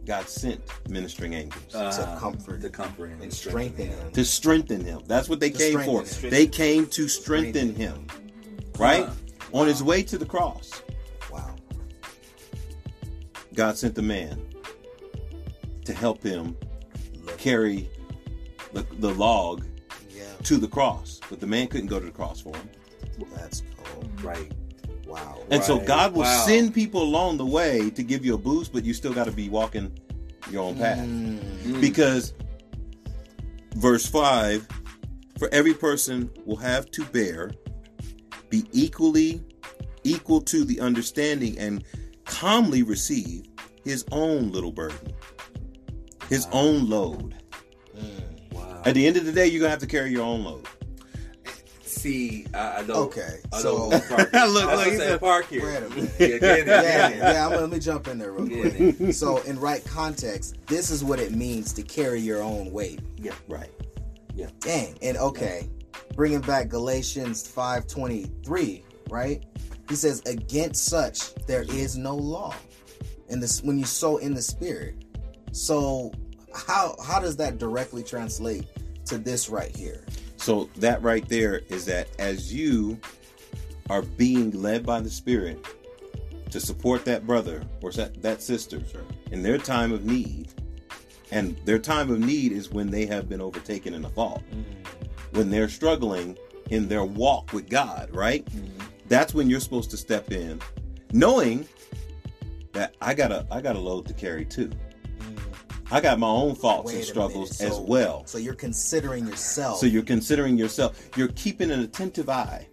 God 0.05 0.27
sent 0.27 0.61
ministering 0.89 1.33
angels 1.33 1.75
Uh, 1.75 1.91
to 1.91 2.19
comfort 2.19 2.61
to 2.61 2.69
comfort 2.69 3.07
him 3.07 3.21
and 3.21 3.31
strengthen 3.33 3.87
him. 3.89 4.11
to 4.13 4.25
strengthen 4.25 4.83
him. 4.83 5.01
That's 5.05 5.29
what 5.29 5.39
they 5.39 5.51
To 5.51 5.57
came 5.57 5.79
for. 5.81 6.03
him. 6.03 6.29
They 6.29 6.47
came 6.47 6.87
to 6.87 7.07
strengthen 7.07 7.75
him. 7.75 8.07
Right? 8.79 9.05
Huh. 9.05 9.13
On 9.53 9.67
his 9.67 9.83
way 9.83 10.01
to 10.03 10.17
the 10.17 10.25
cross. 10.25 10.81
Wow. 11.31 11.55
God 13.53 13.77
sent 13.77 13.95
the 13.95 14.01
man 14.01 14.41
to 15.85 15.93
help 15.93 16.23
him 16.23 16.55
carry 17.41 17.89
the, 18.73 18.85
the 18.99 19.13
log 19.15 19.65
Yeah, 20.15 20.23
to 20.43 20.57
the 20.57 20.67
cross, 20.67 21.19
but 21.29 21.39
the 21.39 21.47
man 21.47 21.67
couldn't 21.67 21.87
go 21.87 21.99
to 21.99 22.05
the 22.05 22.11
cross 22.11 22.39
for 22.41 22.55
him. 22.55 22.69
that's 23.35 23.63
cool. 23.83 24.03
Right. 24.23 24.51
Wow. 25.05 25.39
And 25.49 25.63
so 25.63 25.79
God 25.79 26.13
will 26.13 26.21
Wow. 26.21 26.45
send 26.45 26.73
people 26.73 27.01
along 27.03 27.37
the 27.37 27.45
way 27.45 27.89
to 27.91 28.03
give 28.03 28.23
you 28.25 28.35
a 28.35 28.37
boost, 28.37 28.71
but 28.71 28.85
you 28.85 28.93
still 28.93 29.13
got 29.13 29.25
to 29.25 29.31
be 29.31 29.49
walking 29.49 29.91
your 30.49 30.63
own 30.63 30.77
path. 30.77 30.99
Mm. 30.99 31.81
Because 31.81 32.33
verse 33.75 34.05
5 34.05 34.67
for 35.37 35.49
every 35.51 35.73
person 35.73 36.29
will 36.45 36.55
have 36.57 36.89
to 36.91 37.03
bear, 37.05 37.51
be 38.49 38.65
equally 38.71 39.43
equal 40.03 40.41
to 40.41 40.63
the 40.63 40.79
understanding, 40.79 41.57
and 41.57 41.83
calmly 42.25 42.83
receive 42.83 43.45
his 43.83 44.05
own 44.11 44.51
little 44.51 44.71
burden, 44.71 45.11
his 46.31 46.47
own 46.51 46.89
load. 46.89 47.35
Wow. 48.51 48.81
At 48.85 48.95
the 48.95 49.05
end 49.05 49.17
of 49.17 49.25
the 49.25 49.31
day, 49.31 49.45
you're 49.47 49.59
going 49.59 49.67
to 49.67 49.71
have 49.71 49.79
to 49.79 49.85
carry 49.87 50.11
your 50.11 50.23
own 50.23 50.43
load. 50.43 50.65
See, 51.83 52.47
I, 52.53 52.77
I 52.79 52.83
don't. 52.83 52.95
Okay, 53.07 53.37
I 53.53 53.59
so- 53.59 53.91
don't 53.91 54.07
park. 54.07 54.19
Look, 54.33 54.33
I 54.33 54.45
look, 54.47 54.71
was 54.71 54.85
he 54.85 54.91
say 54.91 54.97
said- 54.97 55.19
park 55.19 55.47
here. 55.47 55.63
Wait 55.65 55.83
a 55.83 55.89
minute. 55.89 56.11
Yeah, 56.19 56.27
get 56.27 56.59
in, 56.59 56.67
yeah, 56.67 56.81
get 56.81 57.11
in. 57.11 57.17
yeah. 57.19 57.45
I'm, 57.47 57.51
let 57.51 57.69
me 57.69 57.77
jump 57.79 58.07
in 58.07 58.17
there 58.17 58.31
real 58.31 58.47
quick. 58.97 59.13
So, 59.13 59.37
in 59.39 59.59
right 59.59 59.83
context, 59.85 60.55
this 60.67 60.89
is 60.89 61.03
what 61.03 61.19
it 61.19 61.33
means 61.33 61.73
to 61.73 61.83
carry 61.83 62.19
your 62.21 62.41
own 62.41 62.71
weight. 62.71 63.01
Yeah. 63.17 63.33
Right. 63.47 63.69
Yeah. 64.33 64.47
Dang. 64.61 64.97
And 65.03 65.17
okay, 65.17 65.69
bringing 66.15 66.39
back 66.41 66.69
Galatians 66.69 67.43
5:23, 67.47 68.81
right? 69.09 69.43
He 69.89 69.95
says, 69.95 70.21
"Against 70.25 70.85
such 70.85 71.35
there 71.45 71.63
is 71.63 71.97
no 71.97 72.15
law." 72.15 72.55
And 73.29 73.43
this 73.43 73.61
when 73.61 73.77
you 73.77 73.85
sow 73.85 74.17
in 74.17 74.33
the 74.33 74.41
spirit. 74.41 74.95
So, 75.51 76.13
how 76.53 76.95
how 77.03 77.19
does 77.19 77.37
that 77.37 77.57
directly 77.57 78.03
translate 78.03 78.65
to 79.05 79.17
this 79.17 79.49
right 79.49 79.75
here? 79.75 80.03
So 80.37 80.69
that 80.77 81.01
right 81.01 81.27
there 81.27 81.61
is 81.69 81.85
that 81.85 82.07
as 82.19 82.53
you 82.53 82.99
are 83.89 84.01
being 84.01 84.51
led 84.51 84.85
by 84.85 85.01
the 85.01 85.09
Spirit 85.09 85.65
to 86.49 86.59
support 86.59 87.05
that 87.05 87.25
brother 87.25 87.63
or 87.81 87.91
that, 87.91 88.21
that 88.21 88.41
sister 88.41 88.81
in 89.31 89.41
their 89.43 89.57
time 89.57 89.91
of 89.91 90.05
need, 90.05 90.49
and 91.31 91.57
their 91.65 91.79
time 91.79 92.11
of 92.11 92.19
need 92.19 92.51
is 92.51 92.69
when 92.69 92.89
they 92.89 93.05
have 93.05 93.29
been 93.29 93.41
overtaken 93.41 93.93
in 93.93 94.03
a 94.03 94.09
fault, 94.09 94.43
mm-hmm. 94.51 95.37
when 95.37 95.49
they're 95.49 95.69
struggling 95.69 96.37
in 96.69 96.87
their 96.87 97.05
walk 97.05 97.53
with 97.53 97.69
God, 97.69 98.09
right? 98.13 98.45
Mm-hmm. 98.45 98.79
That's 99.07 99.33
when 99.33 99.49
you're 99.49 99.59
supposed 99.59 99.91
to 99.91 99.97
step 99.97 100.31
in, 100.31 100.61
knowing 101.13 101.67
that 102.73 102.95
I 103.01 103.13
got 103.13 103.31
a 103.31 103.45
I 103.51 103.61
got 103.61 103.75
a 103.75 103.79
load 103.79 104.07
to 104.07 104.13
carry 104.13 104.45
too. 104.45 104.71
I 105.91 105.99
got 106.01 106.19
my 106.19 106.27
own 106.27 106.55
faults 106.55 106.87
Wait 106.87 106.95
and 106.97 107.05
struggles 107.05 107.59
minute. 107.59 107.73
as 107.73 107.79
well. 107.79 108.25
So 108.25 108.37
you're 108.37 108.53
considering 108.55 109.27
yourself. 109.27 109.77
So 109.79 109.85
you're 109.85 110.03
considering 110.03 110.57
yourself. 110.57 111.09
You're 111.17 111.27
keeping 111.29 111.69
an 111.71 111.81
attentive 111.81 112.29
eye. 112.29 112.67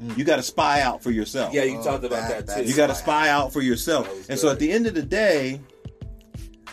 Mm. 0.00 0.18
You 0.18 0.24
got 0.24 0.36
to 0.36 0.42
spy 0.42 0.80
out 0.80 1.02
for 1.02 1.10
yourself. 1.12 1.54
Yeah, 1.54 1.62
you 1.64 1.78
Oh, 1.78 1.84
talked 1.84 2.04
about 2.04 2.28
that- 2.28 2.46
that, 2.48 2.64
too. 2.64 2.68
you 2.68 2.74
got 2.74 2.88
to 2.88 2.94
spy 2.94 3.26
spy 3.26 3.28
out 3.28 3.52
for 3.52 3.60
yourself. 3.62 4.06
That 4.08 4.16
was 4.16 4.28
And 4.30 4.38
so 4.38 4.50
at 4.50 4.58
the 4.58 4.72
end 4.72 4.86
of 4.88 4.94
the 4.94 5.02
day, 5.02 5.60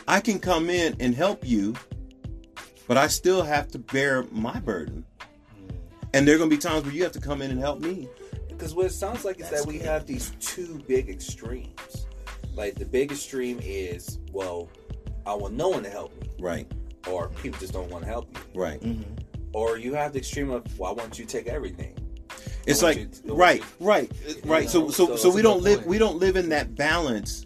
I 0.08 0.20
can 0.20 0.40
come 0.40 0.70
in 0.70 0.96
and 1.00 1.14
help 1.14 1.48
you, 1.48 1.76
but 2.88 2.98
I 2.98 3.08
still 3.08 3.44
have 3.44 3.68
to 3.70 3.80
bear 3.80 4.24
my 4.32 4.60
burden. 4.60 5.06
Mm. 5.20 5.76
And 6.16 6.28
there 6.28 6.36
are 6.36 6.38
going 6.40 6.50
to 6.50 6.56
be 6.56 6.60
times 6.62 6.84
where 6.84 6.94
you 6.94 7.04
have 7.04 7.12
to 7.14 7.22
come 7.22 7.42
in 7.44 7.52
and 7.52 7.60
help 7.60 7.80
me. 7.80 8.10
Because 8.50 8.74
what 8.74 8.88
it 8.88 8.92
sounds 8.94 9.24
like 9.24 9.40
is 9.40 9.50
That's 9.50 9.62
that 9.64 9.68
we 9.68 9.78
good. 9.78 9.86
have 9.88 10.06
these 10.08 10.32
two 10.40 10.82
big 10.88 11.10
extremes. 11.10 12.08
Like 12.56 12.76
the 12.76 12.86
big 12.86 13.12
extreme 13.12 13.60
is, 13.64 14.20
well, 14.32 14.68
I 15.26 15.34
want 15.34 15.54
no 15.54 15.70
one 15.70 15.84
to 15.84 15.90
help 15.90 16.20
me, 16.22 16.30
Right. 16.40 16.72
or 17.08 17.30
people 17.42 17.60
just 17.60 17.74
don't 17.74 17.90
want 17.90 18.04
to 18.04 18.10
help 18.10 18.34
me. 18.34 18.42
Right. 18.56 18.80
Mhm. 18.82 19.04
Or 19.54 19.78
you 19.78 19.94
have 19.94 20.14
the 20.14 20.20
extreme 20.20 20.50
of, 20.50 20.64
well, 20.80 20.92
I 20.92 20.94
want 20.94 21.20
you 21.20 21.26
take 21.26 21.48
everything. 21.48 21.96
It's 22.66 22.82
like 22.82 22.98
you 22.98 23.06
to- 23.08 23.22
I 23.24 23.28
want 23.28 23.40
right, 23.40 23.60
you- 23.80 23.86
right, 23.86 24.12
right. 24.46 24.70
So 24.70 24.82
know, 24.82 24.90
so 24.92 25.08
so 25.08 25.16
so 25.16 25.28
it's 25.30 25.36
we 25.36 25.42
don't 25.42 25.62
live 25.64 25.80
point. 25.80 25.88
we 25.90 25.98
don't 25.98 26.18
live 26.18 26.36
in 26.36 26.50
that 26.50 26.76
balance 26.76 27.46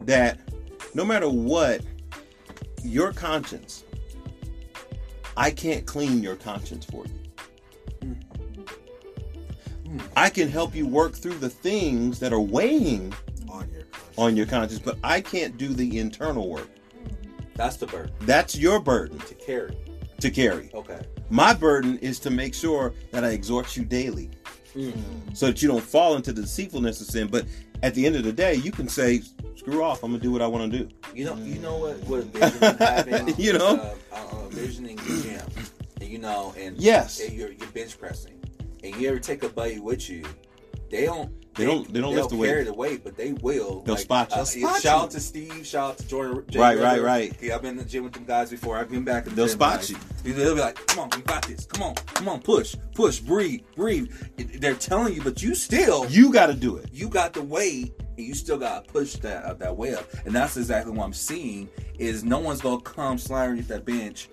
that 0.00 0.38
no 0.94 1.04
matter 1.04 1.28
what 1.28 1.82
your 2.82 3.12
conscience 3.12 3.84
I 5.36 5.50
can't 5.50 5.84
clean 5.84 6.22
your 6.22 6.36
conscience 6.36 6.84
for 6.84 7.04
you. 8.02 8.16
I 10.16 10.30
can 10.30 10.48
help 10.48 10.74
you 10.74 10.86
work 10.86 11.14
through 11.14 11.38
the 11.38 11.48
things 11.50 12.20
that 12.20 12.32
are 12.32 12.40
weighing 12.40 13.12
on 13.48 13.68
your 13.72 13.82
conscience. 13.82 14.18
on 14.18 14.36
your 14.36 14.46
conscience, 14.46 14.80
but 14.84 14.96
I 15.02 15.20
can't 15.20 15.56
do 15.58 15.68
the 15.74 15.98
internal 15.98 16.48
work. 16.48 16.68
That's 17.54 17.76
the 17.76 17.86
burden 17.86 18.12
That's 18.22 18.56
your 18.56 18.80
burden 18.80 19.18
to 19.20 19.34
carry. 19.34 19.76
to 20.20 20.30
carry. 20.30 20.70
Okay. 20.74 21.00
My 21.30 21.54
burden 21.54 21.98
is 21.98 22.18
to 22.20 22.30
make 22.30 22.54
sure 22.54 22.92
that 23.10 23.24
I 23.24 23.28
exhort 23.30 23.76
you 23.76 23.84
daily 23.84 24.30
so 25.34 25.46
that 25.46 25.62
you 25.62 25.68
don't 25.68 25.82
fall 25.84 26.16
into 26.16 26.32
the 26.32 26.42
deceitfulness 26.42 27.00
of 27.00 27.06
sin. 27.06 27.28
But 27.28 27.46
at 27.84 27.94
the 27.94 28.04
end 28.06 28.16
of 28.16 28.24
the 28.24 28.32
day, 28.32 28.54
you 28.56 28.72
can 28.72 28.88
say, 28.88 29.22
screw 29.54 29.82
off, 29.84 30.02
I'm 30.02 30.10
going 30.10 30.20
to 30.20 30.26
do 30.26 30.32
what 30.32 30.42
I 30.42 30.48
want 30.48 30.72
to 30.72 30.78
do. 30.78 30.88
You 31.14 31.26
know, 31.26 31.36
you 31.36 31.60
know 31.60 31.76
what 31.78 31.96
what 32.08 32.24
vision 32.32 32.76
having. 32.78 33.34
You 33.38 33.52
know? 33.52 33.76
uh, 34.12 34.16
uh, 34.16 34.48
visioning 34.48 34.96
the 34.96 35.22
gym, 35.22 35.46
and 36.00 36.10
you 36.10 36.18
know, 36.18 36.52
and 36.58 36.76
Yes. 36.76 37.20
and 37.20 37.32
you're 37.32 37.52
you're 37.52 37.68
bench 37.68 37.96
pressing, 37.98 38.40
and 38.82 38.96
you 38.96 39.08
ever 39.08 39.20
take 39.20 39.44
a 39.44 39.48
buddy 39.48 39.78
with 39.78 40.10
you, 40.10 40.24
they 40.90 41.04
don't. 41.04 41.30
They 41.56 41.64
don't- 41.66 41.92
they 41.92 42.00
don't 42.00 42.10
they'll 42.14 42.22
lift 42.22 42.30
the 42.30 42.36
weight. 42.36 42.48
carry 42.48 42.64
the 42.64 42.74
weight, 42.74 43.04
but 43.04 43.16
they 43.16 43.32
will. 43.32 43.82
They'll 43.86 43.96
spot 43.96 44.30
you. 44.30 44.34
uh, 44.34 44.36
They'll 44.38 44.46
spot 44.46 44.82
shout 44.82 44.98
you. 44.98 45.04
out 45.04 45.10
to 45.12 45.20
Steve. 45.20 45.66
Shout 45.66 45.90
out 45.92 45.98
to 45.98 46.06
Jordan. 46.08 46.44
Jay 46.50 46.58
Right, 46.58 46.78
right, 46.78 46.92
Ritter. 46.94 47.02
right. 47.04 47.32
Okay, 47.32 47.52
I've 47.52 47.62
been 47.62 47.72
in 47.72 47.76
the 47.76 47.84
gym 47.84 48.04
with 48.04 48.12
them 48.12 48.24
guys 48.24 48.50
before. 48.50 48.76
I've 48.76 48.90
been 48.90 49.04
back 49.04 49.24
in 49.24 49.30
the 49.30 49.36
They'll 49.36 49.46
gym, 49.46 49.52
spot 49.54 49.80
like, 49.90 50.24
you. 50.24 50.32
They'll 50.32 50.54
be 50.54 50.60
like, 50.60 50.86
"Come 50.86 50.98
on, 51.00 51.10
we 51.16 51.22
got 51.22 51.46
this. 51.46 51.64
Come 51.66 51.82
on, 51.82 51.94
come 51.94 52.28
on, 52.28 52.40
push, 52.40 52.74
push, 52.94 53.20
breathe, 53.20 53.60
breathe." 53.76 54.10
They're 54.36 54.74
telling 54.74 55.14
you, 55.14 55.22
but 55.22 55.42
you 55.42 55.54
still 55.54 56.06
You 56.10 56.32
got 56.32 56.46
to 56.46 56.54
do 56.54 56.76
it. 56.76 56.88
you 56.92 57.08
got 57.08 57.32
the 57.34 57.42
weight 57.42 57.92
and 58.16 58.26
you 58.26 58.34
still 58.34 58.56
got 58.58 58.84
to 58.86 58.92
push 58.92 59.14
that 59.16 59.44
uh, 59.44 59.54
that 59.54 59.76
way 59.76 59.94
up 59.94 60.04
and 60.24 60.32
that's 60.32 60.56
exactly 60.56 60.92
what 60.92 61.04
i'm 61.04 61.12
seeing 61.12 61.68
is 61.98 62.22
no 62.22 62.38
one's 62.38 62.60
gonna 62.60 62.80
come 62.82 63.18
slide 63.18 63.42
underneath 63.46 63.66
that 63.66 63.84
bench 63.84 64.28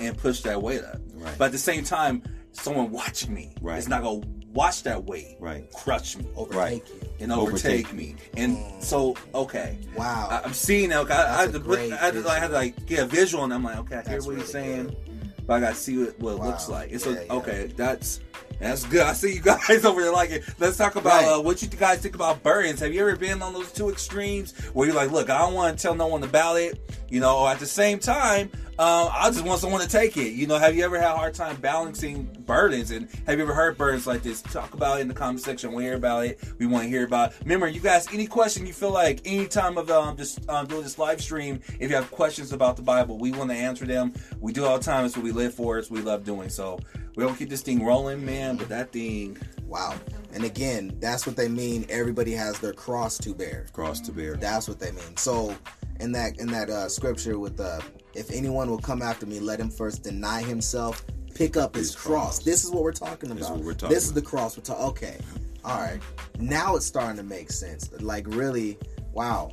and 0.00 0.16
push 0.16 0.40
that 0.42 0.62
weight 0.62 0.84
up 0.84 1.00
Right. 1.14 1.34
but 1.38 1.46
at 1.46 1.52
the 1.52 1.58
same 1.58 1.82
time 1.82 2.22
someone 2.52 2.90
watching 2.92 3.34
me 3.34 3.54
Right. 3.60 3.78
is 3.78 3.88
not 3.88 4.02
gonna 4.02 4.24
watch 4.56 4.82
that 4.82 5.04
weight 5.04 5.36
Right. 5.38 5.70
crush 5.72 6.16
me 6.16 6.24
overtake 6.34 6.56
Right. 6.58 6.82
you. 6.88 7.08
and 7.20 7.32
overtake, 7.32 7.86
Overtake. 7.86 7.92
me 7.92 8.16
and 8.36 8.58
so 8.82 9.14
okay 9.34 9.78
Wow. 9.96 10.28
I, 10.30 10.40
i'm 10.44 10.52
seeing 10.54 10.88
that 10.90 11.00
okay, 11.00 11.14
I, 11.14 11.38
I 11.38 11.42
had 11.42 11.52
to 11.52 11.60
put, 11.60 11.78
I 11.78 11.96
had 11.96 12.14
to, 12.14 12.20
like, 12.22 12.36
I 12.38 12.40
had 12.40 12.48
to 12.48 12.54
like 12.54 12.86
get 12.86 13.00
a 13.00 13.06
visual 13.06 13.44
and 13.44 13.52
i'm 13.54 13.62
like 13.62 13.76
okay 13.78 13.96
i 13.96 14.02
hear 14.02 14.12
That's 14.14 14.26
what 14.26 14.36
he's 14.38 14.50
saying 14.50 14.86
good. 14.86 15.46
but 15.46 15.54
i 15.54 15.60
gotta 15.60 15.74
see 15.76 15.98
what, 15.98 16.18
what 16.18 16.32
it 16.32 16.38
Wow. 16.40 16.46
looks 16.46 16.68
like 16.68 16.90
and 16.92 17.00
so 17.00 17.10
Yeah, 17.10 17.20
yeah. 17.26 17.32
okay 17.34 17.72
that's 17.76 18.20
that's 18.58 18.84
good. 18.84 19.02
I 19.02 19.12
see 19.12 19.34
you 19.34 19.40
guys 19.40 19.84
over 19.84 20.00
there 20.02 20.12
like 20.12 20.30
it. 20.30 20.44
Let's 20.58 20.76
talk 20.76 20.96
about 20.96 21.22
Right. 21.22 21.28
uh, 21.38 21.40
what 21.40 21.60
you 21.62 21.68
guys 21.68 21.98
think 22.00 22.14
about 22.14 22.42
burdens. 22.42 22.80
Have 22.80 22.92
you 22.94 23.00
ever 23.02 23.16
been 23.16 23.42
on 23.42 23.52
those 23.52 23.72
two 23.72 23.90
extremes 23.90 24.56
where 24.72 24.86
you're 24.86 24.96
like, 24.96 25.10
look, 25.10 25.30
I 25.30 25.38
don't 25.38 25.54
want 25.54 25.76
to 25.78 25.82
tell 25.82 25.94
no 25.94 26.06
one 26.06 26.22
about 26.22 26.56
it, 26.56 26.80
you 27.08 27.20
know, 27.20 27.38
or 27.38 27.48
at 27.50 27.58
the 27.58 27.66
same 27.66 27.98
time, 27.98 28.50
um, 28.78 29.08
I 29.10 29.30
just 29.30 29.42
want 29.42 29.60
someone 29.60 29.80
to 29.80 29.88
take 29.88 30.18
it. 30.18 30.32
You 30.34 30.46
know, 30.46 30.58
have 30.58 30.76
you 30.76 30.84
ever 30.84 31.00
had 31.00 31.12
a 31.12 31.16
hard 31.16 31.32
time 31.32 31.56
balancing 31.62 32.24
burdens? 32.44 32.90
And 32.90 33.08
have 33.26 33.38
you 33.38 33.44
ever 33.44 33.54
heard 33.54 33.78
burdens 33.78 34.06
like 34.06 34.22
this? 34.22 34.42
Talk 34.42 34.74
about 34.74 34.98
it 34.98 35.00
in 35.02 35.08
the 35.08 35.14
comment 35.14 35.40
section. 35.40 35.72
We 35.72 35.84
hear 35.84 35.94
about 35.94 36.26
it. 36.26 36.38
We 36.58 36.66
want 36.66 36.84
to 36.84 36.88
hear 36.90 37.06
about. 37.06 37.30
It. 37.32 37.38
Remember, 37.44 37.68
you 37.68 37.80
guys, 37.80 38.06
any 38.12 38.26
question 38.26 38.66
you 38.66 38.74
feel 38.74 38.90
like 38.90 39.22
any 39.24 39.46
time 39.46 39.78
of 39.78 39.90
um, 39.90 40.14
just 40.18 40.46
um, 40.50 40.66
doing 40.66 40.82
this 40.82 40.98
live 40.98 41.22
stream, 41.22 41.60
if 41.80 41.88
you 41.88 41.96
have 41.96 42.10
questions 42.10 42.52
about 42.52 42.76
the 42.76 42.82
Bible, 42.82 43.16
we 43.16 43.32
want 43.32 43.48
to 43.50 43.56
answer 43.56 43.86
them. 43.86 44.12
We 44.40 44.52
do 44.52 44.66
all 44.66 44.76
the 44.76 44.84
time. 44.84 45.06
It's 45.06 45.16
what 45.16 45.24
we 45.24 45.32
live 45.32 45.54
for. 45.54 45.78
It's 45.78 45.90
what 45.90 46.00
we 46.00 46.04
love 46.04 46.24
doing. 46.24 46.50
So 46.50 46.78
we're 47.16 47.24
gonna 47.24 47.36
keep 47.36 47.50
this 47.50 47.62
thing 47.62 47.84
rolling, 47.84 48.24
man. 48.24 48.56
But 48.56 48.68
that 48.68 48.92
thing, 48.92 49.36
Wow. 49.66 49.94
And 50.32 50.44
again, 50.44 50.96
that's 51.00 51.26
what 51.26 51.34
they 51.36 51.48
mean. 51.48 51.86
Everybody 51.88 52.32
has 52.32 52.58
their 52.60 52.72
cross 52.72 53.18
to 53.18 53.34
bear. 53.34 53.66
Cross 53.72 54.02
to 54.02 54.12
bear. 54.12 54.36
That's 54.36 54.68
what 54.68 54.78
they 54.78 54.92
mean. 54.92 55.16
So 55.16 55.56
in 55.98 56.12
that 56.12 56.38
in 56.38 56.46
that 56.48 56.70
uh, 56.70 56.88
scripture 56.88 57.38
with 57.38 57.58
uh, 57.58 57.80
if 58.14 58.30
anyone 58.30 58.70
will 58.70 58.78
come 58.78 59.02
after 59.02 59.26
me, 59.26 59.40
let 59.40 59.58
him 59.58 59.70
first 59.70 60.02
deny 60.04 60.42
himself, 60.42 61.04
pick 61.34 61.56
up 61.56 61.74
his, 61.74 61.88
His 61.88 61.96
cross. 61.96 62.36
cross. 62.36 62.44
This 62.44 62.64
is 62.64 62.70
what 62.70 62.82
we're 62.84 62.92
talking 62.92 63.30
about. 63.30 63.38
This 63.38 63.46
is 63.46 63.52
what 63.56 63.64
we're 63.64 63.74
talking 63.74 63.94
This 63.94 64.04
is 64.04 64.12
the 64.12 64.22
cross 64.22 64.56
we're 64.56 64.62
talking. 64.62 64.84
Okay, 64.84 65.18
all 65.64 65.80
right. 65.80 66.00
Now 66.38 66.76
it's 66.76 66.86
starting 66.86 67.16
to 67.16 67.22
make 67.24 67.50
sense. 67.50 67.90
Like 68.00 68.26
really, 68.28 68.78
wow, 69.12 69.50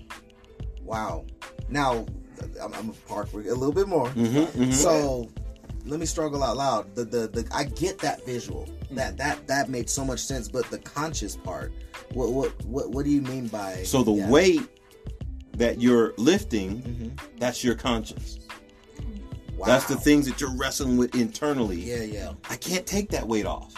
wow. 0.84 1.26
Now 1.70 2.06
I'm, 2.62 2.66
I'm 2.66 2.72
gonna 2.72 2.94
park 3.08 3.34
a 3.34 3.38
little 3.38 3.74
bit 3.74 3.88
more. 3.88 4.10
Mhm, 4.10 4.46
mhm. 4.48 4.74
So 4.74 5.30
let 5.86 6.00
me 6.00 6.06
struggle 6.06 6.44
out 6.44 6.58
loud. 6.58 6.96
The, 6.96 7.04
the 7.06 7.28
the 7.28 7.48
I 7.54 7.66
get 7.66 7.98
that 8.00 8.26
visual. 8.26 8.68
That 8.92 9.18
that 9.18 9.48
that 9.48 9.70
made 9.70 9.90
so 9.90 10.06
much 10.06 10.20
sense. 10.20 10.48
But 10.48 10.70
the 10.70 10.78
conscious 10.80 11.36
part, 11.36 11.74
what 12.14 12.32
what 12.32 12.66
what 12.66 12.92
what 12.92 13.06
do 13.06 13.12
you 13.12 13.22
mean 13.22 13.48
by? 13.48 13.84
So 13.84 14.04
the 14.04 14.14
yeah. 14.14 14.30
weight 14.30 14.62
that 15.58 15.82
you're 15.82 16.14
lifting, 16.18 16.82
Mhm. 16.82 17.40
that's 17.40 17.64
your 17.64 17.76
conscience. 17.76 18.40
Wow. 19.58 19.68
That's 19.68 19.86
the 19.86 19.96
things 19.96 20.26
that 20.28 20.42
you're 20.42 20.56
wrestling 20.56 20.98
with 20.98 21.16
internally. 21.16 21.80
Yeah, 21.80 22.04
yeah. 22.04 22.34
I 22.50 22.56
can't 22.56 22.86
take 22.86 23.10
that 23.12 23.28
weight 23.28 23.46
off. 23.46 23.74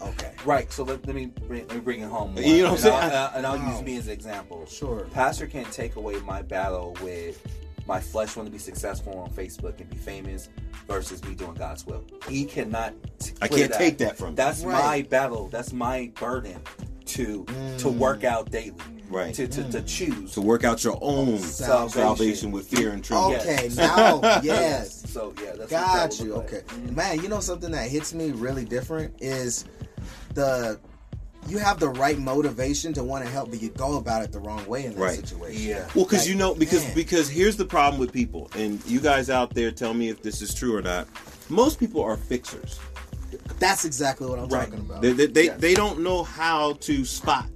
Okay. 0.00 0.32
Right. 0.44 0.70
So 0.70 0.84
let, 0.84 1.06
let 1.06 1.16
me 1.16 1.26
bring, 1.48 1.66
let 1.68 1.76
me 1.76 1.80
bring 1.80 2.00
it 2.00 2.10
home. 2.10 2.34
More. 2.34 2.42
You 2.42 2.64
know 2.64 2.64
what 2.64 2.68
I'm 2.68 2.72
and 2.74 2.80
saying? 2.80 2.94
I'll, 2.94 3.24
uh, 3.26 3.32
and 3.36 3.46
I'll 3.46 3.56
Wow. 3.58 3.72
use 3.72 3.82
me 3.82 3.96
as 3.96 4.06
an 4.08 4.12
example. 4.12 4.66
Sure. 4.66 5.06
Pastor 5.12 5.46
can't 5.46 5.70
take 5.72 5.96
away 5.96 6.16
my 6.20 6.42
battle 6.42 6.94
with 7.02 7.40
my 7.86 8.00
flesh 8.00 8.36
wanting 8.36 8.52
to 8.52 8.56
be 8.56 8.62
successful 8.62 9.18
on 9.18 9.30
Facebook 9.30 9.80
and 9.80 9.88
be 9.90 9.96
famous 9.96 10.48
versus 10.86 11.22
me 11.24 11.34
doing 11.34 11.54
God's 11.54 11.86
will. 11.86 12.04
He 12.28 12.44
cannot. 12.44 12.94
I 13.42 13.48
can't 13.48 13.72
take 13.72 13.98
that 13.98 14.16
from 14.16 14.30
you. 14.30 14.36
That's 14.36 14.62
my 14.62 15.06
battle. 15.08 15.48
That's 15.48 15.72
my 15.72 16.10
burden 16.18 16.60
to 17.06 17.44
to 17.44 17.88
mm. 17.88 17.96
work 17.96 18.24
out 18.24 18.50
daily. 18.50 18.74
Right. 19.08 19.34
To 19.34 19.46
to, 19.46 19.70
to 19.70 19.80
mm. 19.80 19.86
choose. 19.86 20.32
to 20.32 20.40
work 20.40 20.64
out 20.64 20.82
your 20.82 20.98
own 21.00 21.38
Salvation. 21.38 22.02
salvation 22.02 22.50
with 22.50 22.66
fear 22.66 22.90
and 22.90 23.04
trembling. 23.04 23.40
Okay, 23.40 23.64
Yes. 23.64 23.76
now, 23.76 24.20
yes. 24.42 25.10
So 25.10 25.34
yeah, 25.38 25.52
that's 25.56 25.58
what 25.58 25.68
that 25.70 26.10
Got 26.10 26.20
you. 26.20 26.34
look 26.34 26.52
like. 26.52 26.72
Okay, 26.72 26.90
man. 26.90 27.22
You 27.22 27.28
know 27.28 27.40
something 27.40 27.70
that 27.72 27.90
hits 27.90 28.14
me 28.14 28.30
really 28.32 28.64
different 28.64 29.14
is 29.20 29.66
the 30.32 30.80
you 31.48 31.58
have 31.58 31.78
the 31.80 31.88
right 31.88 32.18
motivation 32.18 32.92
to 32.94 33.04
want 33.04 33.24
to 33.24 33.30
help, 33.30 33.50
but 33.50 33.60
you 33.60 33.68
go 33.70 33.96
about 33.98 34.22
it 34.22 34.32
the 34.32 34.38
wrong 34.40 34.64
way 34.66 34.84
in 34.86 34.94
that 34.94 35.00
Right. 35.00 35.16
situation. 35.16 35.62
Yeah. 35.68 35.88
Well, 35.94 36.04
because 36.04 36.20
Like, 36.20 36.28
you 36.28 36.34
know, 36.36 36.54
because 36.54 36.82
man. 36.84 36.94
because 36.94 37.28
here's 37.28 37.56
the 37.56 37.64
problem 37.64 37.98
with 38.00 38.12
people, 38.12 38.50
and 38.56 38.80
you 38.86 39.00
guys 39.00 39.28
out 39.30 39.54
there, 39.54 39.70
tell 39.70 39.94
me 39.94 40.08
if 40.08 40.22
this 40.22 40.40
is 40.42 40.54
true 40.54 40.74
or 40.76 40.82
not. 40.82 41.06
Most 41.48 41.78
people 41.78 42.02
are 42.02 42.16
fixers. 42.16 42.78
That's 43.58 43.84
exactly 43.84 44.26
what 44.28 44.38
I'm 44.38 44.48
Right. 44.48 44.64
talking 44.70 44.80
about. 44.80 45.02
They 45.02 45.12
they, 45.12 45.26
they, 45.26 45.44
Yes. 45.46 45.60
they 45.60 45.74
don't 45.74 46.00
know 46.00 46.22
how 46.22 46.74
to 46.80 47.04
spot. 47.04 47.46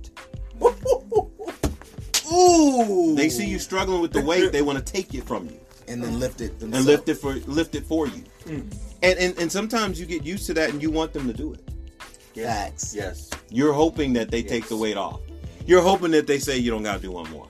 Ooh, 2.32 3.14
They 3.16 3.30
see 3.30 3.46
you 3.46 3.58
struggling 3.58 4.00
with 4.02 4.12
the 4.12 4.20
weight, 4.22 4.52
they 4.52 4.62
want 4.62 4.84
to 4.84 4.92
take 4.92 5.14
it 5.14 5.24
from 5.26 5.46
you 5.46 5.58
and 5.86 6.02
then 6.02 6.20
lift 6.20 6.40
it 6.42 6.52
and 6.60 6.72
lift 6.84 7.08
it 7.08 7.14
for 7.14 7.34
lift 7.46 7.74
it 7.74 7.86
for 7.86 8.06
you. 8.06 8.22
Mm. 8.44 8.70
And, 9.02 9.18
and 9.18 9.38
and 9.38 9.50
sometimes 9.50 9.98
you 9.98 10.04
get 10.06 10.24
used 10.24 10.44
to 10.46 10.54
that, 10.54 10.70
and 10.70 10.82
you 10.82 10.90
want 10.90 11.12
them 11.12 11.26
to 11.28 11.32
do 11.32 11.54
it. 11.54 11.67
Facts. 12.44 12.94
Yes. 12.94 13.30
You're 13.50 13.72
hoping 13.72 14.12
that 14.14 14.30
they 14.30 14.42
take 14.42 14.68
the 14.68 14.76
weight 14.76 14.96
off. 14.96 15.20
You're 15.66 15.82
hoping 15.82 16.12
that 16.12 16.26
they 16.26 16.38
say 16.38 16.58
you 16.58 16.70
don't 16.70 16.82
got 16.82 16.96
to 16.96 17.02
do 17.02 17.10
one 17.10 17.28
more. 17.30 17.47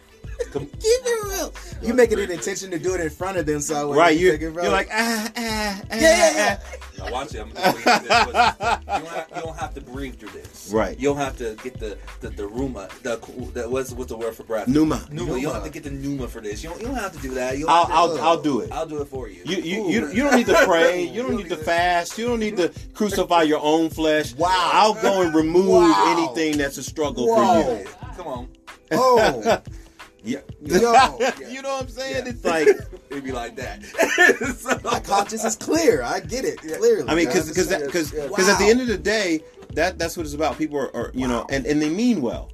Come, 0.53 0.67
Keep 0.67 0.81
it 0.83 1.25
real. 1.29 1.53
You 1.83 1.95
make 1.95 2.11
it 2.13 2.19
an 2.19 2.31
intention 2.31 2.71
to 2.71 2.79
do 2.79 2.95
it 2.95 3.01
in 3.01 3.11
front 3.11 3.39
of 3.39 3.47
them, 3.47 3.61
so 3.61 3.89
when 3.91 3.99
right? 3.99 4.17
you 4.17 4.27
You're, 4.27 4.33
take 4.39 4.43
it 4.49 4.53
from 4.55 4.63
you're 4.63 4.73
like 4.73 4.89
ah 4.93 5.29
ah 5.29 5.33
ah. 5.37 5.83
yeah, 5.91 5.99
yeah, 6.01 6.33
yeah. 6.37 6.61
ah. 6.61 7.05
Now 7.05 7.13
watch 7.13 7.35
it. 7.35 7.41
I'm 7.41 7.51
gonna 7.51 7.73
you. 7.73 7.79
You 7.79 7.85
don't, 7.85 8.35
have, 8.35 9.27
you 9.37 9.41
don't 9.43 9.57
have 9.57 9.75
to 9.75 9.81
breathe 9.81 10.19
through 10.19 10.31
this. 10.31 10.71
Right. 10.73 10.99
You 10.99 11.09
don't 11.11 11.19
have 11.19 11.37
to 11.39 11.55
get 11.63 11.79
the 11.79 11.97
the, 12.21 12.31
the 12.31 12.43
ruma. 12.43 12.89
The, 13.03 13.17
the 13.53 13.69
what's 13.69 13.93
what's 13.93 14.09
the 14.11 14.17
word 14.17 14.35
for 14.35 14.43
breath? 14.43 14.67
Pneuma. 14.67 15.07
Pneuma. 15.13 15.37
You 15.37 15.43
don't 15.47 15.55
have 15.55 15.65
to 15.65 15.71
get 15.71 15.85
the 15.85 15.91
pneuma 15.91 16.27
for 16.27 16.41
this. 16.41 16.63
You 16.65 16.71
don't, 16.71 16.81
you 16.81 16.87
don't 16.89 16.97
have 16.97 17.13
to 17.13 17.19
do 17.21 17.35
that. 17.35 17.57
You 17.59 17.67
I'll 17.69 17.87
to- 17.87 17.93
I'll 17.93 18.21
I'll 18.21 18.43
do 18.43 18.61
it. 18.61 18.73
I'll 18.73 18.87
do 18.87 19.01
it 19.01 19.07
for 19.07 19.29
you. 19.29 19.43
You 19.45 19.59
you, 19.59 19.83
Ooh. 19.85 19.91
you 19.91 20.09
you 20.13 20.23
don't 20.25 20.35
need 20.37 20.47
to 20.47 20.61
pray. 20.67 21.03
You 21.05 21.23
don't 21.23 21.37
need 21.37 21.51
to 21.51 21.57
fast. 21.57 22.19
You 22.19 22.27
don't 22.27 22.41
need 22.41 22.57
to 22.57 22.73
crucify 22.95 23.43
your 23.43 23.61
own 23.63 23.91
flesh. 23.91 24.35
Wow. 24.35 24.49
I'll 24.73 24.95
go 24.95 25.23
and 25.23 25.33
remove 25.35 25.69
Wow. 25.69 26.17
anything 26.17 26.59
that's 26.59 26.79
a 26.79 26.83
struggle 26.83 27.29
Whoa. 27.29 27.63
for 27.63 27.79
you. 27.83 27.87
Come 28.17 28.27
on. 28.27 28.49
oh, 28.93 29.63
Yeah. 30.25 30.41
yo, 30.61 31.19
You 31.49 31.63
know 31.63 31.71
what 31.75 31.83
I'm 31.83 31.89
saying? 31.89 32.27
Yeah. 32.27 32.33
It's 32.33 32.45
like 32.45 32.69
It'd 33.11 33.25
be 33.25 33.33
like 33.33 33.57
that. 33.57 33.85
so, 34.59 34.79
my 34.85 35.01
conscience 35.01 35.45
is 35.45 35.57
clear. 35.57 36.03
I 36.03 36.21
get 36.21 36.45
it 36.45 36.59
clearly. 36.59 37.09
I 37.09 37.15
mean, 37.15 37.27
because 37.27 37.49
because 37.49 37.69
because 37.69 38.13
Yeah. 38.13 38.27
because 38.27 38.49
at 38.49 38.59
the 38.59 38.67
end 38.69 38.81
of 38.81 38.89
the 38.89 38.99
day, 38.99 39.41
that 39.75 39.99
that's 39.99 40.17
what 40.17 40.27
it's 40.27 40.35
about. 40.35 40.59
People 40.59 40.79
are, 40.79 40.95
are 40.95 41.11
you 41.15 41.29
know, 41.29 41.47
and 41.51 41.67
and 41.67 41.81
they 41.81 41.89
mean 41.91 42.21
well. 42.21 42.51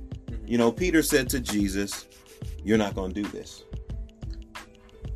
You 0.46 0.58
know, 0.58 0.70
Peter 0.70 1.02
said 1.02 1.28
to 1.30 1.40
Jesus, 1.40 2.06
"You're 2.62 2.78
not 2.78 2.94
going 2.94 3.12
to 3.12 3.22
do 3.22 3.28
this. 3.30 3.64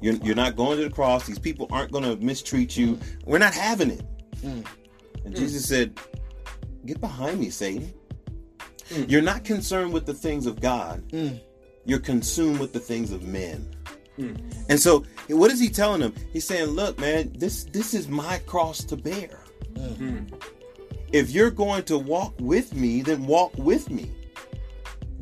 You're 0.01 0.15
you're 0.15 0.35
not 0.37 0.57
going 0.57 0.79
to 0.79 0.85
the 0.85 0.91
cross. 0.95 1.27
These 1.27 1.39
people 1.39 1.69
aren't 1.71 1.93
going 1.93 2.05
to 2.05 2.17
mistreat 2.25 2.77
you. 2.77 2.99
We're 3.27 3.39
not 3.39 3.55
having 3.55 3.91
it." 3.91 4.03
Mm. 4.43 4.67
And 5.25 5.37
Jesus 5.37 5.67
said, 5.69 5.99
"Get 6.87 7.01
behind 7.01 7.41
me, 7.41 7.51
Satan. 7.51 7.93
Mm. 8.91 9.11
You're 9.11 9.23
not 9.23 9.45
concerned 9.45 9.93
with 9.93 10.07
the 10.07 10.15
things 10.15 10.47
of 10.47 10.61
God. 10.61 11.03
You're 11.89 11.99
consumed 11.99 12.61
with 12.61 12.73
the 12.75 12.81
things 12.81 13.11
of 13.13 13.23
men." 13.23 13.67
Mm. 14.19 14.37
And 14.69 14.79
so, 14.79 15.05
what 15.29 15.51
is 15.51 15.59
he 15.59 15.71
telling 15.71 16.03
them? 16.03 16.13
He's 16.33 16.45
saying, 16.45 16.67
"Look, 16.67 16.99
man, 17.01 17.33
this 17.37 17.65
this 17.65 17.95
is 17.95 18.09
my 18.09 18.39
cross 18.47 18.85
to 18.85 18.97
bear. 18.97 19.41
Mm. 19.75 20.31
If 21.13 21.31
you're 21.31 21.51
going 21.51 21.85
to 21.85 21.97
walk 21.97 22.35
with 22.39 22.75
me, 22.75 23.01
then 23.01 23.27
walk 23.27 23.57
with 23.57 23.89
me. 23.91 24.11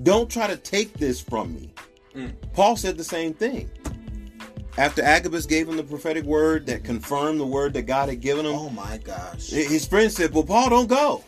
Don't 0.02 0.28
try 0.28 0.48
to 0.48 0.56
take 0.56 0.94
this 0.94 1.20
from 1.20 1.54
me." 1.54 1.72
Mm. 2.16 2.32
Paul 2.52 2.76
said 2.76 2.98
the 2.98 3.04
same 3.04 3.32
thing. 3.32 3.70
After 4.76 5.02
Agabus 5.02 5.46
gave 5.46 5.68
him 5.68 5.76
the 5.76 5.84
prophetic 5.84 6.24
word 6.24 6.66
that 6.66 6.82
confirmed 6.82 7.38
the 7.40 7.46
word 7.46 7.74
that 7.74 7.82
God 7.82 8.08
had 8.08 8.20
given 8.20 8.44
him, 8.44 8.54
oh 8.54 8.70
my 8.70 8.98
gosh, 8.98 9.50
his 9.50 9.86
friend 9.86 10.10
said, 10.10 10.34
"Well, 10.34 10.42
Paul, 10.42 10.70
don't 10.70 10.88
go." 10.88 11.22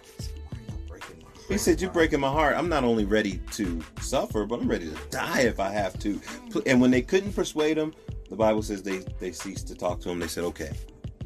He 1.49 1.57
said, 1.59 1.81
"You're 1.81 1.91
breaking 1.91 2.21
my 2.21 2.31
heart. 2.31 2.57
I'm 2.57 2.69
not 2.69 2.85
only 2.85 3.05
ready 3.05 3.41
to 3.53 3.81
suffer, 4.01 4.45
but 4.47 4.61
I'm 4.61 4.69
ready 4.69 4.87
to 4.91 4.97
die 5.11 5.41
if 5.43 5.59
I 5.61 5.71
have 5.71 5.99
to." 6.01 6.21
And 6.67 6.81
when 6.81 6.91
they 6.91 7.03
couldn't 7.03 7.33
persuade 7.33 7.77
him, 7.79 7.95
the 8.29 8.37
Bible 8.37 8.63
says 8.63 8.83
they 8.83 8.99
they 9.19 9.33
ceased 9.33 9.67
to 9.69 9.75
talk 9.75 10.01
to 10.01 10.11
him. 10.11 10.19
They 10.21 10.29
said, 10.29 10.45
"Okay," 10.45 10.73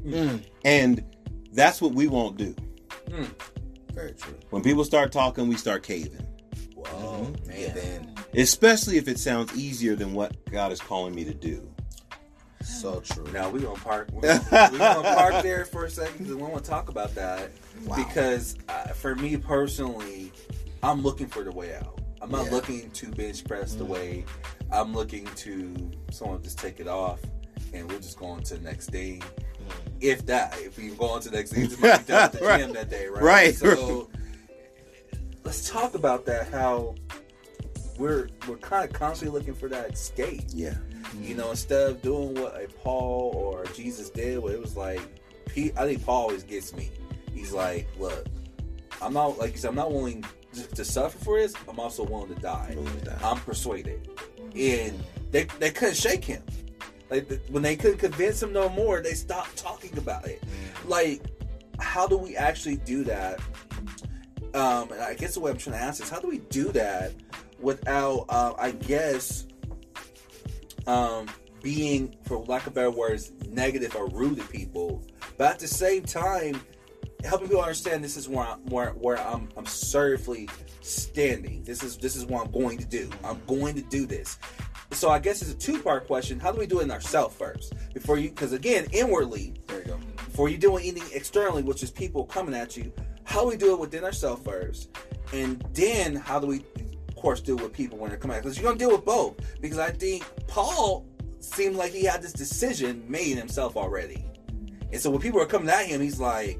Mm. 0.04 0.42
and 0.64 1.04
that's 1.52 1.80
what 1.82 1.92
we 1.94 2.06
won't 2.06 2.36
do. 2.36 2.54
Very 3.92 4.12
true. 4.12 4.34
When 4.50 4.62
people 4.62 4.84
start 4.84 5.12
talking, 5.12 5.48
we 5.48 5.56
start 5.56 5.82
caving, 5.82 6.26
Whoa, 6.74 7.26
Mhm. 7.46 7.46
man. 7.74 8.14
Especially 8.34 8.96
if 8.96 9.06
it 9.06 9.18
sounds 9.18 9.54
easier 9.54 9.94
than 9.94 10.14
what 10.14 10.34
God 10.50 10.72
is 10.72 10.80
calling 10.80 11.14
me 11.14 11.24
to 11.24 11.34
do. 11.34 11.68
So 12.62 13.00
true. 13.00 13.24
Now 13.32 13.48
we're 13.50 13.60
gonna 13.60 13.78
park. 13.80 14.08
We're 14.12 14.22
gonna, 14.22 14.78
gonna 14.78 15.02
park 15.16 15.42
there 15.42 15.64
for 15.64 15.84
a 15.84 15.90
second 15.90 16.18
because 16.18 16.34
we 16.34 16.42
want 16.42 16.62
to 16.64 16.68
talk 16.70 16.88
about 16.88 17.14
that. 17.14 17.50
Wow. 17.84 17.96
Because 17.96 18.56
uh, 18.68 18.88
for 18.88 19.14
me 19.14 19.36
personally, 19.36 20.32
I'm 20.82 21.02
looking 21.02 21.26
for 21.26 21.42
the 21.44 21.52
way 21.52 21.74
out. 21.74 22.00
I'm 22.20 22.30
not 22.30 22.46
Yeah. 22.46 22.50
looking 22.52 22.90
to 22.92 23.06
bench 23.10 23.44
press 23.44 23.74
the 23.74 23.84
way. 23.84 24.24
I'm 24.70 24.92
looking 24.94 25.26
to 25.36 25.90
someone 26.10 26.42
just 26.42 26.58
take 26.58 26.78
it 26.80 26.88
off, 26.88 27.20
and 27.74 27.90
we're 27.90 27.98
just 27.98 28.18
going 28.18 28.42
to 28.44 28.54
the 28.56 28.60
next 28.62 28.90
thing. 28.90 29.22
If 30.00 30.26
that, 30.26 30.56
if 30.58 30.76
we 30.76 30.88
go 30.90 31.06
on 31.10 31.20
to 31.22 31.30
the 31.30 31.36
next 31.36 31.52
thing, 31.52 31.62
we 31.62 31.68
just 31.68 31.80
might 31.80 31.98
be 32.06 32.12
done 32.12 32.22
at 32.24 32.32
the 32.32 32.38
Right. 32.44 32.60
gym 32.60 32.72
that 32.72 32.90
day, 32.90 33.06
right? 33.08 33.22
Right. 33.22 33.54
So 33.54 34.08
let's 35.44 35.68
talk 35.68 35.94
about 35.94 36.24
that. 36.26 36.48
How 36.52 36.94
we're 37.98 38.28
we're 38.48 38.56
kind 38.56 38.84
of 38.88 38.92
constantly 38.92 39.36
looking 39.38 39.54
for 39.54 39.68
that 39.68 39.90
escape. 39.92 40.42
Yeah, 40.48 40.74
You 41.20 41.34
know, 41.34 41.50
instead 41.50 41.90
of 41.90 42.02
doing 42.02 42.34
what 42.34 42.54
a 42.60 42.68
Paul 42.68 43.32
or 43.34 43.64
Jesus 43.74 44.10
did, 44.10 44.38
where 44.38 44.54
it 44.54 44.60
was 44.60 44.76
like, 44.76 45.00
He, 45.52 45.72
I 45.76 45.84
think 45.84 46.04
Paul 46.04 46.22
always 46.22 46.42
gets 46.42 46.74
me. 46.74 46.90
He's 47.34 47.52
like, 47.52 47.88
look, 47.98 48.26
I'm 49.00 49.12
not 49.12 49.38
like 49.38 49.52
you 49.52 49.58
said, 49.58 49.68
I'm 49.68 49.76
not 49.76 49.92
willing 49.92 50.24
to, 50.54 50.66
to 50.68 50.84
suffer 50.84 51.18
for 51.18 51.38
this. 51.38 51.54
I'm 51.68 51.80
also 51.80 52.04
willing 52.04 52.34
to 52.34 52.40
die. 52.40 52.74
Willing 52.76 52.98
to 53.00 53.04
die. 53.04 53.18
I'm 53.22 53.40
persuaded, 53.40 54.08
and 54.54 55.02
they 55.30 55.44
they 55.58 55.70
couldn't 55.70 55.96
shake 55.96 56.24
him. 56.24 56.42
Like 57.10 57.28
the, 57.28 57.40
when 57.50 57.62
they 57.62 57.76
couldn't 57.76 57.98
convince 57.98 58.42
him 58.42 58.52
no 58.52 58.68
more, 58.68 59.02
they 59.02 59.14
stopped 59.14 59.56
talking 59.56 59.96
about 59.98 60.26
it. 60.26 60.42
Like, 60.86 61.22
how 61.78 62.06
do 62.06 62.16
we 62.16 62.36
actually 62.36 62.76
do 62.76 63.04
that? 63.04 63.40
Um, 64.54 64.92
and 64.92 65.00
I 65.00 65.14
guess 65.14 65.34
the 65.34 65.40
way 65.40 65.50
I'm 65.50 65.58
trying 65.58 65.76
to 65.76 65.82
ask 65.82 66.02
is, 66.02 66.08
how 66.08 66.20
do 66.20 66.28
we 66.28 66.38
do 66.38 66.72
that 66.72 67.12
without, 67.58 68.26
uh, 68.28 68.54
I 68.58 68.72
guess, 68.72 69.46
um, 70.86 71.28
being, 71.62 72.16
for 72.24 72.38
lack 72.38 72.66
of 72.66 72.74
better 72.74 72.90
words, 72.90 73.32
negative 73.48 73.94
or 73.96 74.08
rude 74.08 74.36
to 74.38 74.44
people, 74.44 75.02
but 75.38 75.52
at 75.52 75.58
the 75.58 75.68
same 75.68 76.02
time, 76.04 76.60
helping 77.24 77.48
people 77.48 77.62
understand 77.62 78.02
this 78.02 78.16
is 78.16 78.28
where 78.28 78.46
I'm, 78.46 78.58
where, 78.66 78.90
where 78.90 79.18
I'm, 79.20 79.48
I'm 79.56 79.64
assertively 79.64 80.48
standing. 80.80 81.62
This 81.62 81.82
is 81.82 81.96
this 81.96 82.16
is 82.16 82.26
what 82.26 82.44
I'm 82.44 82.50
going 82.52 82.78
to 82.78 82.84
do. 82.84 83.08
I'm 83.22 83.40
going 83.46 83.74
to 83.76 83.82
do 83.82 84.06
this. 84.06 84.38
So 84.90 85.08
I 85.08 85.20
guess 85.20 85.40
it's 85.40 85.52
a 85.52 85.56
two 85.56 85.80
part 85.80 86.06
question. 86.06 86.40
How 86.40 86.50
do 86.52 86.58
we 86.58 86.66
do 86.66 86.80
it 86.80 86.84
in 86.84 86.90
ourselves 86.90 87.34
first 87.36 87.74
before 87.94 88.18
you? 88.18 88.28
Because 88.30 88.52
again, 88.52 88.86
inwardly, 88.92 89.54
There 89.68 89.78
you 89.78 89.84
go. 89.84 89.96
before 90.16 90.48
you 90.48 90.58
doing 90.58 90.84
anything 90.86 91.08
externally, 91.16 91.62
which 91.62 91.82
is 91.82 91.90
people 91.90 92.24
coming 92.24 92.54
at 92.54 92.76
you, 92.76 92.92
how 93.24 93.42
do 93.42 93.48
we 93.48 93.56
do 93.56 93.72
it 93.72 93.78
within 93.78 94.04
ourselves 94.04 94.42
first, 94.44 94.90
and 95.32 95.64
then 95.72 96.16
how 96.16 96.38
do 96.40 96.46
we, 96.48 96.64
course, 97.22 97.40
deal 97.40 97.56
with 97.56 97.72
people 97.72 97.96
when 97.98 98.10
they're 98.10 98.18
coming 98.18 98.36
at? 98.36 98.42
Because 98.42 98.58
you're 98.58 98.64
gonna 98.64 98.78
deal 98.78 98.90
with 98.90 99.04
both. 99.04 99.36
Because 99.60 99.78
I 99.78 99.90
think 99.90 100.24
Paul 100.48 101.06
seemed 101.40 101.76
like 101.76 101.92
he 101.92 102.04
had 102.04 102.20
this 102.20 102.32
decision 102.32 103.04
made 103.08 103.38
himself 103.38 103.76
already, 103.76 104.24
and 104.92 105.00
so 105.00 105.10
when 105.10 105.20
people 105.20 105.40
are 105.40 105.46
coming 105.46 105.70
at 105.70 105.86
him, 105.86 106.00
he's 106.00 106.20
like, 106.20 106.58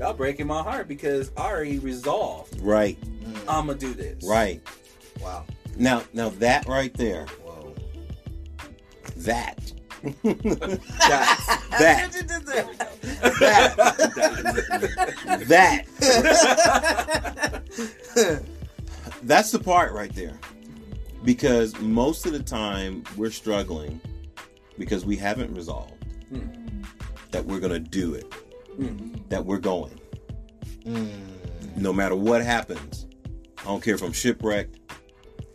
"Y'all 0.00 0.14
breaking 0.14 0.46
my 0.46 0.62
heart 0.62 0.88
because 0.88 1.30
I 1.36 1.42
already 1.42 1.78
resolved 1.78 2.60
right, 2.60 2.98
I'm 3.46 3.66
gonna 3.66 3.78
do 3.78 3.94
this." 3.94 4.24
right. 4.24 4.60
Wow. 5.20 5.44
Now, 5.76 6.02
now 6.12 6.28
that 6.30 6.66
right 6.66 6.92
there, 6.94 7.26
Whoa. 7.44 7.74
that, 9.18 9.72
that, 10.22 10.50
there 11.78 12.66
we 12.66 12.76
that, 15.46 15.86
that's 19.24 19.50
the 19.50 19.58
part 19.58 19.92
right 19.92 20.14
there. 20.14 20.38
Because 21.24 21.78
most 21.80 22.26
of 22.26 22.32
the 22.32 22.42
time 22.42 23.02
we're 23.16 23.30
struggling 23.30 24.00
because 24.78 25.04
we 25.04 25.16
haven't 25.16 25.54
resolved 25.54 25.92
Hmm. 26.28 26.82
that 27.30 27.44
we're 27.44 27.60
gonna 27.60 27.78
do 27.78 28.14
it, 28.14 28.32
Hmm. 28.76 29.14
that 29.28 29.44
we're 29.44 29.58
going. 29.58 29.98
Mm. 30.84 31.08
no 31.76 31.92
matter 31.94 32.14
what 32.14 32.42
happens, 32.44 33.06
I 33.60 33.64
don't 33.64 33.82
care 33.82 33.94
if 33.94 34.02
I'm 34.02 34.12
shipwrecked. 34.12 34.78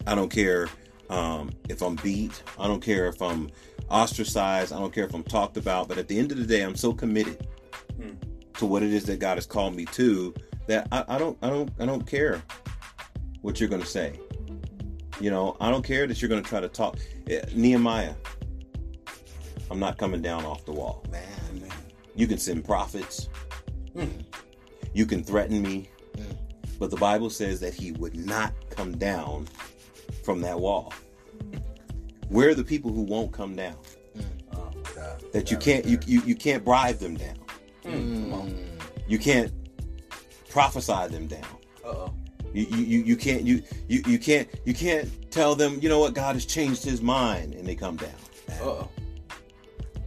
I 0.07 0.15
don't 0.15 0.29
care 0.29 0.67
um, 1.11 1.51
if 1.69 1.81
I'm 1.81 1.95
beat. 1.97 2.41
I 2.59 2.67
don't 2.67 2.81
care 2.81 3.07
if 3.07 3.21
I'm 3.21 3.49
ostracized. 3.89 4.71
I 4.73 4.79
don't 4.79 4.93
care 4.93 5.05
if 5.05 5.13
I'm 5.13 5.23
talked 5.23 5.57
about. 5.57 5.87
But 5.87 5.97
at 5.97 6.07
the 6.07 6.17
end 6.19 6.31
of 6.31 6.37
the 6.37 6.45
day, 6.45 6.61
I'm 6.61 6.75
so 6.75 6.93
committed 6.93 7.47
to 8.55 8.65
what 8.65 8.83
it 8.83 8.91
is 8.93 9.05
that 9.05 9.19
God 9.19 9.37
has 9.37 9.45
called 9.45 9.75
me 9.75 9.85
to 9.85 10.33
that 10.67 10.87
I, 10.91 11.03
I 11.07 11.17
don't 11.17 11.37
I 11.41 11.49
don't 11.49 11.71
I 11.79 11.85
don't 11.85 12.05
care 12.05 12.41
what 13.41 13.59
you're 13.59 13.69
going 13.69 13.81
to 13.81 13.87
say. 13.87 14.19
You 15.19 15.31
know, 15.31 15.57
I 15.59 15.69
don't 15.69 15.83
care 15.83 16.07
that 16.07 16.21
you're 16.21 16.29
going 16.29 16.41
to 16.41 16.47
try 16.47 16.59
to 16.59 16.69
talk. 16.69 16.97
Eh, 17.29 17.41
Nehemiah, 17.53 18.13
I'm 19.69 19.79
not 19.79 19.97
coming 19.97 20.21
down 20.21 20.45
off 20.45 20.65
the 20.65 20.71
wall. 20.71 21.05
Man, 21.11 21.61
man. 21.61 21.71
You 22.15 22.27
can 22.27 22.37
send 22.37 22.65
prophets. 22.65 23.29
You 24.93 25.05
can 25.05 25.23
threaten 25.23 25.61
me. 25.61 25.89
But 26.79 26.89
the 26.89 26.97
Bible 26.97 27.29
says 27.29 27.59
that 27.59 27.73
he 27.73 27.91
would 27.93 28.15
not 28.15 28.53
come 28.69 28.97
down 28.97 29.47
from 30.23 30.39
that 30.41 30.59
wall. 30.59 30.93
Where 32.29 32.49
are 32.49 32.55
the 32.55 32.63
people 32.63 32.91
who 32.91 33.01
won't 33.01 33.33
come 33.33 33.55
down? 33.55 33.75
Oh 34.53 34.71
god. 34.95 35.23
That 35.33 35.51
you 35.51 35.57
can't 35.57 35.85
you, 35.85 35.99
you, 36.05 36.21
you 36.21 36.35
can't 36.35 36.63
bribe 36.63 36.97
them 36.99 37.17
down. 37.17 37.37
Come 37.83 38.33
on. 38.33 38.55
You 39.07 39.19
can't 39.19 39.51
prophesy 40.49 41.07
them 41.09 41.27
down. 41.27 41.43
Uh 41.83 41.89
oh. 41.89 42.13
You, 42.53 42.65
you, 42.65 42.99
you, 43.03 43.15
can't 43.15 43.43
you, 43.43 43.61
you 43.87 44.01
you 44.07 44.17
can't 44.19 44.47
you 44.65 44.73
can't 44.73 45.07
tell 45.31 45.53
them 45.55 45.79
you 45.81 45.87
know 45.89 45.99
what 45.99 46.13
God 46.13 46.35
has 46.35 46.45
changed 46.45 46.83
his 46.83 47.01
mind 47.01 47.53
and 47.53 47.65
they 47.67 47.75
come 47.75 47.95
down. 47.95 48.09
Uh 48.49 48.63
oh. 48.63 48.89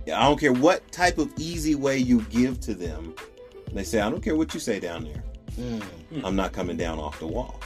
Yeah, 0.07 0.21
I 0.21 0.25
don't 0.25 0.41
care 0.41 0.53
what 0.53 0.91
type 0.91 1.19
of 1.19 1.33
easy 1.39 1.75
way 1.77 1.99
you 1.99 2.23
give 2.23 2.59
to 2.61 2.75
them. 2.75 3.15
They 3.73 3.85
say, 3.85 4.01
I 4.01 4.11
don't 4.11 4.21
care 4.23 4.35
what 4.37 4.53
you 4.53 4.61
say 4.61 4.81
down 4.81 5.05
there. 5.05 5.23
I'm 6.25 6.35
not 6.37 6.53
coming 6.53 6.77
down 6.77 6.99
off 6.99 7.19
the 7.21 7.27
wall. 7.27 7.61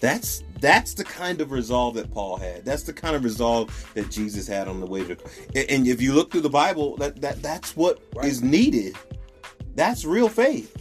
That's 0.00 0.42
that's 0.60 0.94
the 0.94 1.04
kind 1.04 1.40
of 1.40 1.50
resolve 1.52 1.94
that 1.94 2.12
Paul 2.12 2.36
had. 2.36 2.64
That's 2.64 2.82
the 2.82 2.92
kind 2.92 3.16
of 3.16 3.24
resolve 3.24 3.90
that 3.94 4.10
Jesus 4.10 4.46
had 4.46 4.68
on 4.68 4.80
the 4.80 4.86
way 4.86 5.04
to. 5.04 5.16
And- 5.70 5.86
if 5.88 6.02
you 6.02 6.12
look 6.12 6.30
through 6.30 6.40
the 6.42 6.50
Bible, 6.50 6.96
that 6.98 7.20
that 7.22 7.40
that's 7.42 7.76
what 7.76 8.00
is 8.22 8.40
Right. 8.42 8.50
needed. 8.50 8.96
That's 9.74 10.04
real 10.04 10.28
faith. 10.28 10.76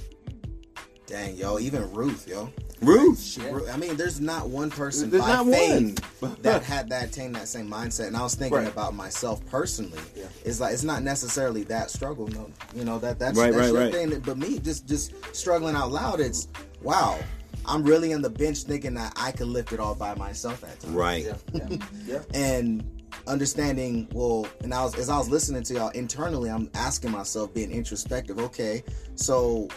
Dang, 1.05 1.35
yo, 1.35 1.59
even 1.59 1.91
Ruth, 1.93 2.27
yo. 2.27 2.51
Ruth. 2.81 3.21
She, 3.21 3.41
I 3.69 3.77
mean, 3.77 3.95
there's 3.95 4.19
not 4.19 4.49
one 4.49 4.69
person 4.71 5.09
There's 5.09 5.21
by 5.23 5.33
not 5.33 5.45
faith 5.47 5.99
one. 6.19 6.35
that 6.41 6.63
had 6.63 6.89
that 6.89 7.09
attained 7.09 7.35
that 7.35 7.47
same 7.47 7.69
mindset. 7.69 8.07
And 8.07 8.17
I 8.17 8.23
was 8.23 8.35
thinking 8.35 8.57
Right. 8.57 8.67
about 8.67 8.95
myself 8.95 9.45
personally. 9.47 9.99
Yeah. 10.15 10.25
It's 10.43 10.59
like 10.59 10.73
it's 10.73 10.83
not 10.83 11.03
necessarily 11.03 11.63
that 11.65 11.91
struggle. 11.91 12.27
No, 12.27 12.49
you 12.75 12.83
know 12.83 12.97
that 12.99 13.19
that's, 13.19 13.37
Right, 13.37 13.53
that's 13.53 13.71
right, 13.71 13.73
your 13.73 13.83
right. 14.03 14.09
thing. 14.11 14.19
But 14.21 14.37
me, 14.37 14.59
just 14.59 14.87
just 14.87 15.13
struggling 15.35 15.75
out 15.75 15.91
loud. 15.91 16.19
It's 16.19 16.47
wow. 16.81 17.19
I'm 17.65 17.83
really 17.83 18.11
on 18.13 18.23
the 18.23 18.29
bench 18.29 18.63
thinking 18.63 18.95
that 18.95 19.13
I 19.15 19.31
could 19.31 19.47
lift 19.47 19.71
it 19.71 19.79
all 19.79 19.93
by 19.93 20.15
myself 20.15 20.63
at 20.63 20.79
times. 20.79 20.93
Right. 20.93 21.25
Yeah. 21.25 21.35
Yeah. 21.69 21.77
yeah. 22.07 22.19
and 22.33 22.83
understanding 23.27 24.07
well 24.13 24.47
and 24.63 24.73
I 24.73 24.83
was 24.83 24.95
as 24.95 25.09
I 25.09 25.17
was 25.17 25.29
listening 25.29 25.61
to 25.63 25.73
y'all 25.75 25.89
internally 25.89 26.49
I'm 26.49 26.71
asking 26.73 27.11
myself 27.11 27.53
being 27.53 27.69
introspective 27.71 28.39
okay 28.39 28.83
so 29.15 29.67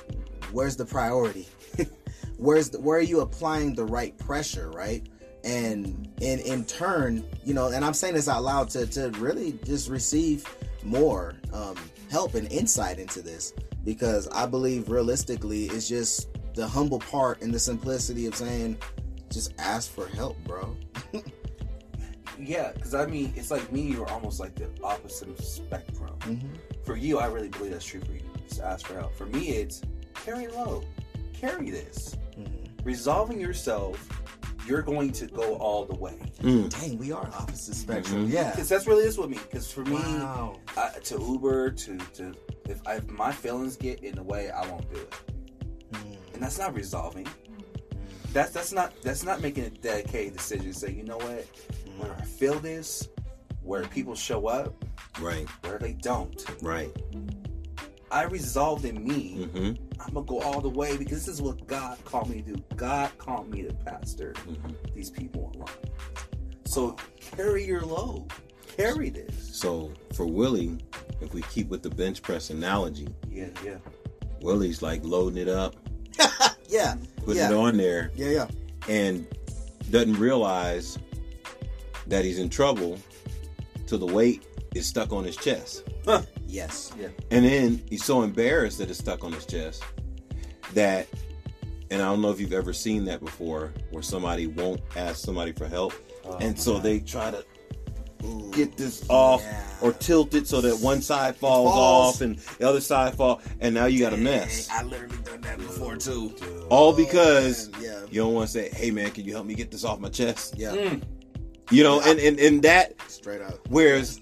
where's 0.53 0.77
the 0.77 0.85
priority 0.87 1.47
where's 2.45 2.71
the, 2.71 2.81
where 2.81 2.99
are 2.99 3.03
you 3.03 3.21
applying 3.21 3.75
the 3.75 3.85
right 3.85 4.17
pressure 4.19 4.71
right 4.71 5.09
and 5.45 6.09
in 6.21 6.39
in 6.41 6.65
turn 6.65 7.25
you 7.45 7.55
know 7.55 7.69
and 7.69 7.85
I'm 7.85 7.95
saying 7.95 8.15
this 8.15 8.29
out 8.29 8.43
loud 8.43 8.71
to 8.71 8.87
to 8.87 9.11
really 9.19 9.59
just 9.65 9.89
receive 9.89 10.45
more 10.83 11.35
um 11.53 11.77
help 12.11 12.35
and 12.35 12.51
insight 12.53 12.99
into 12.99 13.23
this 13.23 13.55
because 13.85 14.29
I 14.29 14.47
believe 14.47 14.89
realistically 14.89 15.65
it's 15.67 15.89
just 15.89 16.29
the 16.55 16.69
humble 16.69 17.01
part 17.01 17.43
and 17.43 17.53
the 17.53 17.59
simplicity 17.59 18.27
of 18.27 18.35
saying 18.35 18.79
just 19.31 19.55
ask 19.59 19.91
for 19.91 20.07
help 20.09 20.37
bro 20.45 20.77
Yeah, 22.37 22.73
because 22.73 22.95
I 22.95 23.07
mean, 23.07 23.33
it's 23.37 23.53
like 23.53 23.71
me. 23.71 23.83
You're 23.83 24.11
almost 24.11 24.41
like 24.41 24.57
the 24.57 24.69
opposite 24.83 25.41
spectrum. 25.41 26.19
For 26.85 26.97
you, 26.97 27.19
I 27.19 27.27
really 27.27 27.49
believe 27.49 27.71
that's 27.71 27.85
true 27.85 28.01
for 28.01 28.13
you. 28.13 28.23
Just 28.49 28.61
ask 28.61 28.87
for 28.87 28.95
help. 28.95 29.15
For 29.15 29.27
me, 29.27 29.51
it's 29.51 29.83
carry 30.25 30.49
low, 30.49 30.83
carry 31.33 31.71
this, 31.71 32.17
resolving 32.85 33.41
yourself. 33.41 34.09
You're 34.67 34.83
going 34.83 35.13
to 35.13 35.27
go 35.27 35.57
all 35.57 35.85
the 35.85 35.95
way. 35.95 36.19
Dang, 36.41 36.97
we 36.97 37.13
are 37.13 37.29
opposite 37.35 37.75
spectrum. 37.75 38.27
Yeah. 38.31 38.51
Because 38.51 38.69
that's 38.69 38.87
really 38.87 39.05
is 39.05 39.19
with 39.19 39.29
me. 39.29 39.37
Because 39.39 39.71
for 39.71 39.85
me, 39.85 39.97
Wow. 39.97 40.59
uh, 40.77 40.89
to 40.91 41.21
Uber, 41.21 41.73
to 41.73 41.99
to 41.99 42.35
if, 42.67 42.81
I, 42.87 42.95
if 42.95 43.07
my 43.11 43.31
feelings 43.31 43.77
get 43.77 44.03
in 44.03 44.15
the 44.15 44.23
way, 44.23 44.51
I 44.51 44.67
won't 44.71 44.89
do 44.93 45.01
it. 45.01 45.15
And 46.33 46.43
that's 46.43 46.59
not 46.59 46.75
resolving. 46.75 47.27
That's 48.33 48.53
that's 48.53 48.73
not 48.73 48.95
that's 49.03 49.23
not 49.23 49.43
making 49.43 49.65
a 49.65 49.71
dedicated 49.71 50.33
decision. 50.33 50.73
Say, 50.73 50.93
you 50.93 51.05
know 51.05 51.19
what? 51.19 51.47
When 51.99 52.11
I 52.11 52.23
feel 52.23 52.59
this, 52.59 53.07
where 53.63 53.85
people 53.85 54.15
show 54.15 54.47
up, 54.47 54.83
Right. 55.21 55.47
where 55.65 55.79
they 55.79 55.93
don't. 55.93 56.43
Right. 56.63 56.91
I 58.15 58.23
resolved 58.25 58.85
in 58.85 59.03
me. 59.05 59.45
hmm 59.53 59.73
I'm 60.01 60.15
gonna 60.15 60.25
go 60.27 60.41
all 60.41 60.61
the 60.61 60.69
way 60.69 60.97
because 60.97 61.25
this 61.27 61.35
is 61.35 61.43
what 61.43 61.67
God 61.67 61.99
called 62.05 62.29
me 62.31 62.43
to 62.43 62.53
do. 62.55 62.65
God 62.77 63.11
called 63.19 63.49
me 63.51 63.63
to 63.63 63.73
pastor 63.75 64.35
these 64.95 65.11
people 65.11 65.51
online. 65.53 65.75
So 66.65 66.95
carry 67.21 67.65
your 67.65 67.83
load. 67.83 68.29
Carry 68.77 69.11
this. 69.11 69.35
So 69.57 69.93
for 70.15 70.27
Willie, 70.27 70.79
if 71.21 71.35
we 71.35 71.43
keep 71.43 71.69
with 71.69 71.83
the 71.83 71.91
bench 71.91 72.23
press 72.23 72.51
analogy, 72.51 73.09
Yeah, 73.29 73.49
yeah. 73.65 73.79
Willie's 74.43 74.81
like 74.83 75.05
loading 75.05 75.39
it 75.39 75.49
up, 75.49 75.75
Yeah. 76.69 76.95
putting 77.17 77.37
yeah. 77.37 77.51
it 77.51 77.55
on 77.55 77.77
there, 77.77 78.11
Yeah, 78.15 78.29
yeah. 78.31 78.47
and 78.89 79.27
doesn't 79.91 80.19
realize 80.21 80.99
that 82.07 82.25
he's 82.25 82.39
in 82.39 82.49
trouble 82.49 82.99
till 83.87 83.99
the 83.99 84.07
weight 84.07 84.45
is 84.75 84.87
stuck 84.87 85.13
on 85.13 85.25
his 85.25 85.37
chest. 85.37 85.83
Yes. 86.55 86.93
Yeah. 86.99 87.09
And 87.33 87.45
then 87.45 87.83
he's 87.91 88.05
so 88.05 88.23
embarrassed 88.23 88.79
that 88.79 88.89
it's 88.89 89.01
stuck 89.01 89.25
on 89.25 89.33
his 89.33 89.45
chest 89.45 89.83
that, 90.73 91.09
and 91.91 92.01
I 92.01 92.05
don't 92.05 92.23
know 92.23 92.31
if 92.31 92.39
you've 92.41 92.53
ever 92.53 92.73
seen 92.73 93.05
that 93.07 93.21
before, 93.21 93.73
where 93.91 94.03
somebody 94.05 94.47
won't 94.47 94.81
ask 94.97 95.25
somebody 95.25 95.51
for 95.53 95.67
help, 95.67 95.93
Oh, 96.25 96.37
and 96.39 96.59
so 96.59 96.75
God. 96.75 96.83
they 96.85 97.01
try 97.01 97.31
to 97.33 97.45
get 98.53 98.77
this 98.77 99.05
off 99.11 99.43
Yeah. 99.43 99.63
or 99.83 99.93
tilt 99.93 100.35
it 100.35 100.47
so 100.47 100.61
that 100.63 100.79
one 100.79 101.03
side 101.03 101.37
falls, 101.37 101.71
falls. 101.73 102.15
off 102.15 102.21
and 102.23 102.39
the 102.59 102.69
other 102.69 102.81
side 102.81 103.15
fall, 103.17 103.43
and 103.61 103.75
now 103.75 103.87
you 103.87 103.99
got 103.99 104.13
a 104.15 104.17
mess. 104.17 104.69
I 104.71 104.83
literally 104.85 105.19
done 105.25 105.41
that 105.43 105.59
before 105.59 105.97
too. 105.97 106.35
All 106.71 106.93
because 106.95 107.69
man, 107.73 107.83
yeah. 107.83 108.01
you 108.11 108.23
don't 108.23 108.33
want 108.33 108.47
to 108.49 108.53
say, 108.53 108.71
"Hey 108.71 108.91
man, 108.93 109.11
can 109.11 109.25
you 109.25 109.33
help 109.33 109.45
me 109.45 109.55
get 109.55 109.71
this 109.73 109.85
off 109.85 109.99
my 110.01 110.09
chest?" 110.09 110.55
Yeah. 110.57 110.71
Mm. 110.73 111.03
You 111.71 111.83
know, 111.83 112.01
and 112.01 112.19
and 112.21 112.39
and 112.39 112.63
that 112.63 112.95
Straight 113.11 113.43
up. 113.43 113.59
Whereas 113.69 114.21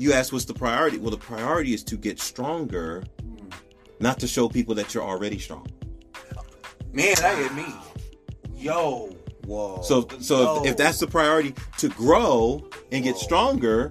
you 0.00 0.12
ask 0.12 0.32
what's 0.32 0.44
the 0.44 0.54
priority? 0.54 0.98
Well, 0.98 1.10
the 1.10 1.16
priority 1.16 1.74
is 1.74 1.82
to 1.84 1.96
get 1.96 2.20
stronger, 2.20 3.04
not 4.00 4.18
to 4.20 4.26
show 4.26 4.48
people 4.48 4.74
that 4.76 4.94
you're 4.94 5.04
already 5.04 5.38
strong. 5.38 5.66
Man, 6.92 7.14
that 7.20 7.38
hit 7.38 7.54
me. 7.54 7.66
Yo. 8.56 9.14
Whoa. 9.44 9.82
So 9.82 10.06
so 10.20 10.64
if, 10.64 10.72
if 10.72 10.76
that's 10.76 10.98
the 10.98 11.06
priority 11.06 11.54
to 11.78 11.88
grow 11.88 12.68
and 12.92 13.04
get 13.04 13.16
stronger, 13.16 13.90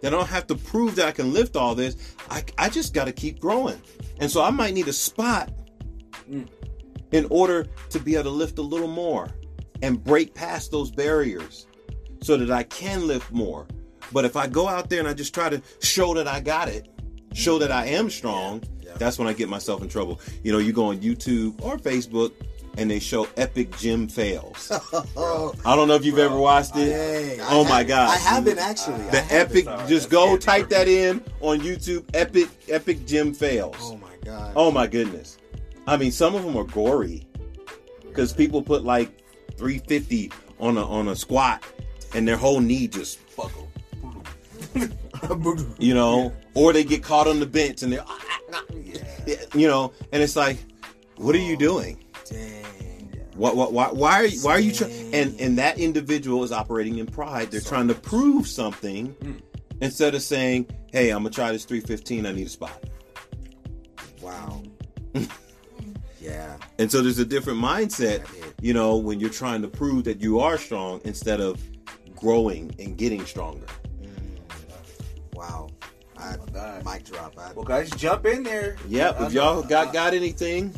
then 0.00 0.12
I 0.14 0.16
don't 0.16 0.28
have 0.28 0.46
to 0.48 0.54
prove 0.54 0.96
that 0.96 1.06
I 1.08 1.12
can 1.12 1.32
lift 1.32 1.56
all 1.56 1.74
this. 1.74 2.14
I, 2.30 2.44
I 2.58 2.68
just 2.68 2.94
got 2.94 3.04
to 3.04 3.12
keep 3.12 3.38
growing. 3.40 3.80
And 4.20 4.30
so 4.30 4.42
I 4.42 4.50
might 4.50 4.74
need 4.74 4.88
a 4.88 4.92
spot 4.92 5.50
Mm. 6.30 6.46
in 7.10 7.26
order 7.30 7.66
to 7.90 7.98
be 7.98 8.14
able 8.14 8.24
to 8.24 8.30
lift 8.30 8.58
a 8.58 8.62
little 8.62 8.86
more 8.86 9.28
and 9.82 10.02
break 10.02 10.34
past 10.34 10.70
those 10.70 10.90
barriers 10.90 11.66
so 12.22 12.36
that 12.36 12.50
I 12.50 12.62
can 12.62 13.08
lift 13.08 13.32
more. 13.32 13.66
But 14.12 14.24
if 14.24 14.36
I 14.36 14.46
go 14.46 14.68
out 14.68 14.90
there 14.90 14.98
and 15.00 15.08
I 15.08 15.14
just 15.14 15.34
try 15.34 15.48
to 15.48 15.60
show 15.80 16.14
that 16.14 16.26
I 16.28 16.40
got 16.40 16.68
it, 16.68 16.88
show 17.34 17.58
that 17.58 17.70
I 17.72 17.86
am 17.86 18.10
strong, 18.10 18.62
Yeah. 18.82 18.92
that's 18.96 19.18
when 19.18 19.26
I 19.28 19.32
get 19.32 19.48
myself 19.48 19.82
in 19.82 19.88
trouble. 19.88 20.20
You 20.42 20.52
know, 20.52 20.58
you 20.58 20.72
go 20.72 20.86
on 20.86 20.98
YouTube 20.98 21.60
or 21.62 21.78
Facebook 21.78 22.32
and 22.78 22.90
they 22.90 22.98
show 22.98 23.26
epic 23.36 23.76
gym 23.78 24.08
fails. 24.08 24.70
oh, 25.16 25.54
I 25.64 25.76
don't 25.76 25.88
know 25.88 25.94
if 25.94 26.04
you've 26.04 26.18
ever 26.18 26.36
watched 26.38 26.76
it. 26.76 26.90
dang. 26.90 27.40
I 27.40 27.46
Oh 27.50 27.64
my 27.64 27.78
have- 27.78 27.88
God. 27.88 28.10
I 28.10 28.16
haven't 28.16 28.58
actually. 28.58 29.02
The 29.10 29.20
haven't. 29.20 29.32
epic, 29.50 29.64
Sorry, 29.64 29.88
just 29.88 30.10
go 30.10 30.26
candy 30.28 30.40
type 30.42 30.68
that 30.70 30.88
in 30.88 31.22
on 31.40 31.60
YouTube. 31.60 32.04
Epic, 32.14 32.48
epic 32.68 33.06
gym 33.06 33.32
fails. 33.34 33.76
Oh 33.80 33.96
my 33.96 34.14
god. 34.24 34.52
Oh 34.56 34.70
my 34.70 34.86
goodness. 34.86 35.38
I 35.86 35.96
mean, 35.96 36.12
some 36.12 36.34
of 36.34 36.44
them 36.44 36.56
are 36.56 36.64
gory 36.64 37.26
because 38.04 38.32
people 38.32 38.62
put 38.62 38.84
like 38.84 39.10
350 39.56 40.30
on 40.60 40.76
a 40.78 40.86
on 40.86 41.08
a 41.08 41.16
squat 41.16 41.62
and 42.14 42.26
their 42.28 42.36
whole 42.36 42.60
knee 42.60 42.86
just 42.88 43.18
Buckle. 43.36 43.68
you 45.78 45.94
know, 45.94 46.32
or 46.54 46.72
they 46.72 46.84
get 46.84 47.02
caught 47.02 47.26
on 47.26 47.40
the 47.40 47.46
bench 47.46 47.82
and 47.82 47.92
they're 47.92 48.04
you 49.54 49.68
know, 49.68 49.92
and 50.12 50.22
it's 50.22 50.36
like, 50.36 50.58
what 51.16 51.34
are 51.34 51.38
you 51.38 51.56
doing? 51.56 52.02
Dang. 52.28 52.62
What, 53.34 53.56
what, 53.56 53.72
why, 53.72 53.88
why 53.88 54.12
are 54.20 54.26
you, 54.26 54.40
why 54.42 54.52
are 54.52 54.60
you 54.60 54.72
trying? 54.72 55.14
And 55.14 55.40
and 55.40 55.58
that 55.58 55.78
individual 55.78 56.44
is 56.44 56.52
operating 56.52 56.98
in 56.98 57.06
pride. 57.06 57.50
They're 57.50 57.60
trying 57.60 57.88
to 57.88 57.94
prove 57.94 58.46
something 58.46 59.42
instead 59.80 60.14
of 60.14 60.22
saying, 60.22 60.66
"Hey, 60.92 61.10
I'm 61.10 61.22
gonna 61.22 61.30
try 61.30 61.50
this 61.50 61.64
315. 61.64 62.26
I 62.26 62.32
need 62.32 62.46
a 62.46 62.50
spot." 62.50 62.84
Wow. 64.20 64.62
yeah. 66.20 66.56
And 66.78 66.90
so 66.90 67.00
there's 67.00 67.18
a 67.18 67.24
different 67.24 67.58
mindset, 67.58 68.26
you 68.60 68.74
know, 68.74 68.96
when 68.96 69.18
you're 69.18 69.30
trying 69.30 69.62
to 69.62 69.68
prove 69.68 70.04
that 70.04 70.20
you 70.20 70.40
are 70.40 70.58
strong 70.58 71.00
instead 71.04 71.40
of 71.40 71.60
growing 72.14 72.74
and 72.78 72.96
getting 72.96 73.24
stronger. 73.24 73.66
Wow. 75.42 75.70
I, 76.16 76.36
oh 76.40 76.46
God. 76.52 76.84
mic 76.84 77.04
drop. 77.04 77.36
I, 77.36 77.52
Well, 77.52 77.64
guys, 77.64 77.90
jump 77.90 78.26
in 78.26 78.44
there. 78.44 78.76
Yep. 78.88 79.20
I 79.20 79.26
If 79.26 79.32
y'all 79.32 79.58
uh, 79.58 79.62
got 79.62 79.88
uh, 79.88 79.92
got 79.92 80.14
anything, 80.14 80.72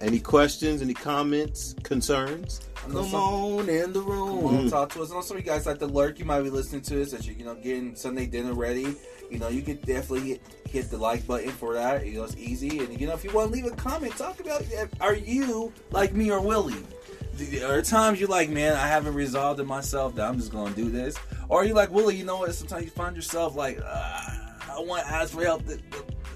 any 0.00 0.20
questions, 0.20 0.82
any 0.82 0.94
comments, 0.94 1.74
concerns, 1.82 2.60
I 2.84 2.88
know 2.88 3.02
come 3.02 3.14
on 3.16 3.68
in 3.68 3.92
the 3.92 4.00
Come 4.00 4.10
room. 4.10 4.44
on, 4.44 4.68
talk 4.70 4.92
to 4.92 5.02
us. 5.02 5.08
And 5.08 5.16
also, 5.16 5.34
you 5.34 5.42
guys 5.42 5.66
like 5.66 5.80
the 5.80 5.88
lurk. 5.88 6.20
You 6.20 6.26
might 6.26 6.42
be 6.42 6.50
listening 6.50 6.82
to 6.82 7.02
us 7.02 7.12
as 7.12 7.26
you, 7.26 7.34
you 7.34 7.44
know, 7.44 7.56
getting 7.56 7.96
Sunday 7.96 8.26
dinner 8.26 8.52
ready. 8.54 8.94
You 9.30 9.38
know, 9.38 9.48
you 9.48 9.62
could 9.62 9.82
definitely 9.82 10.28
hit, 10.28 10.42
hit 10.68 10.90
the 10.90 10.96
like 10.96 11.26
button 11.26 11.50
for 11.50 11.74
that. 11.74 12.06
You 12.06 12.18
know, 12.18 12.24
it's 12.24 12.36
easy. 12.36 12.78
And 12.78 13.00
you 13.00 13.08
know, 13.08 13.14
if 13.14 13.24
you 13.24 13.32
want 13.32 13.48
to 13.50 13.54
leave 13.54 13.66
a 13.66 13.74
comment, 13.74 14.16
talk 14.16 14.38
about 14.38 14.62
are 15.00 15.16
you 15.16 15.72
like 15.90 16.14
me 16.14 16.30
or 16.30 16.40
Willie? 16.40 16.84
There 17.34 17.78
are 17.78 17.82
times 17.82 18.18
you're 18.20 18.28
like, 18.28 18.50
man, 18.50 18.74
I 18.74 18.86
haven't 18.86 19.14
resolved 19.14 19.60
it 19.60 19.66
myself 19.66 20.14
that 20.16 20.28
I'm 20.28 20.36
just 20.38 20.52
gonna 20.52 20.74
do 20.74 20.90
this. 20.90 21.16
Or 21.48 21.64
you 21.64 21.74
like 21.74 21.90
Willie, 21.90 22.16
you 22.16 22.24
know 22.24 22.38
what? 22.38 22.54
Sometimes 22.54 22.84
you 22.84 22.90
find 22.90 23.16
yourself 23.16 23.56
like, 23.56 23.78
uh, 23.80 23.84
I 24.70 24.80
want 24.80 25.04
to 25.06 25.12
ask 25.12 25.32
for 25.32 25.42
help. 25.44 25.64
To, 25.66 25.78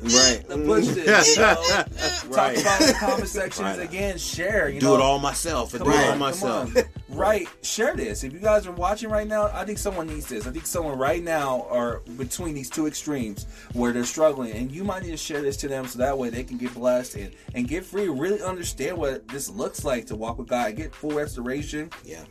right? 0.02 0.42
to 0.48 0.56
push 0.58 0.86
this. 0.86 1.36
You 1.36 1.42
know? 1.42 1.84
Right. 2.28 2.56
Talk 2.56 2.62
about 2.64 2.80
the 2.80 2.94
comment 2.98 3.28
sections 3.28 3.76
Right. 3.78 3.80
again. 3.80 4.16
Share. 4.16 4.68
You 4.68 4.80
Do 4.80 4.86
know, 4.86 4.94
it 4.94 5.00
all 5.02 5.18
myself. 5.18 5.74
I 5.74 5.78
do 5.78 5.84
Come 5.84 5.92
it 5.92 6.10
all 6.10 6.16
myself. 6.16 6.74
Right, 7.12 7.46
share 7.60 7.94
this. 7.94 8.24
If 8.24 8.32
you 8.32 8.38
guys 8.38 8.66
are 8.66 8.72
watching 8.72 9.10
right 9.10 9.28
now, 9.28 9.50
I 9.52 9.66
think 9.66 9.76
someone 9.76 10.06
needs 10.06 10.26
this. 10.26 10.46
I 10.46 10.50
think 10.50 10.64
someone 10.64 10.96
right 10.98 11.22
now 11.22 11.66
are 11.68 11.98
between 12.16 12.54
these 12.54 12.70
two 12.70 12.86
extremes 12.86 13.46
where 13.74 13.92
they're 13.92 14.06
struggling, 14.06 14.52
and 14.52 14.72
you 14.72 14.82
might 14.82 15.02
need 15.02 15.10
to 15.10 15.18
share 15.18 15.42
this 15.42 15.58
to 15.58 15.68
them 15.68 15.86
so 15.86 15.98
that 15.98 16.16
way 16.16 16.30
they 16.30 16.42
can 16.42 16.56
get 16.56 16.72
blessed 16.72 17.16
and, 17.16 17.34
and 17.54 17.68
get 17.68 17.84
free. 17.84 18.08
Really 18.08 18.40
understand 18.40 18.96
what 18.96 19.28
this 19.28 19.50
looks 19.50 19.84
like 19.84 20.06
to 20.06 20.16
walk 20.16 20.38
with 20.38 20.48
God, 20.48 20.74
get 20.74 20.94
full 20.94 21.10
restoration, 21.10 21.90
Yeah. 22.02 22.22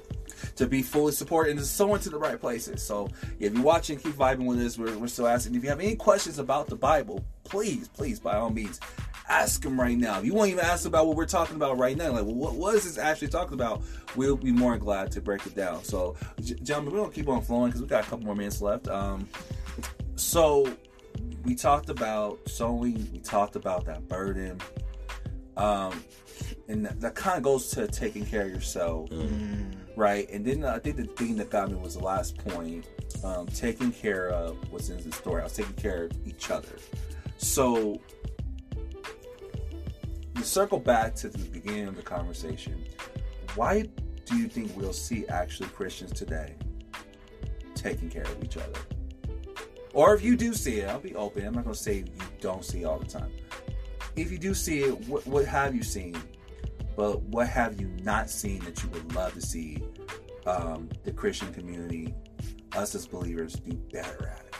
To 0.56 0.68
be 0.68 0.82
fully 0.82 1.12
supported, 1.12 1.52
and 1.52 1.60
to 1.60 1.66
sow 1.66 1.96
into 1.96 2.10
the 2.10 2.18
right 2.18 2.40
places. 2.40 2.84
So, 2.84 3.10
if 3.40 3.54
you're 3.54 3.64
watching, 3.64 3.98
keep 3.98 4.14
vibing 4.14 4.46
with 4.46 4.60
us. 4.60 4.78
We're, 4.78 4.98
we're 4.98 5.08
still 5.08 5.28
asking. 5.28 5.56
If 5.56 5.64
you 5.64 5.70
have 5.70 5.80
any 5.80 5.96
questions 5.96 6.40
about 6.40 6.68
the 6.68 6.76
Bible, 6.76 7.24
please, 7.44 7.88
please, 7.88 8.20
by 8.20 8.36
all 8.36 8.50
means, 8.50 8.80
ask 9.30 9.62
them 9.62 9.80
right 9.80 9.98
now. 9.98 10.20
If 10.20 10.26
you 10.26 10.34
won't 10.34 10.50
even 10.50 10.66
ask 10.66 10.86
about 10.86 11.08
what 11.08 11.16
we're 11.16 11.26
talking 11.26 11.56
about 11.56 11.78
right 11.78 11.98
now, 11.98 12.12
like, 12.12 12.26
well, 12.26 12.54
what, 12.54 12.76
is 12.76 12.84
this 12.84 12.98
actually 12.98 13.30
talking 13.30 13.54
about? 13.54 13.82
We'll 14.16 14.36
be 14.36 14.52
more 14.52 14.72
than 14.72 14.80
glad 14.80 15.12
to 15.14 15.22
break 15.22 15.46
it 15.46 15.56
down. 15.56 15.84
So, 15.84 16.16
gentlemen, 16.42 16.94
we're 16.94 17.06
to 17.06 17.12
keep 17.12 17.30
on 17.30 17.42
flowing 17.42 17.70
because 17.70 17.82
we 17.82 17.88
got 17.88 18.06
a 18.06 18.10
couple 18.10 18.26
more 18.26 18.36
minutes 18.36 18.62
left. 18.62 18.88
Um, 18.88 19.28
so, 20.16 20.68
we 21.44 21.56
talked 21.56 21.90
about 21.90 22.40
sowing, 22.48 23.10
we 23.12 23.20
talked 23.20 23.56
about 23.56 23.86
that 23.86 24.08
burden. 24.08 24.60
Um, 25.58 26.04
and 26.68 26.86
that, 26.86 27.00
that 27.02 27.16
kind 27.16 27.38
of 27.38 27.44
goes 27.44 27.70
to 27.72 27.88
taking 27.88 28.26
care 28.26 28.44
of 28.44 28.50
yourself 28.50 29.12
right? 29.96 30.30
And 30.30 30.46
then 30.46 30.64
I 30.64 30.80
think 30.80 30.98
the 30.98 31.06
thing 31.06 31.36
that 31.38 31.50
got 31.50 31.70
me 31.70 31.76
was 31.78 31.96
the 31.96 32.04
last 32.04 32.38
point. 32.38 32.88
Um, 33.24 33.46
taking 33.48 33.92
care 33.92 34.30
of 34.30 34.58
what's 34.72 34.90
in 34.90 35.02
the 35.04 35.12
story. 35.12 35.42
I 35.42 35.44
was 35.44 35.54
taking 35.54 35.74
care 35.74 36.06
of 36.06 36.28
each 36.28 36.50
other. 36.50 36.76
So 37.38 38.00
you 40.36 40.44
circle 40.44 40.80
back 40.80 41.14
to 41.16 41.30
the 41.30 41.38
beginning 41.38 41.88
of 41.88 41.96
the 41.96 42.02
conversation, 42.02 42.84
why 43.56 43.88
do 44.26 44.38
you 44.38 44.48
think 44.48 44.76
we'll 44.76 44.94
see 44.94 45.28
actually 45.28 45.70
Christians 45.70 46.14
today 46.14 46.56
taking 47.76 48.10
care 48.10 48.24
of 48.24 48.44
each 48.44 48.58
other? 48.58 48.80
Or 49.94 50.16
if 50.16 50.24
you 50.24 50.36
do 50.36 50.54
see 50.54 50.80
it, 50.80 50.90
I'll 50.90 51.00
be 51.00 51.16
open. 51.16 51.46
I'm 51.46 51.54
not 51.54 51.66
going 51.66 51.76
to 51.76 51.82
say 51.82 51.98
you 51.98 52.06
don't 52.40 52.64
see 52.64 52.82
it 52.82 52.86
all 52.86 52.98
the 52.98 53.06
time. 53.06 53.32
If 54.16 54.32
you 54.32 54.38
do 54.38 54.54
see 54.54 54.80
it, 54.80 55.08
what, 55.08 55.28
what 55.28 55.46
have 55.46 55.76
you 55.76 55.84
seen? 55.84 56.16
But 57.02 57.24
what 57.24 57.48
have 57.48 57.82
you 57.82 57.88
not 58.04 58.30
seen 58.30 58.60
that 58.60 58.84
you 58.84 58.90
would 58.90 59.16
love 59.16 59.34
to 59.34 59.42
see 59.42 59.82
um, 60.46 60.88
the 61.04 61.12
Christian 61.12 61.52
community, 61.52 62.14
us 62.76 62.94
as 62.94 63.08
believers, 63.08 63.54
do 63.54 63.74
better 63.92 64.28
at 64.28 64.46
it? 64.46 64.56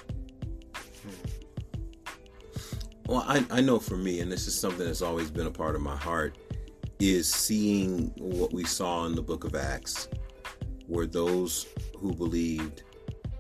Well, 3.06 3.24
I, 3.28 3.46
I 3.52 3.62
know 3.62 3.78
for 3.78 3.96
me, 3.96 4.22
and 4.22 4.32
this 4.32 4.48
is 4.48 4.60
something 4.60 4.88
that's 4.88 5.04
always 5.04 5.30
been 5.30 5.46
a 5.46 5.52
part 5.52 5.76
of 5.76 5.82
my 5.82 5.96
heart, 5.96 6.36
is 7.00 7.32
seeing 7.32 8.12
what 8.18 8.52
we 8.52 8.64
saw 8.64 9.06
in 9.06 9.14
the 9.14 9.22
book 9.22 9.44
of 9.44 9.54
Acts, 9.54 10.08
where 10.88 11.06
those 11.06 11.68
who 11.96 12.12
believed 12.12 12.82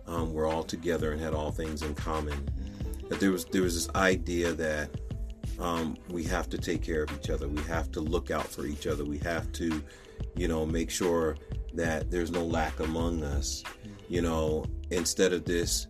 um, 0.06 0.32
were 0.32 0.46
all 0.46 0.62
together 0.62 1.12
and 1.12 1.20
had 1.20 1.34
all 1.34 1.50
things 1.50 1.82
in 1.82 1.96
common. 1.96 2.48
That 3.10 3.20
there 3.20 3.32
was 3.32 3.46
there 3.46 3.64
was 3.64 3.74
this 3.74 3.96
idea 3.96 4.54
that 4.54 4.92
um, 5.62 5.96
we 6.10 6.24
have 6.26 6.50
to 6.50 6.58
take 6.58 6.82
care 6.82 7.04
of 7.04 7.12
each 7.14 7.30
other. 7.30 7.48
We 7.48 7.62
have 7.64 7.92
to 7.92 8.02
look 8.02 8.32
out 8.32 8.48
for 8.48 8.66
each 8.66 8.88
other. 8.88 9.06
We 9.06 9.20
have 9.20 9.52
to, 9.54 9.82
you 10.36 10.48
know, 10.48 10.66
make 10.66 10.90
sure 10.90 11.38
that 11.74 12.12
there's 12.12 12.32
no 12.32 12.44
lack 12.44 12.80
among 12.80 13.24
us. 13.24 13.64
You 14.10 14.22
know, 14.22 14.66
instead 14.90 15.32
of 15.32 15.46
this, 15.46 15.88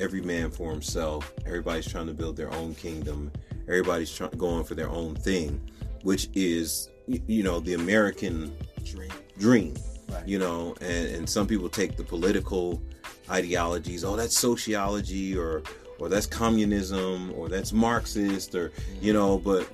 every 0.00 0.20
man 0.20 0.50
for 0.50 0.70
himself. 0.70 1.32
Everybody's 1.46 1.86
trying 1.90 2.06
to 2.06 2.14
build 2.14 2.36
their 2.36 2.52
own 2.54 2.74
kingdom. 2.74 3.30
Everybody's 3.68 4.14
trying 4.14 4.30
going 4.32 4.64
for 4.64 4.74
their 4.74 4.88
own 4.88 5.14
thing, 5.14 5.60
which 6.02 6.28
is, 6.34 6.90
you 7.06 7.42
know, 7.42 7.60
the 7.60 7.74
American 7.74 8.56
Dream. 8.84 9.12
dream. 9.38 9.74
Right. 10.08 10.26
You 10.26 10.38
know, 10.38 10.74
and, 10.80 11.14
and 11.14 11.28
some 11.28 11.46
people 11.46 11.68
take 11.68 11.96
the 11.96 12.02
political 12.02 12.82
ideologies. 13.30 14.04
Oh, 14.04 14.16
that's 14.16 14.36
sociology, 14.36 15.36
or 15.36 15.62
or 16.02 16.08
that's 16.08 16.26
communism, 16.26 17.32
or 17.36 17.48
that's 17.48 17.72
Marxist, 17.72 18.56
or 18.56 18.72
you 19.00 19.12
mm. 19.12 19.14
know. 19.14 19.38
But 19.38 19.70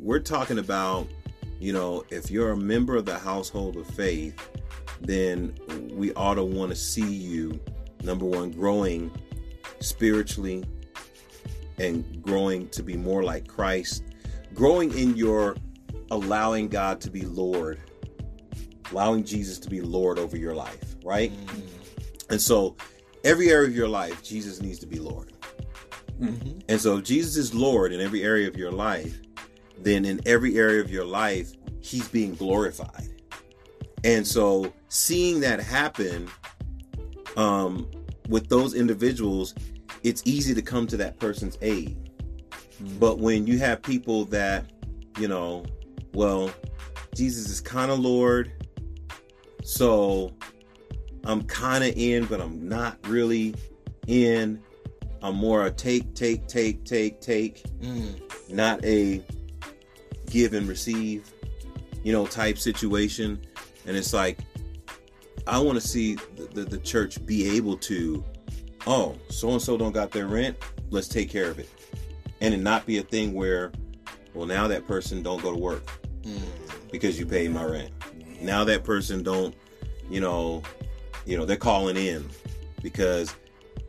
we're 0.00 0.18
talking 0.18 0.58
about, 0.58 1.06
you 1.60 1.72
know, 1.72 2.04
if 2.10 2.28
you're 2.28 2.50
a 2.50 2.56
member 2.56 2.96
of 2.96 3.04
the 3.04 3.16
household 3.16 3.76
of 3.76 3.86
faith, 3.86 4.36
then 5.00 5.56
we 5.92 6.12
ought 6.14 6.34
to 6.34 6.42
want 6.42 6.70
to 6.70 6.76
see 6.76 7.06
you 7.06 7.60
number 8.02 8.24
one 8.24 8.50
growing 8.50 9.12
spiritually 9.78 10.64
and 11.78 12.20
growing 12.20 12.68
to 12.70 12.82
be 12.82 12.96
more 12.96 13.22
like 13.22 13.46
Christ, 13.46 14.02
growing 14.54 14.92
in 14.98 15.14
your 15.14 15.54
allowing 16.10 16.66
God 16.66 17.00
to 17.02 17.12
be 17.12 17.22
Lord, 17.22 17.78
allowing 18.90 19.22
Jesus 19.22 19.60
to 19.60 19.70
be 19.70 19.80
Lord 19.80 20.18
over 20.18 20.36
your 20.36 20.56
life, 20.56 20.96
right? 21.04 21.30
Mm. 21.30 21.62
And 22.30 22.40
so 22.40 22.74
every 23.22 23.50
area 23.50 23.68
of 23.68 23.76
your 23.76 23.88
life, 23.88 24.20
Jesus 24.20 24.60
needs 24.60 24.80
to 24.80 24.86
be 24.88 24.98
Lord. 24.98 25.33
Mm-hmm. 26.20 26.60
And 26.68 26.80
so 26.80 26.98
if 26.98 27.04
Jesus 27.04 27.36
is 27.36 27.54
Lord 27.54 27.92
in 27.92 28.00
every 28.00 28.22
area 28.22 28.48
of 28.48 28.56
your 28.56 28.70
life, 28.70 29.20
then 29.78 30.04
in 30.04 30.20
every 30.26 30.56
area 30.58 30.80
of 30.80 30.90
your 30.90 31.04
life, 31.04 31.52
he's 31.80 32.08
being 32.08 32.34
glorified. 32.34 33.08
And 34.04 34.26
so 34.26 34.72
seeing 34.88 35.40
that 35.40 35.60
happen 35.60 36.28
um, 37.36 37.90
with 38.28 38.48
those 38.48 38.74
individuals, 38.74 39.54
it's 40.02 40.22
easy 40.24 40.54
to 40.54 40.62
come 40.62 40.86
to 40.88 40.96
that 40.98 41.18
person's 41.18 41.58
aid. 41.62 42.10
But 42.98 43.18
when 43.18 43.46
you 43.46 43.58
have 43.58 43.82
people 43.82 44.26
that, 44.26 44.70
you 45.18 45.28
know, 45.28 45.64
well, 46.12 46.50
Jesus 47.14 47.48
is 47.48 47.60
kind 47.60 47.90
of 47.90 47.98
Lord, 47.98 48.52
so 49.62 50.32
I'm 51.24 51.42
kind 51.44 51.82
of 51.82 51.94
in, 51.96 52.26
but 52.26 52.40
I'm 52.40 52.68
not 52.68 52.98
really 53.06 53.54
in. 54.06 54.62
I'm 55.24 55.34
more 55.36 55.64
a 55.64 55.70
take, 55.70 56.14
take, 56.14 56.46
take, 56.46 56.84
take, 56.84 57.18
take, 57.20 57.62
Mm. 57.80 58.20
not 58.52 58.84
a 58.84 59.22
give 60.30 60.52
and 60.52 60.68
receive, 60.68 61.32
you 62.02 62.12
know, 62.12 62.26
type 62.26 62.58
situation. 62.58 63.40
And 63.86 63.96
it's 63.96 64.12
like, 64.12 64.38
I 65.46 65.58
want 65.58 65.80
to 65.80 65.86
see 65.86 66.16
the, 66.36 66.42
the, 66.52 66.64
the 66.64 66.78
church 66.78 67.24
be 67.24 67.56
able 67.56 67.78
to, 67.78 68.22
oh, 68.86 69.16
so 69.30 69.50
and 69.50 69.62
so 69.62 69.78
don't 69.78 69.92
got 69.92 70.10
their 70.10 70.26
rent, 70.26 70.58
let's 70.90 71.08
take 71.08 71.30
care 71.30 71.50
of 71.50 71.58
it, 71.58 71.70
and 72.42 72.52
it 72.52 72.58
not 72.60 72.84
be 72.84 72.98
a 72.98 73.02
thing 73.02 73.32
where, 73.32 73.72
well, 74.34 74.46
now 74.46 74.68
that 74.68 74.86
person 74.86 75.22
don't 75.22 75.42
go 75.42 75.52
to 75.52 75.58
work 75.58 75.86
Mm. 76.22 76.40
because 76.90 77.18
you 77.18 77.24
paid 77.26 77.50
my 77.50 77.64
rent. 77.64 77.90
Now 78.42 78.64
that 78.64 78.84
person 78.84 79.22
don't, 79.22 79.54
you 80.10 80.20
know, 80.20 80.62
you 81.26 81.36
know, 81.38 81.44
they're 81.46 81.56
calling 81.56 81.96
in 81.96 82.28
because 82.82 83.34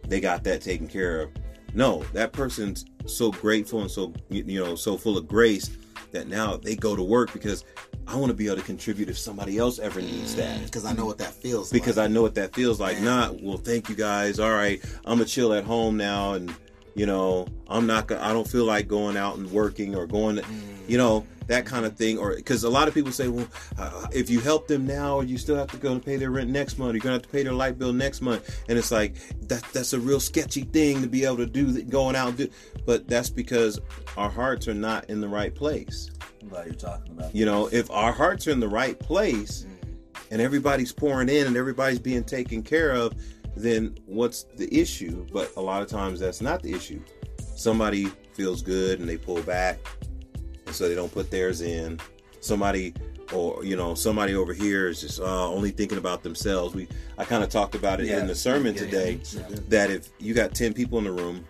they 0.08 0.20
got 0.20 0.43
that 0.43 0.62
taken 0.62 0.88
care 0.88 1.22
of. 1.22 1.32
No, 1.74 2.03
that 2.14 2.32
person's 2.32 2.86
so 3.06 3.32
grateful 3.32 3.82
and 3.82 3.91
so 3.91 4.14
you 4.30 4.60
know 4.60 4.76
so 4.76 4.97
full 4.97 5.18
of 5.18 5.28
grace 5.28 5.78
that 6.12 6.28
now 6.28 6.56
they 6.58 6.76
go 6.76 6.95
to 6.95 7.03
work 7.03 7.34
because 7.34 7.66
I 8.08 8.16
want 8.16 8.30
to 8.30 8.34
be 8.34 8.45
able 8.47 8.58
to 8.58 8.62
contribute 8.64 9.10
if 9.10 9.18
somebody 9.18 9.58
else 9.58 9.80
ever 9.80 10.01
needs 10.01 10.36
that 10.36 10.60
mm. 10.60 10.66
Because 10.66 10.86
I 10.86 10.93
know 10.93 11.06
what 11.06 11.18
that 11.18 11.34
feels 11.34 11.72
because 11.72 11.97
like. 11.97 12.10
I 12.10 12.14
know 12.14 12.22
what 12.22 12.36
that 12.36 12.56
feels 12.56 12.80
like. 12.80 12.97
Yeah. 12.97 13.03
Not 13.03 13.41
well, 13.41 13.58
thank 13.58 13.89
you 13.89 13.95
guys. 13.95 14.39
All 14.39 14.51
right, 14.51 14.82
I'm 15.06 15.18
gonna 15.18 15.26
chill 15.26 15.53
at 15.53 15.64
home 15.64 15.97
now 15.97 16.34
and 16.34 16.53
You 16.96 17.06
know, 17.06 17.48
I'm 17.68 17.86
not. 17.86 18.08
Gonna 18.08 18.22
I 18.22 18.34
don't 18.34 18.48
feel 18.48 18.66
like 18.66 18.88
going 18.88 19.18
out 19.18 19.38
and 19.38 19.52
working 19.52 19.96
or 19.96 20.08
going. 20.08 20.38
To, 20.38 20.46
you 20.88 20.98
know 20.98 21.26
that 21.48 21.66
kind 21.66 21.86
of 21.86 21.96
thing. 21.96 22.18
Or 22.18 22.36
because 22.36 22.64
a 22.64 22.70
lot 22.70 22.88
of 22.88 22.93
people 22.93 23.12
say, 23.12 23.28
well, 23.28 23.48
uh, 23.78 24.08
if 24.14 24.30
you 24.30 24.39
help 24.39 24.68
them 24.68 24.88
now, 24.88 25.20
you 25.20 25.38
still 25.38 25.58
have 25.58 25.70
to 25.72 25.78
go 25.78 25.91
and 25.91 26.04
pay 26.04 26.16
their 26.16 26.32
rent 26.32 26.50
next 26.50 26.80
month. 26.80 26.93
You're 26.93 27.02
gonna 27.02 27.16
have 27.16 27.24
to 27.24 27.30
pay 27.30 27.43
their 27.43 27.54
light 27.54 27.78
bill 27.78 27.93
next 27.93 28.22
month, 28.22 28.64
and 28.70 28.78
it's 28.78 28.91
like 28.91 29.16
that. 29.48 29.64
That's 29.74 29.93
a 29.93 30.00
real 30.00 30.20
sketchy 30.20 30.64
thing 30.64 31.02
to 31.02 31.08
be 31.08 31.26
able 31.26 31.38
to 31.38 31.46
do. 31.46 31.66
That 31.66 31.89
going 31.89 32.16
out, 32.16 32.30
and 32.30 32.38
do, 32.38 32.50
but 32.86 33.08
that's 33.08 33.30
because 33.30 33.80
our 34.16 34.30
hearts 34.30 34.68
are 34.68 34.74
not 34.74 35.10
in 35.10 35.22
the 35.22 35.30
right 35.30 35.54
place. 35.54 36.12
Glad 36.48 36.66
you're 36.66 36.76
talking 36.76 37.12
about. 37.12 37.36
You 37.36 37.46
know, 37.46 37.68
if 37.72 37.91
our 37.91 38.14
hearts 38.14 38.48
are 38.48 38.52
in 38.52 38.60
the 38.60 38.70
right 38.70 38.98
place, 38.98 39.66
and 40.32 40.41
everybody's 40.41 40.91
pouring 40.91 41.30
in 41.30 41.48
and 41.48 41.58
everybody's 41.58 42.00
being 42.00 42.24
taken 42.24 42.64
care 42.64 42.91
of, 42.91 43.14
then 43.56 43.97
what's 44.06 44.43
the 44.43 44.74
issue? 44.74 45.26
But 45.32 45.51
a 45.58 45.62
lot 45.62 45.82
of 45.82 45.88
times 45.88 46.20
that's 46.20 46.41
not 46.41 46.62
the 46.62 46.74
issue. 46.74 47.01
Somebody 47.56 48.06
feels 48.34 48.62
good 48.62 48.99
and 48.99 49.08
they 49.08 49.18
pull 49.18 49.41
back, 49.43 49.80
and 50.66 50.76
so 50.76 50.88
they 50.89 50.95
don't 50.95 51.12
put 51.12 51.32
theirs 51.32 51.62
in. 51.62 51.99
Somebody, 52.41 52.93
or 53.34 53.64
you 53.64 53.76
know, 53.76 53.95
somebody 53.95 54.36
over 54.36 54.53
here 54.53 54.88
is 54.89 55.01
just 55.01 55.20
uh, 55.20 55.49
only 55.49 55.72
thinking 55.72 55.97
about 55.97 56.22
themselves. 56.22 56.76
We, 56.76 56.88
I 57.18 57.24
kind 57.26 57.43
of 57.43 57.49
talked 57.49 57.76
about 57.76 57.99
it 58.01 58.08
Yeah. 58.08 58.20
in 58.20 58.28
the 58.28 58.36
sermon 58.36 58.74
Yeah, 58.76 58.80
today 58.82 59.20
yeah, 59.32 59.41
that 59.70 59.89
if 59.89 60.10
you 60.20 60.34
got 60.34 60.53
ten 60.53 60.74
people 60.74 60.97
in 60.99 61.06
the 61.06 61.12
room, 61.12 61.45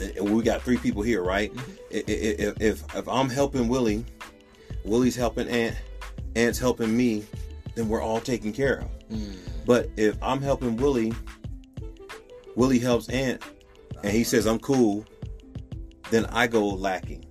and 0.00 0.34
we 0.36 0.42
got 0.42 0.62
three 0.62 0.76
people 0.76 1.02
here, 1.02 1.22
right? 1.22 1.50
I- 1.92 2.04
If, 2.06 2.60
if 2.60 2.96
if 2.96 3.08
I'm 3.08 3.28
helping 3.30 3.68
Willie, 3.68 4.04
Willie's 4.84 5.16
helping 5.16 5.48
Aunt, 5.48 5.76
Aunt's 6.36 6.58
helping 6.58 6.96
me, 6.96 7.24
then 7.74 7.88
we're 7.88 8.02
all 8.02 8.20
taken 8.20 8.52
care 8.52 8.80
of. 8.80 8.88
But 9.66 9.90
if 9.96 10.16
I'm 10.22 10.40
helping 10.40 10.76
Willie, 10.76 11.12
Willie 12.56 12.78
helps 12.78 13.08
Aunt, 13.08 13.42
and 14.02 14.12
he 14.12 14.24
says 14.24 14.46
I'm 14.46 14.58
cool, 14.58 15.04
then 16.10 16.26
I 16.26 16.46
go 16.46 16.66
lacking. 16.66 17.24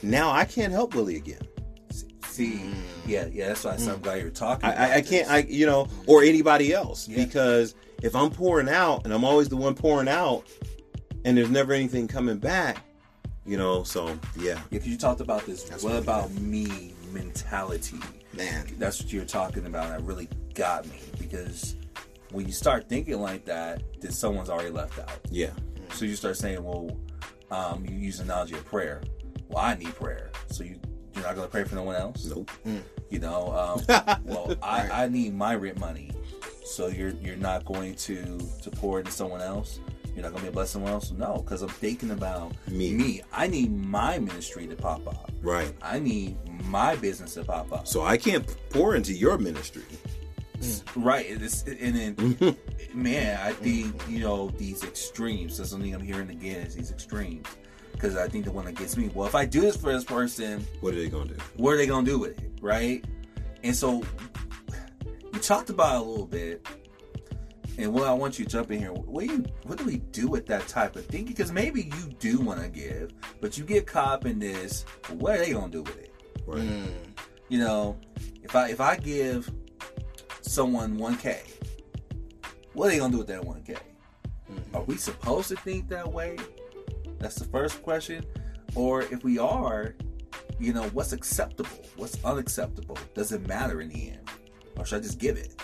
Mm. 0.00 0.02
Now 0.04 0.30
I 0.30 0.44
can't 0.44 0.72
help 0.72 0.94
Willie 0.94 1.16
again. 1.16 1.40
See, 2.26 2.52
mm. 2.52 2.74
yeah, 3.06 3.26
yeah. 3.32 3.48
That's 3.48 3.64
why 3.64 3.76
said 3.76 3.94
I'm 3.94 4.00
glad 4.00 4.20
you're 4.20 4.30
talking. 4.30 4.68
I, 4.68 4.96
I, 4.96 5.00
can't, 5.00 5.30
I 5.30 5.38
you 5.48 5.66
know, 5.66 5.88
or 6.06 6.22
anybody 6.22 6.72
else 6.72 7.08
Yeah. 7.08 7.24
because 7.24 7.74
if 8.02 8.14
I'm 8.14 8.30
pouring 8.30 8.68
out 8.68 9.04
and 9.04 9.14
I'm 9.14 9.24
always 9.24 9.48
the 9.48 9.56
one 9.56 9.74
pouring 9.74 10.08
out, 10.08 10.44
and 11.24 11.36
there's 11.36 11.50
never 11.50 11.72
anything 11.72 12.06
coming 12.06 12.38
back, 12.38 12.84
you 13.44 13.56
know. 13.56 13.82
So 13.84 14.18
yeah, 14.38 14.60
if 14.70 14.86
you 14.86 14.96
talked 14.96 15.20
about 15.20 15.46
this. 15.46 15.64
That's 15.64 15.82
what 15.82 15.96
about 15.96 16.30
me 16.32 16.94
mentality? 17.12 17.98
Man. 18.32 18.66
That's 18.78 19.02
what 19.02 19.12
you're 19.12 19.24
talking 19.24 19.66
about. 19.66 19.90
I 19.90 19.96
really 19.96 20.28
got 20.56 20.86
me 20.86 20.98
because 21.18 21.76
when 22.32 22.46
you 22.46 22.52
start 22.52 22.88
thinking 22.88 23.20
like 23.20 23.44
that, 23.44 23.82
then 24.00 24.10
someone's 24.10 24.50
already 24.50 24.70
left 24.70 24.98
out. 24.98 25.12
yeah, 25.30 25.50
So 25.92 26.04
you 26.04 26.16
start 26.16 26.36
saying, 26.36 26.62
well, 26.64 26.90
um, 27.50 27.86
you 27.86 27.94
use 27.94 28.18
the 28.18 28.24
analogy 28.24 28.54
of 28.54 28.64
prayer. 28.64 29.02
Well, 29.48 29.64
I 29.64 29.76
need 29.76 29.94
prayer. 29.94 30.30
So 30.50 30.64
you, 30.64 30.80
you're 31.14 31.22
not 31.22 31.36
going 31.36 31.46
to 31.46 31.50
pray 31.50 31.62
for 31.64 31.76
no 31.76 31.84
one 31.84 31.94
else? 31.94 32.24
nope. 32.26 32.50
You 33.08 33.20
know, 33.20 33.52
um, 33.88 34.18
well, 34.24 34.56
I, 34.62 35.04
I 35.04 35.08
need 35.08 35.34
my 35.34 35.54
rent 35.54 35.78
money. 35.78 36.10
So 36.64 36.88
you're 36.88 37.10
you're 37.22 37.36
not 37.36 37.64
going 37.64 37.94
to 37.94 38.38
to 38.62 38.70
pour 38.72 38.98
into 38.98 39.12
someone 39.12 39.40
else. 39.40 39.78
You're 40.16 40.24
not 40.24 40.32
going 40.32 40.38
to 40.38 40.42
be 40.42 40.48
a 40.48 40.52
blessing 40.52 40.80
someone 40.80 40.92
else. 40.92 41.12
No, 41.12 41.42
because 41.44 41.62
I'm 41.62 41.68
thinking 41.68 42.10
about 42.10 42.52
Me. 42.68 42.92
Me. 42.92 43.22
I 43.32 43.46
need 43.46 43.70
my 43.70 44.18
ministry 44.18 44.66
to 44.66 44.74
pop 44.74 45.06
up. 45.06 45.30
Right. 45.42 45.72
I 45.80 46.00
need 46.00 46.36
my 46.64 46.96
business 46.96 47.34
to 47.34 47.44
pop 47.44 47.72
up. 47.72 47.86
So 47.86 48.02
I 48.02 48.16
can't 48.16 48.44
pour 48.70 48.96
into 48.96 49.12
your 49.12 49.38
ministry. 49.38 49.84
Right, 50.96 51.26
it's, 51.28 51.62
and 51.64 51.94
then, 51.94 52.56
man, 52.94 53.38
I 53.42 53.52
think 53.52 53.94
you 54.08 54.20
know 54.20 54.48
these 54.50 54.84
extremes. 54.84 55.58
That's 55.58 55.70
something 55.70 55.94
I'm 55.94 56.02
hearing 56.02 56.30
again 56.30 56.66
is 56.66 56.74
these 56.74 56.90
extremes. 56.90 57.46
Because 57.92 58.16
I 58.16 58.28
think 58.28 58.44
the 58.44 58.52
one 58.52 58.66
that 58.66 58.74
gets 58.74 58.96
me. 58.96 59.10
Well, 59.14 59.26
if 59.26 59.34
I 59.34 59.46
do 59.46 59.60
this 59.62 59.76
for 59.76 59.90
this 59.92 60.04
person, 60.04 60.66
What 60.80 60.92
are 60.92 60.96
they 60.98 61.08
gonna 61.08 61.28
do? 61.32 61.36
what 61.56 61.72
are 61.72 61.76
they 61.78 61.86
gonna 61.86 62.06
do 62.06 62.18
with 62.18 62.38
it, 62.42 62.50
right? 62.60 63.04
And 63.62 63.74
so 63.74 64.02
you 65.32 65.40
talked 65.40 65.70
about 65.70 66.02
a 66.02 66.04
little 66.06 66.26
bit, 66.26 66.66
and 67.78 67.92
what 67.92 68.04
I 68.06 68.12
want 68.12 68.38
you 68.38 68.44
to 68.44 68.50
jump 68.50 68.70
in 68.70 68.78
here. 68.78 68.92
What 68.92 69.26
do 69.26 69.32
you, 69.32 69.44
what 69.64 69.78
do 69.78 69.84
we 69.84 69.98
do 69.98 70.28
with 70.28 70.46
that 70.46 70.68
type 70.68 70.96
of 70.96 71.06
thing? 71.06 71.24
Because 71.24 71.52
maybe 71.52 71.82
you 71.84 72.12
do 72.18 72.38
want 72.40 72.60
to 72.62 72.68
give, 72.68 73.12
but 73.40 73.56
you 73.58 73.64
get 73.64 73.86
caught 73.86 74.08
up 74.12 74.26
in 74.26 74.38
this. 74.38 74.84
What 75.10 75.36
are 75.36 75.38
they 75.38 75.52
gonna 75.52 75.72
do 75.72 75.82
with 75.82 75.98
it? 75.98 76.12
Right. 76.46 76.60
Mm. 76.60 76.92
you 77.48 77.58
know, 77.58 77.96
if 78.42 78.54
I 78.54 78.68
if 78.68 78.80
I 78.80 78.96
give 78.96 79.50
someone 80.46 80.98
1k, 80.98 81.38
what 82.72 82.86
are 82.86 82.90
they 82.90 82.98
gonna 82.98 83.12
do 83.12 83.18
with 83.18 83.26
that 83.28 83.42
1k? 83.42 83.76
Are 84.74 84.82
we 84.82 84.96
supposed 84.96 85.48
to 85.48 85.56
think 85.56 85.88
that 85.88 86.10
way? 86.10 86.36
That's 87.18 87.36
the 87.36 87.46
first 87.46 87.82
question. 87.82 88.24
Or 88.74 89.02
if 89.02 89.24
we 89.24 89.38
are, 89.38 89.94
you 90.58 90.72
know, 90.72 90.84
what's 90.88 91.12
acceptable? 91.12 91.84
What's 91.96 92.22
unacceptable? 92.24 92.98
Does 93.14 93.32
it 93.32 93.46
matter 93.48 93.80
in 93.80 93.88
the 93.88 94.10
end? 94.10 94.28
Or 94.76 94.84
should 94.84 94.98
I 94.98 95.02
just 95.02 95.18
give 95.18 95.36
it? 95.36 95.60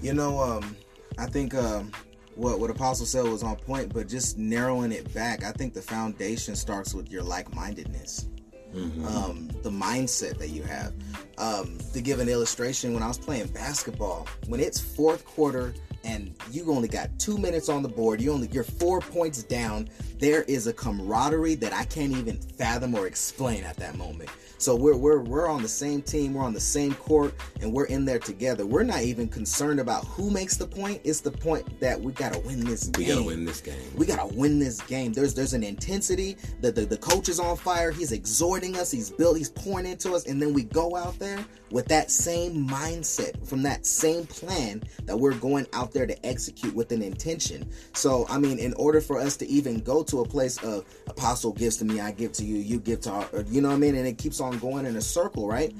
You 0.00 0.12
know, 0.12 0.38
um, 0.38 0.76
I 1.18 1.26
think 1.26 1.54
um, 1.54 1.90
what 2.34 2.60
what 2.60 2.70
Apostle 2.70 3.06
said 3.06 3.24
was 3.24 3.42
on 3.42 3.56
point, 3.56 3.92
but 3.92 4.08
just 4.08 4.36
narrowing 4.36 4.92
it 4.92 5.12
back, 5.14 5.42
I 5.42 5.52
think 5.52 5.72
the 5.72 5.82
foundation 5.82 6.54
starts 6.54 6.92
with 6.94 7.10
your 7.10 7.22
like 7.22 7.54
mindedness, 7.54 8.28
um, 8.76 9.48
the 9.62 9.70
mindset 9.70 10.38
that 10.38 10.50
you 10.50 10.62
have. 10.62 10.92
Um, 11.38 11.78
to 11.92 12.00
give 12.00 12.18
an 12.20 12.28
illustration, 12.28 12.94
when 12.94 13.02
I 13.02 13.08
was 13.08 13.18
playing 13.18 13.48
basketball, 13.48 14.26
when 14.46 14.60
it's 14.60 14.80
fourth 14.80 15.24
quarter 15.24 15.74
and 16.06 16.34
you 16.52 16.72
only 16.72 16.88
got 16.88 17.10
two 17.18 17.36
minutes 17.36 17.68
on 17.68 17.82
the 17.82 17.88
board, 17.88 18.20
you 18.20 18.32
only 18.32 18.48
you're 18.52 18.64
four 18.64 19.00
points 19.00 19.42
down. 19.42 19.88
There 20.18 20.44
is 20.44 20.66
a 20.66 20.72
camaraderie 20.72 21.56
that 21.56 21.74
I 21.74 21.84
can't 21.84 22.16
even 22.16 22.38
fathom 22.38 22.94
or 22.94 23.06
explain 23.06 23.64
at 23.64 23.76
that 23.76 23.96
moment. 23.96 24.30
So 24.58 24.74
we're 24.74 24.96
we're 24.96 25.20
we're 25.20 25.48
on 25.48 25.60
the 25.60 25.68
same 25.68 26.00
team, 26.00 26.34
we're 26.34 26.44
on 26.44 26.54
the 26.54 26.60
same 26.60 26.94
court, 26.94 27.34
and 27.60 27.72
we're 27.72 27.86
in 27.86 28.06
there 28.06 28.18
together. 28.18 28.64
We're 28.64 28.84
not 28.84 29.02
even 29.02 29.28
concerned 29.28 29.80
about 29.80 30.06
who 30.06 30.30
makes 30.30 30.56
the 30.56 30.66
point. 30.66 31.02
It's 31.04 31.20
the 31.20 31.30
point 31.30 31.78
that 31.80 32.00
we 32.00 32.12
gotta 32.12 32.38
win 32.38 32.64
this 32.64 32.84
game. 32.84 33.06
We 33.06 33.12
gotta 33.12 33.26
win 33.26 33.44
this 33.44 33.60
game. 33.60 33.92
We 33.96 34.06
gotta 34.06 34.34
win 34.34 34.58
this 34.58 34.80
game. 34.80 35.12
There's 35.12 35.34
there's 35.34 35.52
an 35.52 35.62
intensity. 35.62 36.36
The, 36.62 36.72
the 36.72 36.86
the 36.86 36.96
coach 36.96 37.28
is 37.28 37.38
on 37.38 37.56
fire. 37.56 37.90
He's 37.90 38.12
exhorting 38.12 38.76
us. 38.76 38.90
He's 38.90 39.10
built. 39.10 39.36
He's 39.36 39.50
pouring 39.50 39.86
into 39.86 40.14
us, 40.14 40.26
and 40.26 40.40
then 40.40 40.54
we 40.54 40.64
go 40.64 40.96
out 40.96 41.18
there 41.18 41.44
with 41.70 41.86
that 41.88 42.10
same 42.10 42.66
mindset 42.66 43.46
from 43.46 43.62
that 43.64 43.84
same 43.84 44.24
plan 44.26 44.82
that 45.04 45.18
we're 45.18 45.34
going 45.34 45.66
out 45.74 45.92
there 45.96 46.06
to 46.06 46.26
execute 46.26 46.74
with 46.74 46.92
an 46.92 47.02
intention. 47.02 47.70
So 47.94 48.26
I 48.28 48.38
mean, 48.38 48.58
in 48.58 48.74
order 48.74 49.00
for 49.00 49.18
us 49.18 49.36
to 49.38 49.46
even 49.46 49.80
go 49.80 50.02
to 50.04 50.20
a 50.20 50.28
place 50.28 50.62
of 50.62 50.84
apostle 51.06 51.52
gives 51.52 51.78
to 51.78 51.84
me, 51.84 52.00
I 52.00 52.12
give 52.12 52.32
to 52.32 52.44
you, 52.44 52.56
you 52.56 52.78
give 52.78 53.00
to 53.02 53.10
our, 53.10 53.28
you 53.46 53.60
know 53.60 53.68
what 53.68 53.76
I 53.76 53.78
mean, 53.78 53.94
and 53.94 54.06
it 54.06 54.18
keeps 54.18 54.40
on 54.40 54.58
going 54.58 54.86
in 54.86 54.96
a 54.96 55.00
circle, 55.00 55.48
right? 55.48 55.74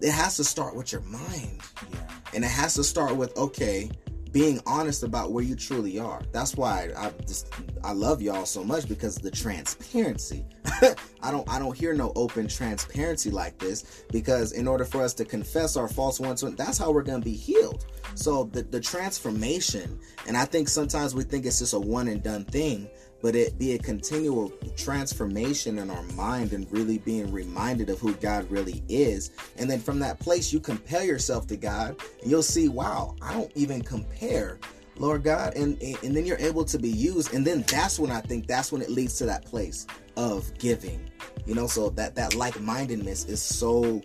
It 0.00 0.12
has 0.12 0.36
to 0.36 0.44
start 0.44 0.76
with 0.76 0.92
your 0.92 1.00
mind. 1.02 1.60
Yeah. 1.90 1.98
And 2.34 2.44
it 2.44 2.50
has 2.50 2.74
to 2.74 2.84
start 2.84 3.16
with 3.16 3.36
okay, 3.36 3.90
being 4.36 4.60
honest 4.66 5.02
about 5.02 5.32
where 5.32 5.42
you 5.42 5.56
truly 5.56 5.98
are. 5.98 6.20
That's 6.30 6.56
why 6.56 6.90
I 6.94 7.10
just 7.26 7.50
I 7.82 7.92
love 7.92 8.20
y'all 8.20 8.44
so 8.44 8.62
much 8.62 8.86
because 8.86 9.16
the 9.16 9.30
transparency. 9.30 10.44
I 11.22 11.30
don't 11.30 11.48
I 11.48 11.58
don't 11.58 11.74
hear 11.74 11.94
no 11.94 12.12
open 12.16 12.46
transparency 12.46 13.30
like 13.30 13.56
this 13.56 14.04
because 14.12 14.52
in 14.52 14.68
order 14.68 14.84
for 14.84 15.00
us 15.00 15.14
to 15.14 15.24
confess 15.24 15.74
our 15.78 15.88
false 15.88 16.20
ones, 16.20 16.42
that's 16.42 16.76
how 16.76 16.90
we're 16.90 17.02
gonna 17.02 17.24
be 17.24 17.32
healed. 17.32 17.86
So 18.14 18.44
the 18.52 18.62
the 18.62 18.78
transformation, 18.78 19.98
and 20.28 20.36
I 20.36 20.44
think 20.44 20.68
sometimes 20.68 21.14
we 21.14 21.24
think 21.24 21.46
it's 21.46 21.60
just 21.60 21.72
a 21.72 21.78
one 21.80 22.06
and 22.08 22.22
done 22.22 22.44
thing, 22.44 22.90
but 23.22 23.34
it 23.34 23.58
be 23.58 23.74
a 23.74 23.78
continual 23.78 24.50
transformation 24.76 25.78
in 25.78 25.90
our 25.90 26.02
mind 26.14 26.52
and 26.52 26.70
really 26.70 26.98
being 26.98 27.32
reminded 27.32 27.90
of 27.90 27.98
who 27.98 28.14
God 28.14 28.50
really 28.50 28.82
is. 28.88 29.30
And 29.56 29.70
then 29.70 29.80
from 29.80 29.98
that 30.00 30.20
place, 30.20 30.52
you 30.52 30.60
compare 30.60 31.04
yourself 31.04 31.46
to 31.48 31.56
God, 31.56 31.96
and 32.22 32.30
you'll 32.30 32.42
see, 32.42 32.68
wow, 32.68 33.16
I 33.22 33.32
don't 33.34 33.52
even 33.54 33.82
compare. 33.82 34.58
Lord 34.98 35.24
God, 35.24 35.54
and 35.56 35.80
and 35.82 36.16
then 36.16 36.24
you're 36.24 36.38
able 36.38 36.64
to 36.64 36.78
be 36.78 36.88
used, 36.88 37.34
and 37.34 37.46
then 37.46 37.66
that's 37.68 37.98
when 37.98 38.10
I 38.10 38.22
think 38.22 38.46
that's 38.46 38.72
when 38.72 38.80
it 38.80 38.88
leads 38.88 39.18
to 39.18 39.26
that 39.26 39.44
place 39.44 39.86
of 40.16 40.56
giving, 40.56 41.10
you 41.44 41.54
know. 41.54 41.66
So 41.66 41.90
that 41.90 42.14
that 42.14 42.34
like 42.34 42.58
mindedness 42.60 43.26
is 43.26 43.42
so 43.42 44.00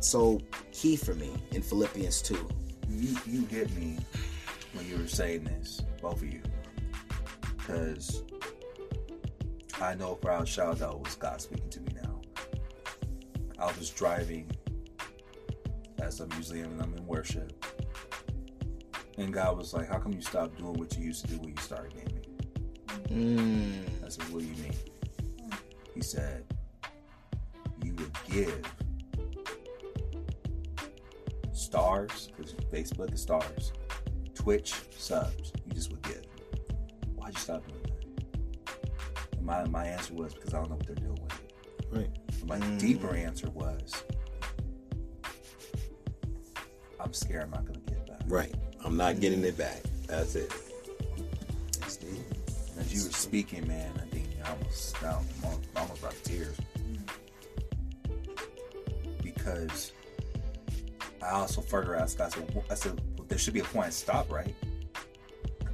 so 0.00 0.40
key 0.72 0.96
for 0.96 1.14
me 1.14 1.30
in 1.52 1.62
Philippians 1.62 2.20
two. 2.20 2.48
You, 2.90 3.16
you 3.26 3.46
hit 3.46 3.72
me 3.76 3.98
when 4.72 4.88
you 4.88 4.98
were 4.98 5.06
saying 5.06 5.44
this, 5.44 5.82
both 6.02 6.20
of 6.20 6.32
you. 6.32 6.42
Because 7.66 8.22
I 9.80 9.94
know 9.94 10.16
for 10.16 10.30
our 10.30 10.44
shout 10.44 10.82
out 10.82 11.02
was 11.02 11.14
God 11.14 11.40
speaking 11.40 11.70
to 11.70 11.80
me 11.80 11.88
now. 12.02 12.20
I 13.58 13.66
was 13.78 13.88
driving 13.88 14.50
as 15.98 16.20
I'm 16.20 16.30
usually 16.36 16.60
when 16.60 16.78
I'm 16.80 16.92
in 16.94 17.06
worship. 17.06 17.64
And 19.16 19.32
God 19.32 19.56
was 19.56 19.72
like, 19.72 19.88
How 19.88 19.98
come 19.98 20.12
you 20.12 20.20
stopped 20.20 20.58
doing 20.58 20.74
what 20.74 20.94
you 20.98 21.04
used 21.04 21.24
to 21.24 21.30
do 21.32 21.38
when 21.38 21.50
you 21.50 21.56
started 21.56 21.94
gaming? 21.94 23.38
Mm, 23.38 24.04
I 24.04 24.08
said, 24.10 24.28
What 24.28 24.40
do 24.40 24.46
you 24.46 24.62
mean? 24.62 24.74
He 25.94 26.02
said, 26.02 26.44
You 27.82 27.94
would 27.94 28.12
give 28.28 28.62
stars, 31.52 32.28
because 32.36 32.52
Facebook 32.72 33.14
is 33.14 33.22
stars, 33.22 33.72
Twitch 34.34 34.74
subs. 34.98 35.52
You 35.64 35.72
just 35.72 35.90
would 35.90 36.02
give. 36.02 36.23
Why'd 37.24 37.32
you 37.32 37.40
stop 37.40 37.66
doing 37.66 37.80
that? 37.82 39.42
my 39.42 39.64
my 39.68 39.86
answer 39.86 40.12
was 40.12 40.34
because 40.34 40.52
I 40.52 40.58
don't 40.58 40.68
know 40.68 40.76
what 40.76 40.86
they're 40.86 40.94
doing 40.96 41.18
with 41.22 41.40
it. 41.40 41.86
Right. 41.90 42.10
My 42.46 42.58
Mm. 42.58 42.78
deeper 42.78 43.14
answer 43.14 43.48
was, 43.48 44.04
I'm 47.00 47.14
scared 47.14 47.44
I'm 47.44 47.50
not 47.50 47.64
gonna 47.64 47.78
get 47.80 47.96
it 47.96 48.06
back. 48.06 48.20
Right. 48.26 48.54
I'm 48.84 48.98
not 48.98 49.20
getting 49.20 49.42
it 49.42 49.56
back. 49.56 49.82
That's 50.06 50.34
it. 50.34 50.52
That's 51.80 51.96
deep. 51.96 52.20
As 52.78 52.92
you 52.92 53.02
were 53.04 53.12
speaking, 53.12 53.66
man, 53.66 53.90
I 54.02 54.06
think 54.14 54.28
I 54.44 54.50
almost, 54.50 55.02
I 55.02 55.12
almost, 55.12 55.68
I 55.76 55.80
almost 55.80 56.00
brought 56.02 56.14
tears 56.24 56.56
because 59.22 59.92
I 61.22 61.30
also 61.30 61.62
further 61.62 61.96
asked. 61.96 62.20
I 62.20 62.28
said, 62.28 62.62
I 62.70 62.74
said, 62.74 63.00
well, 63.16 63.26
there 63.28 63.38
should 63.38 63.54
be 63.54 63.60
a 63.60 63.64
point 63.64 63.88
of 63.88 63.94
stop, 63.94 64.30
right? 64.30 64.54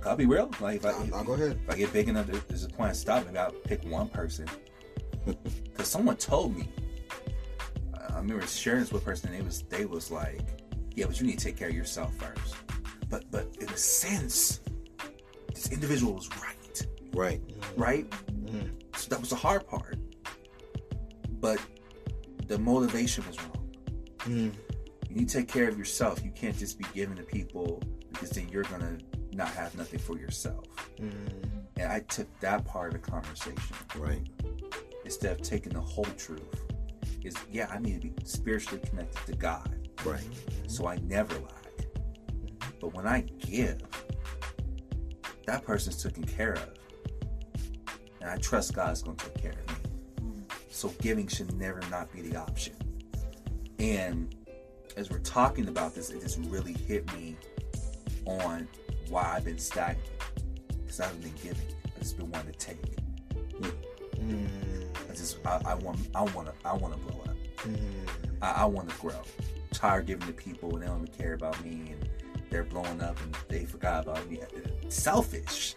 I'll 0.06 0.16
be 0.16 0.26
real. 0.26 0.50
Like 0.60 0.76
if 0.76 0.86
I, 0.86 0.90
I'll- 0.90 1.14
I'll 1.14 1.24
go 1.24 1.34
ahead. 1.34 1.58
If 1.66 1.74
I 1.74 1.76
get 1.76 1.92
big 1.92 2.08
enough, 2.08 2.26
there's 2.48 2.64
a 2.64 2.68
point 2.68 2.90
of 2.90 2.96
stop. 2.96 3.26
Maybe 3.26 3.38
I'll 3.38 3.52
pick 3.52 3.84
one 3.84 4.08
person. 4.08 4.46
Because 5.64 5.88
someone 5.88 6.16
told 6.16 6.56
me. 6.56 6.68
I 8.10 8.16
remember 8.16 8.46
sharing 8.46 8.80
this 8.80 8.92
with 8.92 9.02
a 9.02 9.04
person. 9.04 9.30
And 9.30 9.38
they 9.38 9.44
was 9.44 9.62
they 9.62 9.84
was 9.86 10.10
like, 10.10 10.40
yeah, 10.94 11.06
but 11.06 11.20
you 11.20 11.26
need 11.26 11.38
to 11.38 11.44
take 11.44 11.56
care 11.56 11.68
of 11.68 11.74
yourself 11.74 12.14
first. 12.16 12.54
But 13.08 13.30
but 13.30 13.54
in 13.60 13.68
a 13.68 13.76
sense, 13.76 14.60
this 15.54 15.70
individual 15.72 16.14
was 16.14 16.28
right 16.42 16.86
Right. 17.12 17.40
right? 17.76 18.06
So 18.96 19.08
that 19.10 19.20
was 19.20 19.30
the 19.30 19.36
hard 19.36 19.66
part. 19.66 19.96
But 21.40 21.58
the 22.46 22.58
motivation 22.58 23.24
was 23.26 23.36
wrong. 23.42 23.70
Mm. 24.20 24.52
You 25.08 25.16
need 25.16 25.28
to 25.28 25.38
take 25.38 25.48
care 25.48 25.68
of 25.68 25.78
yourself. 25.78 26.22
You 26.24 26.30
can't 26.30 26.56
just 26.56 26.78
be 26.78 26.84
giving 26.94 27.16
to 27.16 27.22
people 27.22 27.82
because 28.12 28.30
then 28.30 28.48
you're 28.48 28.64
gonna 28.64 28.98
not 29.32 29.48
have 29.50 29.74
nothing 29.76 29.98
for 30.00 30.18
yourself. 30.18 30.64
Mm. 30.98 31.12
And 31.76 31.92
I 31.92 32.00
took 32.00 32.26
that 32.40 32.64
part 32.64 32.94
of 32.94 33.02
the 33.02 33.10
conversation 33.10 33.56
Right. 33.96 34.26
instead 35.04 35.32
of 35.40 35.42
taking 35.42 35.72
the 35.72 35.80
whole 35.80 36.04
truth. 36.16 36.42
Is 37.22 37.34
yeah, 37.50 37.68
I 37.70 37.78
need 37.78 38.00
to 38.00 38.08
be 38.08 38.14
spiritually 38.24 38.80
connected 38.88 39.26
to 39.26 39.36
God, 39.36 39.88
Right. 40.04 40.26
so 40.66 40.86
I 40.86 40.96
never 40.98 41.34
lack. 41.34 41.86
But 42.80 42.94
when 42.94 43.06
I 43.06 43.20
give, 43.20 43.80
that 45.46 45.64
person's 45.64 46.02
taken 46.02 46.24
care 46.24 46.54
of. 46.54 46.70
And 48.20 48.30
I 48.30 48.36
trust 48.38 48.74
God's 48.74 49.02
going 49.02 49.16
to 49.16 49.24
take 49.26 49.42
care 49.42 49.52
of 49.52 49.68
me. 49.68 50.44
So 50.70 50.88
giving 51.00 51.26
should 51.28 51.52
never 51.58 51.80
not 51.90 52.10
be 52.12 52.22
the 52.22 52.36
option. 52.36 52.74
And 53.78 54.34
as 54.96 55.10
we're 55.10 55.18
talking 55.20 55.68
about 55.68 55.94
this, 55.94 56.10
it 56.10 56.20
just 56.20 56.38
really 56.48 56.72
hit 56.72 57.10
me 57.14 57.36
on 58.26 58.68
why 59.10 59.34
I've 59.36 59.44
been 59.44 59.58
stagnant. 59.58 60.08
Because 60.82 61.00
I 61.00 61.06
haven't 61.06 61.22
been 61.22 61.34
giving. 61.42 61.66
I've 61.84 61.98
just 61.98 62.16
been 62.16 62.30
wanting 62.30 62.52
to 62.52 62.58
take. 62.58 62.78
Mm. 64.16 64.48
I 65.08 65.14
just 65.14 65.38
I, 65.46 65.60
I 65.64 65.74
want 65.74 65.98
I 66.14 66.22
want 66.22 66.48
to 66.48 66.54
I 66.64 66.74
want 66.74 66.94
to 66.94 67.00
blow 67.00 67.20
up. 67.22 67.36
Mm. 67.58 67.78
I, 68.42 68.50
I 68.62 68.64
want 68.64 68.88
to 68.88 68.96
grow. 68.96 69.20
Tired 69.72 70.06
giving 70.06 70.26
to 70.26 70.32
people 70.32 70.74
and 70.74 70.82
they 70.82 70.86
don't 70.86 71.02
even 71.02 71.14
care 71.14 71.34
about 71.34 71.62
me 71.64 71.92
and 71.92 72.08
they're 72.50 72.64
blowing 72.64 73.00
up 73.00 73.20
and 73.22 73.36
they 73.48 73.64
forgot 73.64 74.04
about 74.04 74.28
me. 74.28 74.40
Selfish. 74.88 75.74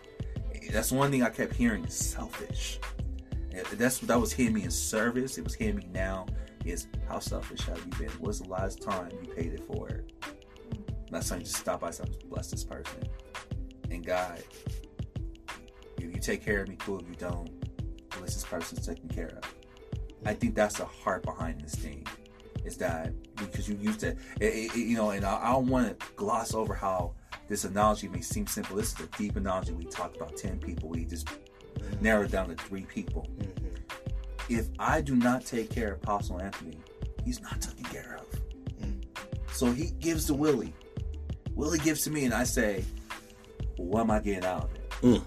That's 0.72 0.92
one 0.92 1.12
thing 1.12 1.24
I 1.24 1.30
kept 1.30 1.54
hearing 1.54 1.84
is 1.86 1.94
selfish. 1.94 2.80
That's 3.74 4.00
that 4.00 4.20
was 4.20 4.34
hitting 4.34 4.54
me 4.54 4.64
in 4.64 4.72
service. 4.72 5.38
It 5.38 5.44
was 5.44 5.54
hitting 5.54 5.78
me 5.78 5.88
now. 5.94 6.26
Is 6.66 6.88
how 7.08 7.20
selfish 7.20 7.62
have 7.64 7.78
you 7.78 8.08
been? 8.08 8.10
What's 8.20 8.40
the 8.40 8.50
last 8.50 8.82
time 8.82 9.12
you 9.22 9.34
paid 9.34 9.54
it 9.54 9.64
forward? 9.66 10.12
Last 11.14 11.30
time 11.30 11.40
you 11.40 11.46
just 11.46 11.58
stop 11.58 11.82
by 11.82 11.92
something, 11.92 12.18
bless 12.28 12.50
this 12.50 12.64
person. 12.64 13.04
And 13.92 14.04
God, 14.04 14.42
if 15.98 16.04
you 16.04 16.20
take 16.20 16.44
care 16.44 16.64
of 16.64 16.68
me, 16.68 16.76
cool. 16.80 17.00
If 17.00 17.08
you 17.08 17.14
don't, 17.14 17.52
least 18.20 18.34
this 18.34 18.44
person's 18.44 18.88
taken 18.88 19.08
care 19.10 19.38
of. 19.38 19.56
I 20.26 20.34
think 20.34 20.56
that's 20.56 20.80
the 20.80 20.86
heart 20.86 21.22
behind 21.24 21.62
this 21.62 21.76
thing. 21.76 22.08
Is 22.66 22.78
that 22.78 23.14
because 23.36 23.70
you 23.70 23.76
used 23.76 24.00
to, 24.00 24.16
it, 24.40 24.74
it- 24.74 24.76
you 24.76 24.98
know, 24.98 25.12
and 25.12 25.24
I, 25.24 25.50
I 25.50 25.52
don't 25.52 25.68
want 25.68 26.00
to 26.00 26.06
gloss 26.16 26.56
over 26.56 26.74
how 26.74 27.14
this 27.48 27.64
analogy 27.64 28.08
may 28.08 28.22
seem 28.22 28.48
simple. 28.48 28.76
This 28.76 28.94
is 28.94 29.02
a 29.02 29.08
deep 29.16 29.36
analogy. 29.36 29.74
We 29.74 29.86
talked 29.86 30.16
about 30.16 30.36
10 30.36 30.60
people. 30.62 30.90
We 30.90 31.06
just 31.06 31.28
mm-hmm. 31.28 32.04
narrowed 32.04 32.32
down 32.32 32.50
to 32.50 32.56
three 32.56 32.86
people. 32.86 33.28
Mm-hmm. 33.38 33.76
If 34.50 34.70
I 34.80 35.02
do 35.02 35.16
not 35.16 35.46
take 35.46 35.70
care 35.70 35.94
of 35.94 36.02
Apostle 36.02 36.42
Anthony, 36.42 36.80
he's 37.24 37.40
not 37.40 37.62
taken 37.62 37.84
care 37.84 38.20
of. 38.20 38.40
Mm-hmm. 38.80 39.02
So 39.52 39.72
he 39.72 39.92
gives 40.00 40.26
to 40.26 40.34
Willie. 40.34 40.74
Willie 41.56 41.80
gives 41.80 42.04
to 42.04 42.12
me, 42.12 42.26
and 42.26 42.34
I 42.34 42.44
say, 42.44 42.84
well, 43.78 43.88
what 43.88 44.02
am 44.02 44.12
I 44.12 44.20
getting 44.20 44.46
out 44.46 44.64
of 44.64 44.76
it? 44.76 45.02
Mm. 45.02 45.24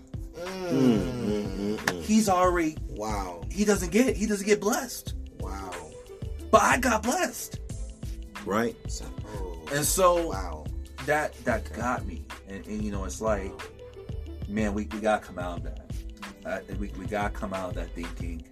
Mm. 0.68 2.02
He's 2.02 2.28
already, 2.28 2.76
Wow. 2.88 3.42
he 3.50 3.64
doesn't 3.64 3.90
get, 3.90 4.16
he 4.16 4.26
doesn't 4.26 4.46
get 4.46 4.60
blessed. 4.60 5.14
Wow. 5.40 5.72
But 6.50 6.62
I 6.62 6.78
got 6.78 7.02
blessed. 7.02 7.60
Right. 8.44 8.76
So, 8.88 9.04
oh, 9.28 9.58
And 9.72 9.84
so 9.84 10.28
wow. 10.28 10.64
that 11.06 11.32
that 11.44 11.72
got 11.72 12.06
me. 12.06 12.24
And, 12.48 12.64
and 12.66 12.82
you 12.82 12.92
know, 12.92 13.04
it's 13.04 13.20
like, 13.20 13.52
man, 14.48 14.72
we, 14.74 14.88
we 14.92 15.00
gotta 15.00 15.24
come 15.24 15.38
out 15.38 15.58
of 15.58 15.64
that. 15.64 15.82
Uh, 16.44 16.60
we, 16.78 16.88
we 16.98 17.06
gotta 17.06 17.30
come 17.30 17.52
out 17.52 17.70
of 17.70 17.74
that 17.74 17.90
thinking 17.94 18.44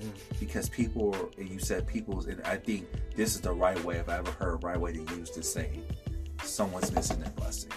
mm. 0.00 0.10
because 0.38 0.68
people, 0.68 1.30
and 1.38 1.48
you 1.48 1.58
said 1.58 1.86
people, 1.86 2.20
and 2.26 2.40
I 2.42 2.56
think 2.56 2.86
this 3.16 3.34
is 3.34 3.40
the 3.40 3.52
right 3.52 3.82
way, 3.84 3.96
if 3.96 4.08
I 4.08 4.18
ever 4.18 4.30
heard 4.32 4.54
a 4.54 4.66
right 4.66 4.78
way 4.78 4.92
to 4.92 5.00
use 5.16 5.30
this 5.30 5.52
saying, 5.52 5.84
someone's 6.44 6.92
missing 6.92 7.20
their 7.20 7.30
blessing. 7.30 7.70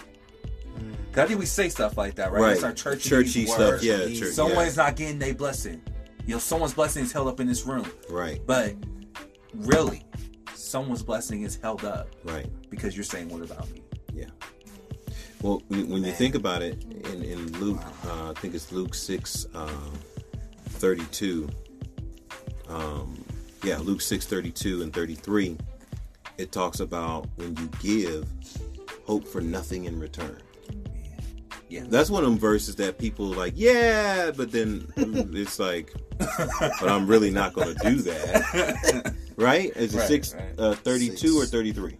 'Cause 1.12 1.24
I 1.24 1.26
think 1.28 1.40
we 1.40 1.46
say 1.46 1.68
stuff 1.70 1.96
like 1.96 2.16
that, 2.16 2.30
right? 2.32 2.40
Right. 2.42 2.52
It's 2.54 2.62
our 2.62 2.74
churchy, 2.74 3.08
Churchy 3.08 3.46
stuff. 3.46 3.82
Yeah. 3.82 4.06
Church, 4.12 4.34
Someone's 4.34 4.76
yeah. 4.76 4.82
not 4.84 4.96
getting 4.96 5.18
their 5.18 5.34
blessing. 5.34 5.80
You 6.26 6.34
know, 6.34 6.38
someone's 6.38 6.74
blessing 6.74 7.04
is 7.04 7.12
held 7.12 7.28
up 7.28 7.40
in 7.40 7.46
this 7.46 7.64
room. 7.64 7.90
Right. 8.10 8.42
But 8.46 8.74
really, 9.54 10.04
someone's 10.54 11.02
blessing 11.02 11.42
is 11.42 11.56
held 11.56 11.84
up 11.84 12.08
Right. 12.24 12.46
because 12.68 12.94
you're 12.96 13.04
saying, 13.04 13.30
what 13.30 13.40
about 13.42 13.70
me? 13.70 13.82
Yeah. 14.12 14.26
Well, 15.40 15.62
when, 15.68 15.88
when 15.88 16.04
you 16.04 16.12
think 16.12 16.34
about 16.34 16.60
it, 16.62 16.82
in, 16.84 17.22
in 17.22 17.60
Luke, 17.60 17.80
uh, 18.06 18.30
I 18.30 18.34
think 18.40 18.54
it's 18.54 18.70
Luke 18.72 18.94
6, 18.94 19.46
uh, 19.54 19.68
32. 20.70 21.48
Um, 22.68 23.24
yeah, 23.62 23.78
Luke 23.78 24.00
6, 24.02 24.26
32 24.26 24.82
and 24.82 24.92
33. 24.92 25.56
It 26.38 26.52
talks 26.52 26.80
about 26.80 27.26
when 27.36 27.56
you 27.56 27.68
give, 27.80 28.26
hope 29.06 29.26
for 29.26 29.40
nothing 29.40 29.84
in 29.84 29.98
return. 29.98 30.40
Yeah. 31.68 31.84
That's 31.88 32.10
one 32.10 32.22
of 32.22 32.30
them 32.30 32.38
verses 32.38 32.76
that 32.76 32.98
people 32.98 33.26
like, 33.26 33.54
yeah, 33.56 34.30
but 34.30 34.52
then 34.52 34.86
it's 34.96 35.58
like, 35.58 35.92
but 36.18 36.88
I'm 36.88 37.06
really 37.06 37.30
not 37.30 37.52
going 37.54 37.74
to 37.74 37.90
do 37.90 37.96
that. 38.02 39.14
Right? 39.38 39.70
Is 39.76 39.94
it 39.94 39.98
Right, 39.98 40.08
6, 40.08 40.34
right. 40.34 40.44
uh, 40.58 40.74
32 40.76 41.38
or 41.38 41.44
33? 41.44 41.98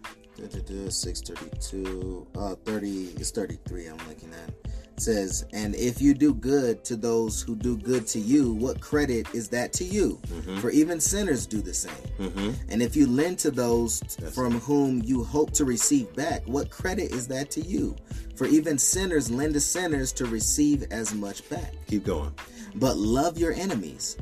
Six 0.89 1.21
thirty-two. 1.21 2.27
Uh, 2.35 2.55
thirty. 2.65 3.09
It's 3.17 3.29
thirty-three. 3.31 3.85
I'm 3.87 3.97
looking 4.07 4.31
at. 4.33 4.51
Says, 4.99 5.45
and 5.53 5.75
if 5.75 6.01
you 6.01 6.15
do 6.15 6.33
good 6.33 6.83
to 6.85 6.95
those 6.95 7.39
who 7.41 7.55
do 7.55 7.77
good 7.77 8.07
to 8.07 8.19
you, 8.19 8.53
what 8.53 8.81
credit 8.81 9.27
is 9.31 9.47
that 9.49 9.71
to 9.73 9.83
you? 9.83 10.19
For 10.59 10.71
even 10.71 10.99
sinners 10.99 11.45
do 11.45 11.61
the 11.61 11.73
same. 11.73 11.93
Mm-hmm. 12.17 12.51
And 12.69 12.81
if 12.81 12.95
you 12.95 13.05
lend 13.05 13.37
to 13.39 13.51
those 13.51 14.01
from 14.33 14.59
whom 14.59 15.03
you 15.03 15.23
hope 15.23 15.51
to 15.51 15.65
receive 15.65 16.13
back, 16.15 16.41
what 16.47 16.71
credit 16.71 17.11
is 17.11 17.27
that 17.27 17.51
to 17.51 17.61
you? 17.61 17.95
For 18.35 18.47
even 18.47 18.79
sinners 18.79 19.29
lend 19.29 19.53
to 19.53 19.59
sinners 19.59 20.11
to 20.13 20.25
receive 20.25 20.83
as 20.91 21.13
much 21.13 21.47
back. 21.47 21.73
Keep 21.87 22.05
going. 22.05 22.33
But 22.75 22.97
love 22.97 23.37
your 23.37 23.53
enemies, 23.53 24.17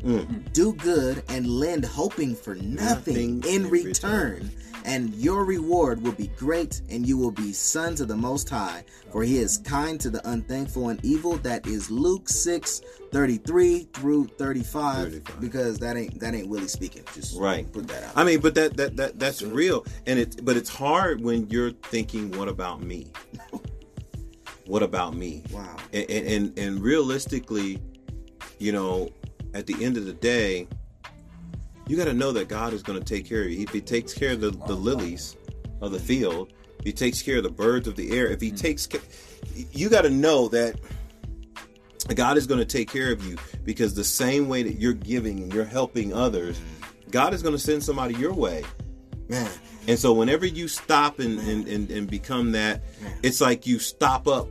do 0.53 0.73
good, 0.73 1.23
and 1.30 1.47
lend, 1.47 1.84
hoping 1.86 2.36
for 2.36 2.55
nothing, 2.55 3.39
Nothing 3.39 3.43
in 3.47 3.65
in 3.65 3.69
return. 3.69 4.34
return. 4.34 4.51
And 4.86 5.13
your 5.15 5.45
reward 5.45 6.01
will 6.03 6.11
be 6.11 6.27
great, 6.38 6.81
and 6.89 7.07
you 7.07 7.17
will 7.17 7.31
be 7.31 7.51
sons 7.51 8.01
of 8.01 8.07
the 8.07 8.15
Most 8.15 8.47
High. 8.49 8.83
For 9.11 9.23
he 9.23 9.39
is 9.39 9.57
kind 9.57 9.99
to 9.99 10.11
the 10.11 10.27
unthankful 10.29 10.89
and 10.89 11.03
evil. 11.03 11.38
That 11.38 11.65
is 11.65 11.89
Luke 11.89 12.29
6, 12.29 12.81
33 13.11 13.88
through 13.93 14.25
35. 14.38 15.11
35. 15.11 15.41
Because 15.41 15.79
that 15.79 15.97
ain't 15.97 16.19
that 16.19 16.36
ain't 16.36 16.47
Willie 16.47 16.67
speaking. 16.67 17.03
Just 17.15 17.36
Right. 17.39 17.71
put 17.71 17.88
that 17.88 18.03
out. 18.03 18.11
I 18.15 18.23
mean, 18.23 18.39
but 18.41 18.53
that 18.55 18.77
that 18.77 18.95
that 18.97 19.19
that's 19.19 19.41
real, 19.41 19.86
and 20.05 20.19
it 20.19 20.45
but 20.45 20.55
it's 20.55 20.69
hard 20.69 21.19
when 21.21 21.49
you're 21.49 21.71
thinking, 21.71 22.31
"What 22.38 22.47
about 22.47 22.83
me? 22.83 23.11
what 24.67 24.83
about 24.83 25.15
me?" 25.15 25.43
Wow. 25.51 25.75
And 25.93 26.09
and 26.09 26.27
and, 26.27 26.59
and 26.59 26.79
realistically, 26.79 27.81
you 28.59 28.71
know, 28.71 29.09
at 29.55 29.65
the 29.65 29.83
end 29.83 29.97
of 29.97 30.05
the 30.05 30.13
day, 30.13 30.67
you 31.88 31.97
got 31.97 32.05
to 32.05 32.13
know 32.13 32.31
that 32.31 32.47
God 32.47 32.73
is 32.73 32.81
going 32.81 32.99
to 32.99 33.05
take 33.05 33.25
care 33.27 33.43
of 33.43 33.51
you. 33.51 33.63
If 33.63 33.69
He 33.69 33.81
takes 33.81 34.13
care 34.13 34.31
of 34.33 34.41
the, 34.41 34.51
the 34.51 34.75
lilies 34.75 35.36
of 35.81 35.91
the 35.91 35.99
field, 35.99 36.53
if 36.79 36.86
He 36.86 36.93
takes 36.93 37.21
care 37.21 37.38
of 37.38 37.43
the 37.43 37.49
birds 37.49 37.88
of 37.88 37.95
the 37.95 38.17
air. 38.17 38.27
If 38.27 38.41
He 38.41 38.47
mm-hmm. 38.49 38.57
takes 38.57 38.88
care, 38.88 39.01
you 39.71 39.89
got 39.89 40.01
to 40.01 40.09
know 40.09 40.47
that 40.49 40.79
God 42.13 42.38
is 42.38 42.47
going 42.47 42.59
to 42.59 42.65
take 42.65 42.91
care 42.91 43.11
of 43.11 43.25
you 43.25 43.38
because 43.63 43.93
the 43.93 44.03
same 44.03 44.47
way 44.47 44.63
that 44.63 44.73
you're 44.73 44.93
giving 44.93 45.39
and 45.39 45.53
you're 45.53 45.65
helping 45.65 46.13
others, 46.13 46.57
mm-hmm. 46.59 47.09
God 47.11 47.33
is 47.33 47.41
going 47.41 47.55
to 47.55 47.59
send 47.61 47.83
somebody 47.83 48.15
your 48.15 48.33
way. 48.33 48.63
Man. 49.29 49.49
And 49.88 49.99
so 49.99 50.13
whenever 50.13 50.45
you 50.45 50.67
stop 50.67 51.19
and, 51.19 51.39
and, 51.39 51.67
and, 51.67 51.89
and 51.91 52.09
become 52.09 52.51
that, 52.53 52.83
it's 53.23 53.41
like 53.41 53.65
you 53.67 53.79
stop 53.79 54.27
up 54.27 54.47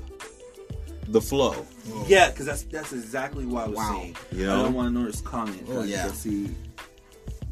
the 1.09 1.21
flow. 1.21 1.67
Yeah, 2.07 2.31
because 2.31 2.47
that's 2.47 2.63
that's 2.65 2.93
exactly 2.93 3.45
what 3.47 3.65
I 3.65 3.69
was 3.69 3.77
Wow. 3.77 3.93
saying. 3.93 4.17
You 4.33 4.51
I 4.51 4.57
don't 4.57 4.75
want 4.75 4.95
to 4.95 5.01
notice 5.01 5.21
comment. 5.21 5.65
Oh, 5.69 5.83
yeah. 5.83 6.07
let's 6.07 6.19
see. 6.19 6.55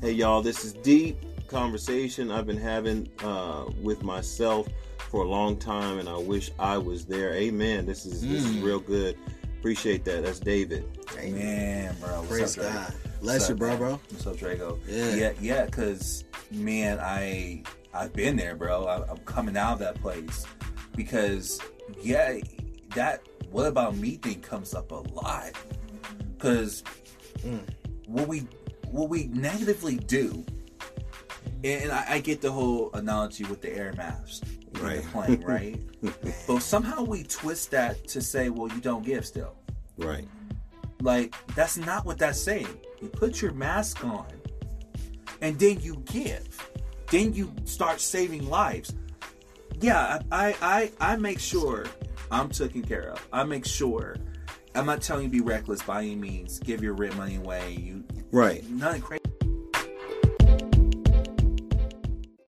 Hey 0.02 0.10
y'all, 0.12 0.42
this 0.42 0.64
is 0.64 0.72
deep 0.72 1.16
conversation 1.46 2.30
I've 2.32 2.44
been 2.44 2.56
having 2.56 3.08
uh, 3.22 3.66
with 3.80 4.02
myself 4.02 4.66
for 4.98 5.22
a 5.24 5.28
long 5.28 5.56
time, 5.56 6.00
and 6.00 6.08
I 6.08 6.16
wish 6.16 6.50
I 6.58 6.76
was 6.76 7.04
there. 7.06 7.32
Amen. 7.34 7.86
This 7.86 8.04
is 8.04 8.26
this 8.26 8.44
is 8.44 8.56
Mm. 8.56 8.64
real 8.64 8.80
good. 8.80 9.16
Appreciate 9.60 10.04
that. 10.06 10.24
That's 10.24 10.40
David. 10.40 10.84
Amen, 11.18 11.94
bro. 12.00 12.16
What's 12.16 12.28
Praise 12.28 12.58
up, 12.58 12.64
Drake? 12.64 12.74
God. 12.74 12.92
What's 12.94 13.18
Bless 13.20 13.48
you, 13.48 13.54
bro, 13.54 13.76
bro. 13.76 14.00
What's 14.10 14.26
up, 14.26 14.36
Drago? 14.36 14.78
Yeah. 14.88 15.14
yeah, 15.14 15.32
yeah. 15.40 15.64
Because 15.66 16.24
man, 16.50 16.98
I 17.00 17.62
I've 17.94 18.12
been 18.12 18.36
there, 18.36 18.56
bro. 18.56 18.86
I, 18.86 19.08
I'm 19.08 19.18
coming 19.18 19.56
out 19.56 19.74
of 19.74 19.78
that 19.80 20.00
place 20.02 20.44
because 20.96 21.60
yeah, 22.02 22.38
that 22.96 23.22
what 23.52 23.66
about 23.68 23.96
me 23.96 24.16
thing 24.16 24.40
comes 24.40 24.74
up 24.74 24.90
a 24.90 24.96
lot. 24.96 25.52
Because 26.36 26.82
Mm. 27.44 27.60
what 28.06 28.26
we 28.26 28.46
what 28.92 29.08
we 29.08 29.24
negatively 29.28 29.96
do, 29.96 30.44
and, 31.64 31.82
and 31.84 31.92
I, 31.92 32.04
I 32.14 32.18
get 32.20 32.40
the 32.40 32.52
whole 32.52 32.90
analogy 32.94 33.44
with 33.44 33.60
the 33.62 33.74
air 33.74 33.88
in 33.90 33.96
Right. 34.80 35.02
the 35.02 35.08
plane, 35.08 35.42
right? 35.46 35.80
but 36.46 36.60
somehow 36.60 37.02
we 37.02 37.22
twist 37.24 37.70
that 37.72 38.08
to 38.08 38.20
say, 38.20 38.48
well, 38.48 38.68
you 38.68 38.80
don't 38.80 39.04
give 39.04 39.26
still. 39.26 39.54
Right. 39.98 40.26
Like 41.00 41.34
that's 41.54 41.76
not 41.76 42.04
what 42.06 42.18
that's 42.18 42.40
saying. 42.40 42.68
You 43.00 43.08
put 43.08 43.42
your 43.42 43.52
mask 43.52 44.04
on, 44.04 44.26
and 45.40 45.58
then 45.58 45.80
you 45.80 45.96
give. 46.06 46.48
Then 47.10 47.34
you 47.34 47.52
start 47.64 48.00
saving 48.00 48.48
lives. 48.48 48.94
Yeah, 49.80 50.20
I 50.30 50.48
I 50.62 50.90
I, 51.00 51.12
I 51.12 51.16
make 51.16 51.40
sure 51.40 51.86
I'm 52.30 52.48
taken 52.48 52.82
care 52.82 53.10
of. 53.10 53.28
I 53.32 53.44
make 53.44 53.66
sure. 53.66 54.16
I'm 54.74 54.86
not 54.86 55.02
telling 55.02 55.24
you 55.24 55.28
to 55.28 55.32
be 55.32 55.40
reckless 55.40 55.82
by 55.82 56.02
any 56.02 56.14
means. 56.16 56.58
Give 56.60 56.82
your 56.82 56.94
rent 56.94 57.16
money 57.16 57.36
away. 57.36 57.72
You 57.74 58.04
Right. 58.30 58.68
nothing 58.70 59.02
crazy. 59.02 59.22